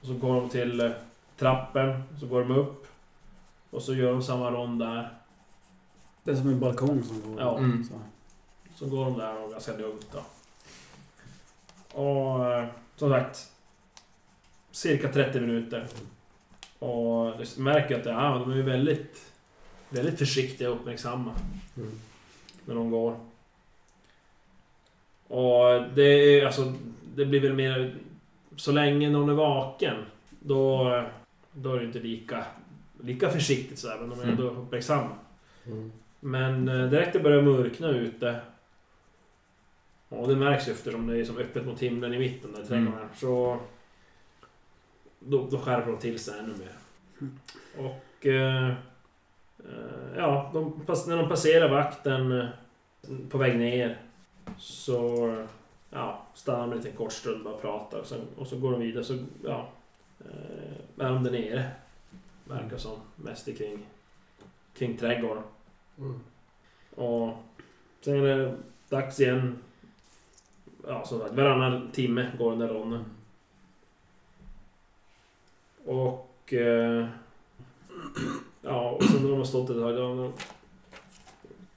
Och 0.00 0.06
så 0.06 0.14
går 0.14 0.34
de 0.34 0.48
till 0.48 0.80
eh, 0.80 0.90
trappen, 1.36 2.02
så 2.20 2.26
går 2.26 2.40
de 2.40 2.50
upp. 2.50 2.86
Och 3.70 3.82
så 3.82 3.94
gör 3.94 4.12
de 4.12 4.22
samma 4.22 4.50
rond 4.50 4.78
där. 4.78 5.12
Det 6.24 6.30
är 6.30 6.36
som 6.36 6.48
en 6.48 6.60
balkong 6.60 7.02
som 7.02 7.22
går. 7.22 7.40
Ja. 7.40 7.58
Mm. 7.58 7.84
Så. 7.84 7.94
Så 8.74 8.86
går 8.86 9.04
de 9.04 9.18
där 9.18 9.44
och 9.44 9.50
ganska 9.50 9.76
lugnt 9.76 10.06
då. 10.12 10.20
Och... 12.00 12.52
eh, 12.52 12.64
som 12.98 13.10
sagt, 13.10 13.52
cirka 14.70 15.12
30 15.12 15.40
minuter. 15.40 15.86
Och 16.78 17.32
du 17.38 17.62
märker 17.62 18.00
att 18.00 18.06
ja, 18.06 18.44
de 18.46 18.50
är 18.58 18.62
väldigt, 18.62 19.32
väldigt 19.90 20.18
försiktiga 20.18 20.70
och 20.70 20.76
uppmärksamma 20.76 21.34
Mm. 21.76 21.90
när 22.64 22.74
de 22.74 22.90
går. 22.90 23.16
Och 25.28 25.82
det 25.94 26.02
är 26.02 26.46
alltså, 26.46 26.72
det 27.14 27.26
blir 27.26 27.40
väl 27.40 27.52
mer... 27.54 27.94
Så 28.56 28.72
länge 28.72 29.10
någon 29.10 29.28
är 29.28 29.34
vaken, 29.34 29.96
då, 30.40 30.84
då 31.52 31.74
är 31.74 31.78
det 31.78 31.84
inte 31.86 31.98
lika, 31.98 32.44
lika 33.02 33.30
försiktigt 33.30 33.78
så 33.78 33.88
här, 33.88 33.98
men 33.98 34.10
de 34.10 34.20
är 34.20 34.24
ändå 34.26 34.42
uppmärksamma. 34.42 35.10
Mm. 35.66 35.92
Men 36.20 36.68
eh, 36.68 36.90
direkt 36.90 37.12
det 37.12 37.20
börjar 37.20 37.42
mörkna 37.42 37.88
ute 37.88 38.40
och 40.08 40.28
det 40.28 40.36
märks 40.36 40.68
ju 40.68 40.72
eftersom 40.72 41.06
det 41.06 41.18
är 41.20 41.24
som 41.24 41.38
öppet 41.38 41.66
mot 41.66 41.80
himlen 41.82 42.14
i 42.14 42.18
mitten 42.18 42.52
där 42.52 42.64
trädgården. 42.64 42.92
här, 42.98 43.08
Så 43.16 43.58
då, 45.18 45.48
då 45.50 45.58
skärper 45.58 45.90
de 45.92 45.98
till 45.98 46.18
sig 46.18 46.38
ännu 46.38 46.54
mer. 46.56 46.72
Och 47.76 48.26
eh, 48.26 48.68
eh, 48.68 48.74
ja, 50.16 50.50
de, 50.54 50.84
när 51.06 51.16
de 51.16 51.28
passerar 51.28 51.68
vakten 51.68 52.40
eh, 52.40 52.48
på 53.28 53.38
väg 53.38 53.58
ner 53.58 53.98
så 54.58 55.34
ja, 55.90 56.26
stannar 56.34 56.60
de 56.60 56.72
en 56.72 56.78
liten 56.78 56.96
kort 56.96 57.12
stund 57.12 57.46
och 57.46 57.52
bara 57.52 57.60
pratar 57.60 57.98
och, 57.98 58.06
sen, 58.06 58.20
och 58.36 58.46
så 58.46 58.58
går 58.58 58.72
de 58.72 58.80
vidare 58.80 59.04
så 59.04 59.18
ja, 59.44 59.68
eh, 60.20 61.06
är 61.06 61.12
de 61.12 61.24
där 61.24 61.30
nere. 61.30 61.70
Verkar 62.44 62.76
som 62.76 62.98
mest 63.16 63.58
kring, 63.58 63.86
kring 64.74 64.96
trädgården. 64.96 65.42
Mm. 65.98 66.20
Och 66.94 67.34
sen 68.00 68.14
är 68.14 68.38
det 68.38 68.56
dags 68.88 69.20
igen. 69.20 69.58
Ja, 70.86 71.04
som 71.04 71.18
sagt, 71.20 71.34
varannan 71.34 71.90
timme 71.92 72.30
går 72.38 72.50
den 72.50 72.60
där 72.60 72.68
ronden. 72.68 73.04
Och... 75.84 76.52
Eh, 76.52 77.06
ja, 78.68 78.90
och 78.90 79.04
sen 79.04 79.22
när 79.22 79.28
de 79.30 79.38
har 79.38 79.44
stått 79.44 79.70
ett 79.70 79.76
tag, 79.76 79.96
då 79.96 80.32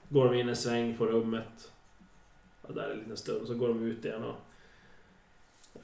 går 0.10 0.26
de 0.26 0.40
in 0.40 0.50
en 0.50 0.56
sväng 0.56 0.98
på 0.98 1.06
rummet. 1.06 1.72
Ja, 2.68 2.74
där 2.74 2.90
en 2.92 3.00
liten 3.00 3.18
stund, 3.18 3.48
så 3.48 3.54
går 3.54 3.68
de 3.68 3.84
ut 3.84 4.06
igen 4.06 4.24
och... 4.24 4.36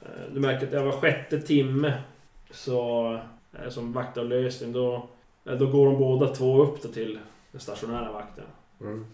Eh, 0.02 0.32
du 0.32 0.40
märker 0.40 0.66
att 0.66 0.72
det 0.72 0.82
var 0.82 0.92
sjätte 0.92 1.40
timme 1.40 2.02
så... 2.50 3.12
Eh, 3.52 3.68
som 3.68 3.92
vaktavlösning, 3.92 4.72
då... 4.72 5.08
Eh, 5.44 5.54
då 5.54 5.66
går 5.66 5.86
de 5.86 5.98
båda 5.98 6.34
två 6.34 6.62
upp 6.62 6.82
då 6.82 6.88
till 6.88 7.18
den 7.52 7.60
stationära 7.60 8.12
vakten. 8.12 8.44
Mm. 8.80 9.06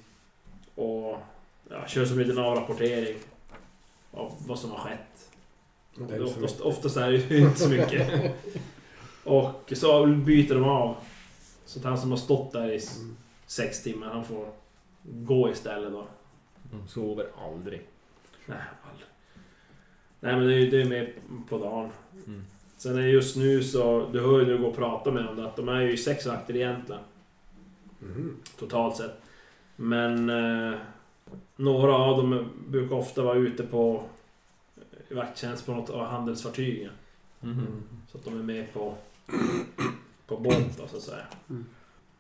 Och 0.74 1.18
ja, 1.70 1.86
kör 1.86 2.04
som 2.04 2.18
en 2.18 2.26
liten 2.26 2.44
avrapportering 2.44 3.16
av 4.10 4.32
vad 4.46 4.58
som 4.58 4.70
har 4.70 4.78
skett. 4.78 5.30
Oftast, 6.22 6.60
oftast 6.60 6.96
är 6.96 7.10
det 7.10 7.16
ju 7.16 7.38
inte 7.38 7.60
så 7.60 7.68
mycket. 7.68 8.34
Och 9.24 9.72
så 9.72 10.06
byter 10.06 10.54
de 10.54 10.64
av. 10.64 10.96
Så 11.74 11.80
att 11.80 11.84
han 11.84 11.98
som 11.98 12.10
har 12.10 12.18
stått 12.18 12.52
där 12.52 12.68
i 12.68 12.80
Mm. 13.00 13.16
sex 13.46 13.82
timmar, 13.82 14.06
han 14.06 14.24
får 14.24 14.48
gå 15.02 15.50
istället 15.50 15.92
då. 15.92 16.06
De 16.72 16.88
sover 16.88 17.26
aldrig. 17.52 17.82
Nej, 18.46 18.58
aldrig. 18.90 19.08
Nej 20.20 20.36
men 20.36 20.46
det 20.46 20.54
är 20.54 20.58
ju 20.58 20.70
det 20.70 20.80
är 20.80 20.84
mer 20.84 21.12
på 21.48 21.58
dagen. 21.58 21.90
Mm. 22.26 22.44
Sen 22.76 22.96
är 22.98 23.02
just 23.02 23.36
nu 23.36 23.62
så, 23.64 24.08
du 24.12 24.20
hör 24.20 24.40
ju 24.40 24.46
när 24.46 24.52
du 24.52 24.58
går 24.58 24.68
och 24.68 24.76
pratar 24.76 25.10
med 25.12 25.24
dem 25.24 25.46
att 25.46 25.56
de 25.56 25.68
är 25.68 25.80
ju 25.80 25.96
sex 25.96 26.26
vakter 26.26 26.56
egentligen. 26.56 27.02
Mhm. 27.98 28.36
totalt 28.58 28.96
sett. 28.96 29.20
Men 29.76 30.30
eh, 30.30 30.78
några 31.56 31.94
av 31.94 32.16
dem 32.16 32.50
brukar 32.68 32.96
ofta 32.96 33.22
vara 33.22 33.36
ute 33.38 33.62
på 33.62 34.04
i 35.08 35.14
vakttjänst 35.14 35.66
på 35.66 35.72
något 35.74 35.90
av 35.90 36.06
handelsfartygen. 36.06 36.90
Mhm. 37.40 37.66
Så 38.12 38.18
att 38.18 38.24
de 38.24 38.38
är 38.38 38.42
med 38.42 38.72
på, 38.72 38.94
på 40.26 40.36
båt 40.36 40.76
så 40.76 40.96
att 40.96 41.02
säga. 41.02 41.26
Mm. 41.50 41.66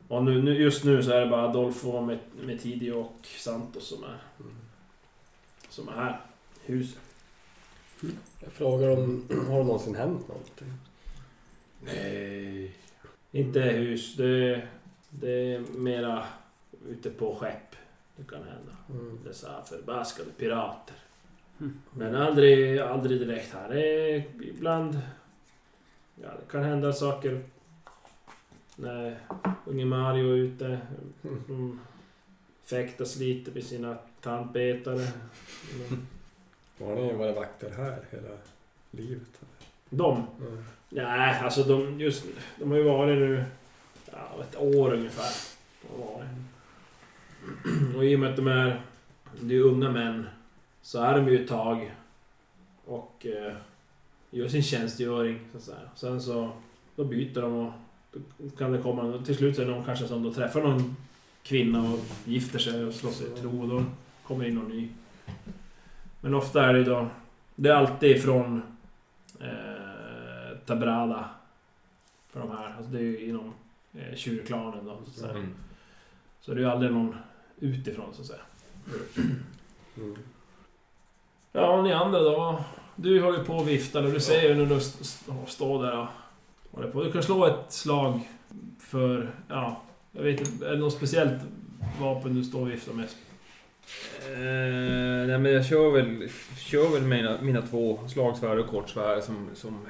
Och 0.08 0.24
nu, 0.24 0.42
nu, 0.42 0.54
just 0.62 0.84
nu 0.84 1.02
så 1.02 1.10
är 1.10 1.20
det 1.20 1.26
bara 1.26 1.42
Adolfo 1.48 2.16
Tidio 2.62 2.92
och 2.92 3.26
Santos 3.38 3.88
som 3.88 4.04
är, 4.04 4.18
Mm. 4.40 4.54
som 5.68 5.88
är 5.88 5.92
här 5.92 6.20
i 6.66 6.72
huset. 6.72 6.98
Jag 8.40 8.52
frågar 8.52 8.90
om, 8.90 9.28
har 9.48 9.58
det 9.58 9.64
någonsin 9.64 9.94
hänt 9.94 10.28
någonting? 10.28 10.72
Nej. 11.80 12.74
Inte 13.32 13.60
hus. 13.60 14.16
Det, 14.16 14.68
det 15.10 15.54
är 15.54 15.60
mera 15.60 16.24
ute 16.88 17.10
på 17.10 17.34
skepp. 17.34 17.76
Det 18.16 18.24
kan 18.28 18.42
hända. 18.42 18.76
Mm. 18.90 19.18
Dessa 19.24 19.64
förbaskade 19.64 20.30
pirater. 20.30 20.96
Mm. 21.60 21.80
Men 21.90 22.14
aldrig, 22.14 22.78
aldrig 22.78 23.20
direkt 23.20 23.52
här. 23.52 23.68
Det 23.68 23.86
är 23.86 24.24
ibland... 24.42 24.98
Ja, 26.22 26.28
det 26.28 26.52
kan 26.52 26.62
hända 26.62 26.92
saker 26.92 27.44
när 28.76 29.18
unge 29.64 29.84
Mario 29.84 30.32
är 30.32 30.36
ute. 30.36 30.80
De 31.22 31.80
fäktas 32.64 33.16
lite 33.16 33.50
med 33.50 33.64
sina 33.64 33.96
tandpetare. 34.20 35.06
Har 36.78 36.94
ni 36.94 37.12
varit 37.12 37.36
vakter 37.36 37.70
här 37.70 38.04
hela 38.10 38.36
livet? 38.90 39.40
De? 39.90 40.26
Mm. 40.40 40.64
Nej, 40.88 41.40
alltså 41.40 41.62
de, 41.62 42.00
just, 42.00 42.24
de 42.58 42.70
har 42.70 42.78
ju 42.78 42.84
varit 42.84 43.18
nu 43.18 43.44
ja, 44.12 44.42
ett 44.42 44.56
år 44.56 44.92
ungefär. 44.92 45.32
De. 45.82 46.24
Och 47.96 48.04
i 48.04 48.16
och 48.16 48.20
med 48.20 48.30
att 48.30 48.36
de 48.36 48.46
är, 48.46 48.80
det 49.40 49.54
är 49.54 49.60
unga 49.60 49.90
män 49.90 50.26
så 50.82 51.02
är 51.02 51.16
de 51.16 51.28
ju 51.28 51.42
ett 51.42 51.48
tag 51.48 51.94
och 52.84 53.26
eh, 53.26 53.54
gör 54.30 54.48
sin 54.48 54.62
tjänstgöring. 54.62 55.40
Så 55.52 55.56
att 55.56 55.62
säga. 55.62 55.90
Sen 55.96 56.22
så 56.22 56.50
då 56.96 57.04
byter 57.04 57.40
de 57.40 57.52
och 57.52 57.72
kan 58.58 58.72
det 58.72 58.78
komma, 58.82 59.22
till 59.26 59.36
slut 59.36 59.58
är 59.58 59.64
det 59.64 59.70
någon 59.70 59.84
kanske 59.84 60.08
som 60.08 60.22
då 60.22 60.32
träffar 60.32 60.62
någon 60.62 60.96
kvinna 61.42 61.92
och 61.92 61.98
gifter 62.24 62.58
sig 62.58 62.84
och 62.84 62.94
slår 62.94 63.10
sig 63.10 63.26
i 63.26 63.30
tro 63.40 63.62
och 63.62 63.68
då 63.68 63.84
kommer 64.26 64.44
in 64.48 64.54
någon 64.54 64.68
ny. 64.68 64.88
Men 66.20 66.34
ofta 66.34 66.64
är 66.64 66.74
det 66.74 66.84
då, 66.84 67.08
det 67.54 67.68
är 67.68 67.74
alltid 67.74 68.22
från 68.22 68.62
eh, 69.40 70.58
Tabrada. 70.66 71.28
För 72.32 72.40
de 72.40 72.50
här. 72.50 72.74
Alltså 72.76 72.92
det 72.92 72.98
är 72.98 73.02
ju 73.02 73.26
inom 73.28 73.52
eh, 73.94 74.14
tjurklanen 74.16 74.84
då. 74.84 74.98
Så, 75.04 75.10
att 75.10 75.16
säga. 75.16 75.30
Mm. 75.32 75.54
så 76.40 76.54
det 76.54 76.60
är 76.60 76.64
ju 76.64 76.70
aldrig 76.70 76.92
någon 76.92 77.16
utifrån 77.60 78.14
så 78.14 78.20
att 78.20 78.26
säga. 78.26 78.40
Mm. 79.96 80.16
Ja, 81.52 81.76
och 81.78 81.84
ni 81.84 81.92
andra 81.92 82.20
då? 82.20 82.64
Du 82.96 83.20
håller 83.22 83.38
ju 83.38 83.44
på 83.44 83.54
och 83.54 83.68
viftar 83.68 84.02
och 84.04 84.12
du 84.12 84.20
ser 84.20 84.48
ju 84.48 84.54
när 84.54 84.66
du 84.66 84.76
st- 84.76 85.00
st- 85.02 85.32
står 85.46 85.82
där 85.82 85.98
och 85.98 86.06
håller 86.74 86.88
på. 86.88 87.02
Du 87.02 87.12
kan 87.12 87.22
slå 87.22 87.46
ett 87.46 87.72
slag 87.72 88.20
för, 88.80 89.30
ja, 89.48 89.82
jag 90.12 90.22
vet 90.22 90.40
inte, 90.40 90.66
är 90.66 90.70
det 90.70 90.78
något 90.78 90.92
speciellt 90.92 91.42
vapen 92.00 92.34
du 92.34 92.44
står 92.44 92.60
och 92.60 92.70
viftar 92.70 92.92
med? 92.92 93.04
Eh, 94.32 95.26
nej 95.26 95.38
men 95.38 95.52
jag 95.52 95.66
kör 95.66 95.90
väl, 95.90 96.28
kör 96.58 96.88
väl 96.88 97.02
mina, 97.02 97.40
mina 97.42 97.62
två 97.62 98.08
slagsvärd 98.08 98.58
och 98.58 98.68
kortsvärd 98.68 99.22
som, 99.22 99.50
som 99.54 99.86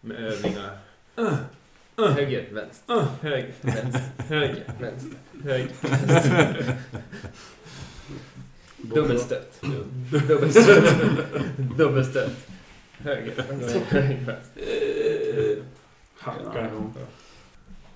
med 0.00 0.16
övningar. 0.16 0.78
Höger, 1.96 2.48
vänster, 2.52 3.06
höger, 3.22 3.52
vänster, 3.60 4.02
höger, 4.28 4.64
vänster, 4.80 5.18
höger, 5.44 5.68
vänster. 5.80 6.76
Dubbelstöt. 8.76 9.62
Dubbelstöt. 10.28 10.94
Dubbelstöt. 11.76 12.48
Höger, 12.98 13.34
vänster, 13.48 13.80
höger, 13.80 14.20
vänster. 14.26 14.62
Hackar. 16.24 16.70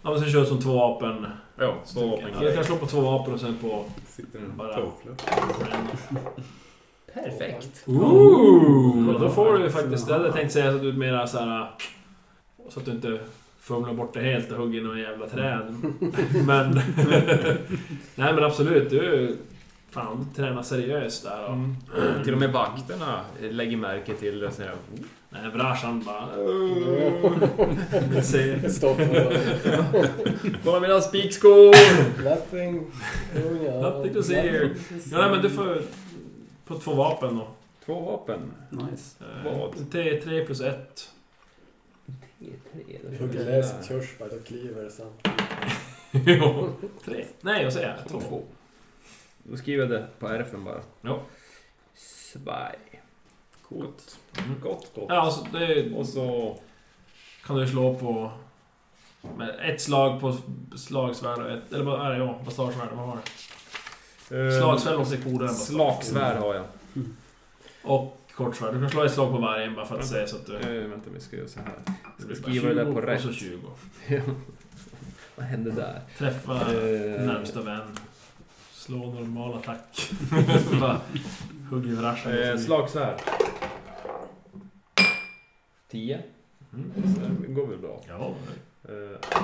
Ja, 0.03 0.11
men 0.11 0.21
sen 0.21 0.31
kör 0.31 0.41
du 0.41 0.47
som 0.47 0.61
två 0.61 0.73
vapen. 0.73 1.27
Ja, 1.57 1.75
två 1.87 2.07
vapen. 2.07 2.29
Jag 2.41 2.55
kan 2.55 2.65
slå 2.65 2.77
på 2.77 2.87
två 2.87 3.01
vapen 3.01 3.35
och 3.35 3.41
sen 3.41 3.57
på... 3.61 3.85
Sitter 4.09 4.39
en 4.39 4.57
Bara-. 4.57 4.91
Perfekt. 7.15 7.85
Ooh! 7.87 9.21
Då 9.21 9.29
får 9.29 9.53
du 9.53 9.65
ju 9.65 9.71
faktiskt... 9.71 10.09
Jag 10.09 10.19
hade 10.19 10.33
tänkt 10.33 10.53
säga 10.53 10.71
att 10.71 10.81
du 10.81 10.89
är 10.89 10.93
mera 10.93 11.27
så 11.27 11.39
här... 11.39 11.71
Så 12.69 12.81
att 12.81 12.87
du 12.87 12.93
inte 12.93 13.19
fumlar 13.61 13.95
bort 13.95 14.15
det 14.15 14.21
helt 14.21 14.51
och 14.51 14.57
hugger 14.57 14.81
i 14.81 14.85
några 14.85 14.99
jävla 14.99 15.27
träd. 15.27 15.75
Men... 16.47 16.81
Nej 18.15 18.35
men 18.35 18.45
absolut, 18.45 18.91
du... 18.91 19.37
Fan, 19.91 20.27
du 20.29 20.43
tränar 20.43 20.63
seriöst 20.63 21.25
där 21.25 21.45
och... 21.45 21.53
Mm. 21.53 21.77
Till 22.25 22.33
och 22.33 22.41
med 22.41 22.53
vakterna 22.53 23.21
lägger 23.41 23.77
märke 23.77 24.15
till 24.15 24.41
det 24.41 24.47
och 24.47 24.53
säger 24.53 24.75
Nej, 25.31 25.51
Brashan 25.51 26.05
bara... 26.05 26.29
Stopp. 28.71 28.99
Kolla 30.65 30.81
mina 30.81 31.01
spikskor! 31.01 31.75
Nothing. 32.25 32.87
Ja. 33.67 33.81
Nothing 33.81 34.15
to 34.15 34.23
see 34.23 34.35
here. 34.41 34.75
Ja, 35.11 35.19
nej, 35.19 35.31
men 35.31 35.43
du 35.43 35.51
får... 35.51 35.83
På 36.65 36.79
två 36.79 36.95
vapen 36.95 37.37
då. 37.37 37.49
Två 37.85 38.01
vapen. 38.01 38.53
Nice. 38.71 39.25
Eh, 39.25 39.45
Vad? 39.59 39.75
T3 39.75 40.47
plus 40.47 40.61
1. 40.61 41.11
Hugger 43.19 43.45
läsk, 43.45 43.89
körsbär 43.89 44.39
och 44.39 44.47
kliver 44.47 44.89
sen. 44.91 45.11
Jo. 46.27 46.69
Tre. 47.05 47.25
Nej, 47.41 47.65
vad 47.65 47.73
säger 47.73 47.89
jag? 47.89 48.23
Två. 48.23 48.43
Då 49.43 49.57
skriver 49.57 49.83
jag 49.83 49.91
det 49.91 50.07
på 50.19 50.29
RFen 50.29 50.65
bara. 50.65 50.81
Ja. 51.03 51.21
Coolt. 53.69 54.19
Gott, 54.63 54.95
gott. 54.95 55.07
Ja, 55.09 55.15
alltså 55.21 55.47
det 55.53 55.93
Och 55.95 56.07
så... 56.07 56.59
kan 57.47 57.57
du 57.57 57.69
slå 57.69 57.95
på... 57.95 58.31
Med 59.37 59.55
ett 59.63 59.81
slag 59.81 60.21
på 60.21 60.37
slagsvärd 60.77 61.39
och 61.39 61.51
ett... 61.51 61.73
Eller 61.73 61.85
vad 61.85 62.07
är 62.07 62.11
det? 62.11 62.19
Ja, 62.19 62.41
bastagesvärd. 62.45 62.89
Vad 62.93 63.19
det? 64.29 64.47
eh, 64.47 64.61
Slagsvärd 64.61 64.99
måste 64.99 65.17
coolare 65.17 65.49
än. 65.49 65.55
Slagsvärd 65.55 66.37
har 66.37 66.55
jag. 66.55 66.65
Och 67.83 68.19
kortsvärd. 68.35 68.75
Du 68.75 68.81
kan 68.81 68.91
slå 68.91 69.03
ett 69.05 69.13
slag 69.13 69.31
på 69.33 69.39
varje 69.39 69.71
bara 69.71 69.87
för 69.87 69.99
att 69.99 70.07
se 70.07 70.27
så 70.29 70.37
att 70.37 70.47
du... 70.47 70.57
Eh, 70.57 70.89
vänta, 70.89 71.11
vi 71.15 71.21
ska 71.21 71.37
göra 71.37 71.49
så 71.49 71.61
här. 71.61 71.95
Det 72.17 72.23
Ska 72.23 72.35
skriva 72.35 72.69
det 72.69 72.75
där 72.75 72.85
på 72.85 73.01
20 73.01 73.07
rätt. 73.07 73.25
Och 73.25 73.31
så 73.31 73.33
20. 73.33 73.61
Vad 75.37 75.47
hände 75.47 75.71
där? 75.71 76.01
Träffa 76.19 76.53
Eh, 76.53 77.27
närmsta 77.27 77.63
vän. 77.63 77.99
Slå 78.73 78.99
normal 79.13 79.55
attack. 79.55 80.11
Hugger 81.71 81.89
i 81.91 81.95
vrarsen. 81.95 82.39
Eh, 82.43 82.57
slagsvärd. 82.59 83.21
10. 85.91 86.23
Mm. 86.73 86.93
Så 87.15 87.21
det 87.47 87.53
går 87.53 87.67
väl 87.67 87.79
bra. 87.79 88.01
Ja, 88.09 88.35
Eh, 88.89 89.41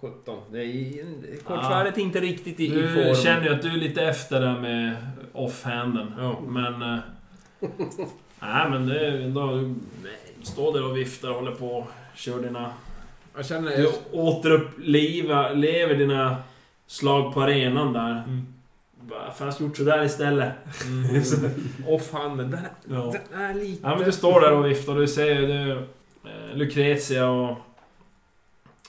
17. 0.00 0.38
Det 0.52 0.58
är, 0.64 1.42
kortsvärdet 1.44 1.98
är 1.98 2.02
inte 2.02 2.20
riktigt 2.20 2.60
i, 2.60 2.64
i 2.66 2.68
du 2.68 2.88
form. 2.94 3.14
känner 3.24 3.44
ju 3.44 3.54
att 3.54 3.62
du 3.62 3.68
är 3.68 3.76
lite 3.76 4.02
efter 4.04 4.40
där 4.40 4.60
med 4.60 4.96
offhanden. 5.32 6.12
Ja. 6.18 6.40
Men... 6.40 6.82
eh, 6.82 6.98
Nej 8.40 8.70
men 8.70 8.86
det 8.88 9.06
är 9.06 9.20
ändå... 9.20 9.50
Du 10.40 10.46
står 10.46 10.72
där 10.72 10.84
och 10.90 10.96
viftar 10.96 11.28
och 11.28 11.34
håller 11.34 11.52
på. 11.52 11.86
Kör 12.14 12.42
dina... 12.42 12.72
Jag 13.36 13.46
känner... 13.46 13.76
Du 13.76 13.92
återupplever 14.12 15.54
lever 15.54 15.94
dina 15.94 16.36
slag 16.86 17.34
på 17.34 17.42
arenan 17.42 17.92
där. 17.92 18.10
Mm. 18.26 18.46
Bara, 19.10 19.32
Fast 19.32 19.60
gjort 19.60 19.76
sådär 19.76 20.04
istället. 20.04 20.52
Mm. 20.86 21.22
Offhanden, 21.86 22.50
den, 22.50 22.60
Ja. 22.88 23.14
den 23.30 23.40
är 23.40 23.54
lite... 23.54 23.80
Ja 23.88 23.96
men 23.96 24.04
du 24.04 24.12
står 24.12 24.40
där 24.40 24.52
och 24.52 24.66
viftar 24.66 24.94
du 24.94 25.08
ser 25.08 25.40
ju 25.40 25.46
du, 25.46 25.70
eh, 26.30 26.56
Lucrezia 26.56 27.28
och, 27.30 27.56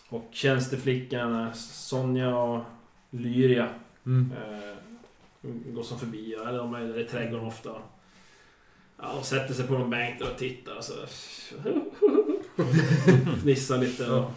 och 0.10 0.28
tjänsteflickan 0.32 1.42
eh, 1.48 1.54
Sonja 1.54 2.36
och 2.38 2.64
Lyria 3.10 3.70
Mm. 4.06 4.32
eh, 4.32 4.76
går 5.74 5.84
som 5.84 6.00
förbi, 6.00 6.34
eller 6.34 6.58
de 6.58 6.74
är 6.74 6.80
där 6.82 7.00
i 7.00 7.04
trädgården 7.06 7.48
ofta. 7.48 7.70
Ja, 9.02 9.12
och 9.20 9.26
sätter 9.26 9.54
sig 9.54 9.68
på 9.68 9.74
någon 9.74 9.90
bänk 9.90 10.20
där 10.20 10.32
och 10.32 10.38
tittar 10.38 10.78
och 10.78 10.84
så... 10.84 10.94
Fnissar 13.42 13.78
lite 13.78 14.12
och... 14.12 14.32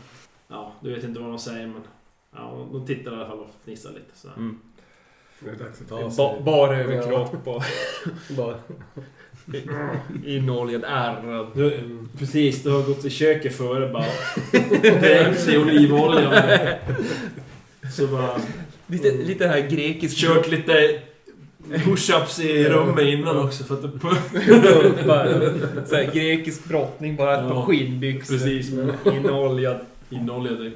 Ja, 0.49 0.73
du 0.81 0.95
vet 0.95 1.05
inte 1.05 1.21
vad 1.21 1.29
de 1.29 1.39
säger 1.39 1.67
men... 1.67 1.83
Ja, 2.33 2.67
de 2.73 2.87
tittar 2.87 3.13
i 3.13 3.15
alla 3.15 3.27
fall 3.27 3.39
och 3.39 3.51
fnissar 3.65 3.91
lite 3.91 4.19
så. 4.19 4.29
Mm. 4.29 4.59
Det 5.45 5.51
är 5.51 5.65
dags 5.65 5.81
att 5.81 5.89
ta 5.89 6.03
Ba, 6.03 6.11
sig. 6.11 6.43
bara 6.45 6.77
överkropp 6.81 7.47
och 7.49 7.63
Bara. 8.37 8.55
inoljad 10.27 10.85
ärrad. 10.87 11.47
Du, 11.55 11.81
precis, 12.19 12.63
du 12.63 12.71
har 12.71 12.83
gått 12.83 13.01
till 13.01 13.11
köket 13.11 13.57
före 13.57 13.93
bara... 13.93 14.05
Dränkt 15.01 15.49
i 15.49 15.59
olivolja. 15.59 16.79
Så 17.97 18.07
bara... 18.07 18.31
Lite, 18.87 19.13
lite 19.13 19.47
här 19.47 19.61
grekiskt... 19.61 20.19
Kört 20.19 20.49
lite 20.51 21.01
push-ups 21.69 22.41
i 22.43 22.69
rummet 22.69 23.05
innan 23.05 23.39
också 23.39 23.65
för 23.65 23.75
att 23.75 23.83
du... 23.83 23.89
så 25.87 25.95
här, 25.97 26.11
grekisk 26.15 26.65
brottning, 26.65 27.17
bara 27.17 27.35
ett 27.39 27.45
Ja. 27.49 27.55
par 27.55 27.63
skinnbyxor. 27.63 28.35
Precis. 28.35 28.73
Inoljad. 29.15 29.77
Inoljade. 30.11 30.71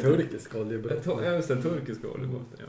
Turkisk 0.00 0.54
oljebrott. 0.54 1.02
Ja, 1.24 1.34
just 1.34 1.48
det. 1.48 1.62
Turkisk 1.62 2.00
oljebåt. 2.14 2.42
Ja. 2.58 2.64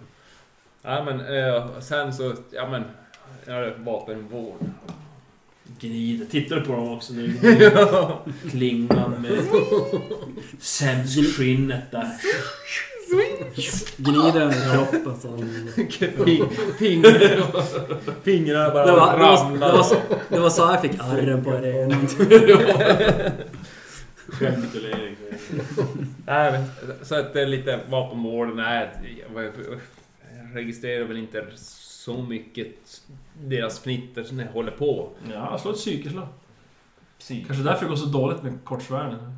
Ja, 0.82 1.04
men 1.04 1.20
eh, 1.38 1.80
sen 1.80 2.14
så... 2.14 2.34
Ja, 2.52 2.70
men... 2.70 2.84
Ja, 3.46 3.54
det 3.54 3.74
vapenvård. 3.78 4.58
Gnider. 5.80 6.26
Tittar 6.26 6.56
du 6.56 6.62
på 6.62 6.72
dem 6.72 6.92
också 6.94 7.14
nu? 7.14 7.34
Klingan 8.52 9.12
med 9.22 9.38
sämskskinnet 10.60 11.92
där. 11.92 12.08
Gnider 13.98 14.42
över 14.42 14.74
kroppen 14.74 15.20
så. 15.22 15.28
Fing- 16.24 16.50
Fingrar... 16.80 17.52
Fingrar 18.24 18.72
bara 18.74 18.86
Det 18.86 18.92
var, 18.92 19.18
det, 19.18 19.24
var, 19.24 19.36
det, 19.38 19.42
ramlar. 19.44 19.72
var, 19.74 19.84
så- 19.84 19.96
det 20.30 20.40
var 20.40 20.50
så 20.50 20.62
jag 20.62 20.82
fick 20.82 20.92
arren 21.00 21.44
på. 21.44 21.52
Nej, 26.26 26.52
men, 26.52 26.66
så 27.02 27.16
att 27.16 27.34
det 27.34 27.42
är 27.42 27.46
lite 27.48 27.80
vapenvården 27.90 28.60
är... 28.60 28.92
Jag 29.36 29.52
registrerar 30.54 31.06
väl 31.06 31.18
inte 31.18 31.46
så 31.56 32.22
mycket 32.22 32.68
deras 33.44 33.80
fnitter 33.80 34.26
när 34.32 34.46
jag 34.46 34.52
håller 34.52 34.72
på. 34.72 35.10
Ja, 35.32 35.58
slå 35.58 35.72
ett 35.72 35.78
psykeslag. 35.78 36.28
Kanske 37.28 37.64
därför 37.64 37.86
det 37.86 37.90
går 37.90 37.96
så 37.96 38.06
dåligt 38.06 38.44
med 38.44 38.54
kortsvärden. 38.64 39.34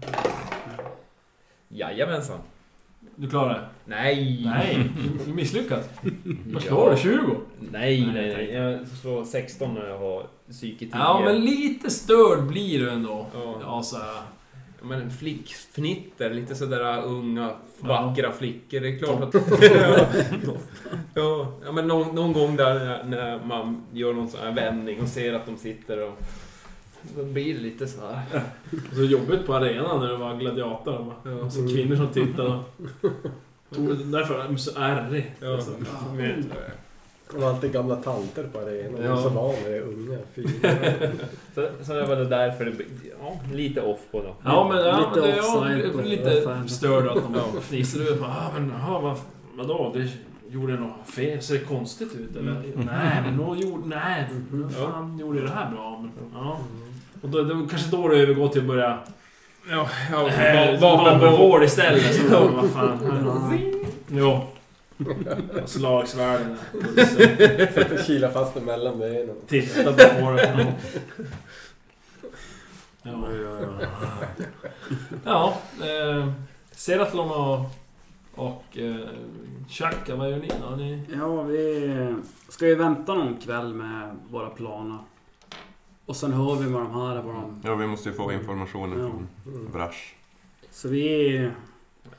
Jajamensan. 1.68 2.40
Du 3.16 3.30
klarar 3.30 3.54
det? 3.54 3.68
Nej! 3.86 4.42
Nej, 4.46 4.90
du 5.26 5.34
misslyckas. 5.34 5.90
Vad 6.54 6.64
slår 6.64 6.92
du? 6.92 6.98
20? 6.98 7.36
Nej, 7.72 8.12
Nej, 8.14 8.34
nej. 8.36 8.54
Jag 8.54 8.88
slår 8.88 9.26
16 9.26 9.74
när 9.74 9.88
jag 9.88 10.00
har 10.00 10.26
psyke 10.50 10.86
10. 10.86 10.90
Ja, 10.94 11.22
men 11.26 11.42
lite 11.42 11.90
störd 11.90 12.44
blir 12.44 12.80
du 12.80 12.90
ändå. 12.90 13.28
Ja. 13.34 13.60
Ja, 13.62 13.84
så 13.84 13.98
här. 13.98 14.22
Men 14.84 15.12
flickfnitter, 15.12 16.30
lite 16.34 16.56
sådär 16.56 17.04
unga, 17.06 17.52
Ja. 17.82 17.88
vackra 17.88 18.32
flickor. 18.32 18.80
Det 18.80 18.88
är 18.88 18.98
klart 18.98 19.22
att... 19.24 19.34
ja, 21.14 21.52
ja, 21.66 21.72
men 21.72 21.88
någon, 21.88 22.16
någon 22.16 22.34
gång 22.34 22.56
där 22.56 23.04
när, 23.04 23.46
man 23.46 23.84
gör 23.92 24.14
någon 24.14 24.30
sån 24.30 24.40
här 24.42 24.52
vändning 24.52 25.02
och 25.02 25.08
ser 25.08 25.34
att 25.34 25.46
de 25.46 25.58
sitter 25.58 26.08
och... 26.08 26.20
Då 27.18 27.24
blir 27.24 27.54
det 27.54 27.60
lite 27.60 27.88
så 27.88 28.02
här. 28.08 28.42
Och 28.90 28.96
så 28.96 29.04
jobbigt 29.04 29.46
på 29.46 29.54
arenan 29.56 30.00
när 30.00 30.08
du 30.08 30.16
var 30.18 30.36
gladiator. 30.38 30.92
va? 31.04 31.14
Ja. 31.24 31.32
Och 31.32 31.52
så 31.54 31.68
kvinnor 31.68 31.96
som 31.96 32.08
tittade. 32.08 32.60
Därför 34.06 34.40
är 34.40 34.44
de 34.48 34.58
så 34.58 34.80
ärrig. 34.80 35.36
Ja, 35.40 35.54
Alltså, 35.56 35.72
med, 36.16 36.44
Det 37.34 37.40
var 37.40 37.50
alltid 37.50 37.72
gamla 37.72 37.96
tanter 37.96 38.44
på 38.54 38.60
arenan. 38.60 39.02
Ja. 39.04 39.10
Ja. 39.10 39.18
Så 39.24 39.30
var 39.30 39.48
när 39.64 39.70
det 39.70 39.78
är 39.78 39.82
unga. 39.82 40.18
Fyra. 40.36 40.48
så, 41.56 41.68
så 41.84 41.94
det 41.94 42.06
var 42.06 42.16
det 42.16 42.26
därför 42.26 42.66
det 42.66 42.72
ja, 43.22 43.40
lite 43.54 43.82
off 43.82 44.00
på 44.12 44.22
då. 44.22 44.36
Ja, 44.44 44.70
men, 44.74 44.86
ja, 44.86 44.98
Lite 44.98 45.22
men 45.22 45.30
det, 45.30 45.38
ja, 45.38 45.58
offside 45.58 45.94
på 45.94 46.02
lite 46.02 46.64
störd 46.68 47.08
att 47.08 47.16
de 47.24 47.36
Ja. 47.36 47.62
fnissar 47.62 48.00
ut. 48.00 48.18
Ja, 48.22 48.52
men 48.54 48.74
jaha, 48.80 49.00
vad, 49.00 49.18
vadå? 49.54 49.92
Det 49.96 50.08
gjorde 50.54 50.74
jag 50.74 50.82
något 50.82 51.10
fel? 51.10 51.42
Ser 51.42 51.54
det 51.54 51.60
konstigt 51.66 52.14
ut 52.16 52.36
eller? 52.36 52.62
Nej, 52.76 53.22
men 53.26 53.38
då 53.38 53.56
gjorde... 53.56 53.88
Nej, 53.88 54.26
vad 54.52 54.74
fan 54.74 55.18
gjorde 55.20 55.42
det 55.42 55.52
här 55.52 55.72
bra? 55.72 56.00
Men, 56.02 56.12
ja. 56.34 56.60
Och 57.22 57.30
då, 57.30 57.42
det 57.42 57.54
var 57.54 57.68
kanske 57.70 57.92
då 57.92 58.08
det 58.08 58.18
övergår 58.18 58.48
till 58.48 58.62
att 58.62 58.68
börja... 58.68 58.98
Ja, 59.70 59.88
ja 60.12 60.28
Äh, 60.30 60.82
vapenvård. 60.82 61.64
Istället. 61.64 62.16
Så 62.16 62.22
då, 62.32 62.48
vad 62.48 62.70
fan. 62.70 63.00
Jo. 64.12 64.42
Slagsvärden. 65.66 66.58
Sätter 66.96 68.04
kila 68.04 68.30
fast 68.32 68.54
den 68.54 68.66
mellan 68.66 69.00
benen. 69.00 69.36
Titta 69.48 69.94
på 69.94 70.32
det. 70.32 70.74
Ja. 73.04 73.28
Ja. 75.24 75.58
Eh, 75.82 76.30
Seratlon 76.72 77.32
och, 77.32 77.60
och 78.36 78.78
eh, 78.78 78.96
Chaka, 79.70 80.16
vad 80.16 80.30
gör 80.32 80.38
ni 80.38 80.52
då? 80.70 80.76
Ni... 80.76 81.04
Ja, 81.18 81.42
vi 81.44 82.16
ska 82.50 82.68
ju 82.68 82.76
vänta 82.76 83.14
någon 83.14 83.38
kväll 83.38 83.74
med 83.74 84.18
våra 84.30 84.50
planer. 84.50 84.98
Och 86.06 86.16
sen 86.16 86.34
hör 86.34 86.56
vi 86.56 86.72
vad 86.72 86.82
de 86.82 86.92
här 86.92 87.22
vad 87.22 87.36
de... 87.36 87.62
Ja, 87.64 87.76
vi 87.76 87.88
måste 87.88 88.10
ju 88.10 88.16
få 88.16 88.32
informationen 88.32 89.00
Ja. 89.00 89.10
från. 89.10 89.28
Brash. 89.74 90.14
Så 90.72 90.88
vi... 90.90 91.50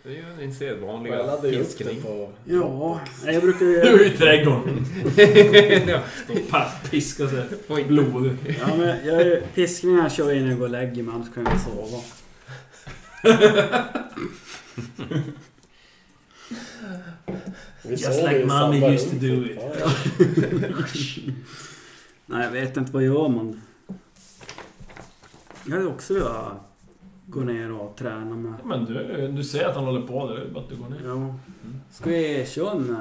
Det 0.04 0.10
är 0.10 0.14
ju 0.14 0.24
din 0.38 0.54
sedvanliga 0.54 1.38
ju 1.48 1.64
på... 2.02 2.32
Ja, 2.44 3.00
jag 3.24 3.42
brukar 3.42 3.66
Du 3.66 3.80
är 3.80 3.98
ju... 3.98 4.06
i 4.06 4.16
trädgården. 4.16 4.86
ja. 5.88 6.00
Och 6.28 6.48
sig. 7.28 7.44
Får 7.66 7.84
Blodig. 7.84 8.36
Ja, 8.60 8.76
men 8.76 9.06
jag 9.06 9.20
är, 9.20 9.42
piskningar 9.54 10.08
kör 10.08 10.28
jag 10.28 10.36
innan 10.36 10.50
jag 10.50 10.58
går 10.58 10.64
och 10.64 10.70
lägger 10.70 11.02
mig, 11.02 11.14
annars 11.14 11.34
kan 11.34 11.44
jag 11.44 11.52
inte 11.52 11.64
sova. 11.64 12.02
Just 17.90 18.22
like 18.22 18.44
mommy 18.44 18.94
used 18.94 19.10
to 19.10 19.16
do 19.26 19.44
it. 19.44 19.58
Nej, 22.26 22.44
jag 22.44 22.50
vet 22.50 22.76
inte. 22.76 22.92
Vad 22.92 23.02
gör 23.02 23.28
man? 23.28 23.62
Jag 25.64 25.72
hade 25.72 25.86
också 25.86 26.14
velat 26.14 26.73
gå 27.26 27.40
ner 27.40 27.72
och 27.72 27.96
träna 27.96 28.36
med... 28.36 28.54
Men 28.64 28.84
du, 28.84 29.28
du 29.36 29.44
ser 29.44 29.64
att 29.68 29.74
han 29.74 29.84
håller 29.84 30.00
på 30.00 30.28
där. 30.28 30.34
Det 30.34 30.42
är 30.42 30.48
bara 30.48 30.64
att 30.64 30.68
du 30.70 30.76
går 30.76 30.88
ner. 30.88 31.00
Ja. 31.04 31.34
Ska 31.90 32.10
vi 32.10 32.46
köra 32.46 32.70
en, 32.70 32.96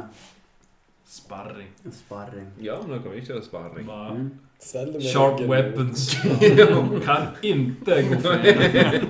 Sparring. 1.05 1.67
en 1.83 1.91
sparring? 1.91 2.47
Ja, 2.59 2.79
men 2.87 2.97
då 2.97 3.03
kan 3.03 3.11
vi 3.11 3.25
köra 3.25 3.41
sparring. 3.41 3.85
Bara 3.87 4.09
Mm. 4.09 4.29
Ställ 4.59 4.85
dig 4.85 4.93
med 4.93 5.13
sharp 5.13 5.39
ryggen 5.39 5.51
weapons. 5.51 6.15
kan 7.05 7.21
inte 7.41 8.03
gå 8.03 8.15
fel. 8.15 9.05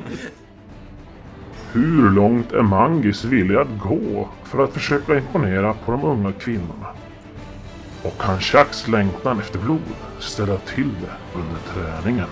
Hur 1.73 2.09
långt 2.09 2.51
är 2.51 2.61
Mangis 2.61 3.23
villig 3.23 3.55
att 3.55 3.79
gå 3.83 4.29
för 4.43 4.63
att 4.63 4.73
försöka 4.73 5.17
imponera 5.17 5.73
på 5.73 5.91
de 5.91 6.03
unga 6.03 6.31
kvinnorna? 6.31 6.87
Och 8.03 8.17
kan 8.21 8.39
Chucks 8.39 8.87
längtan 8.87 9.39
efter 9.39 9.59
blod 9.59 9.79
ställa 10.19 10.57
till 10.57 10.89
det 11.01 11.39
under 11.39 11.59
träningen? 11.73 12.27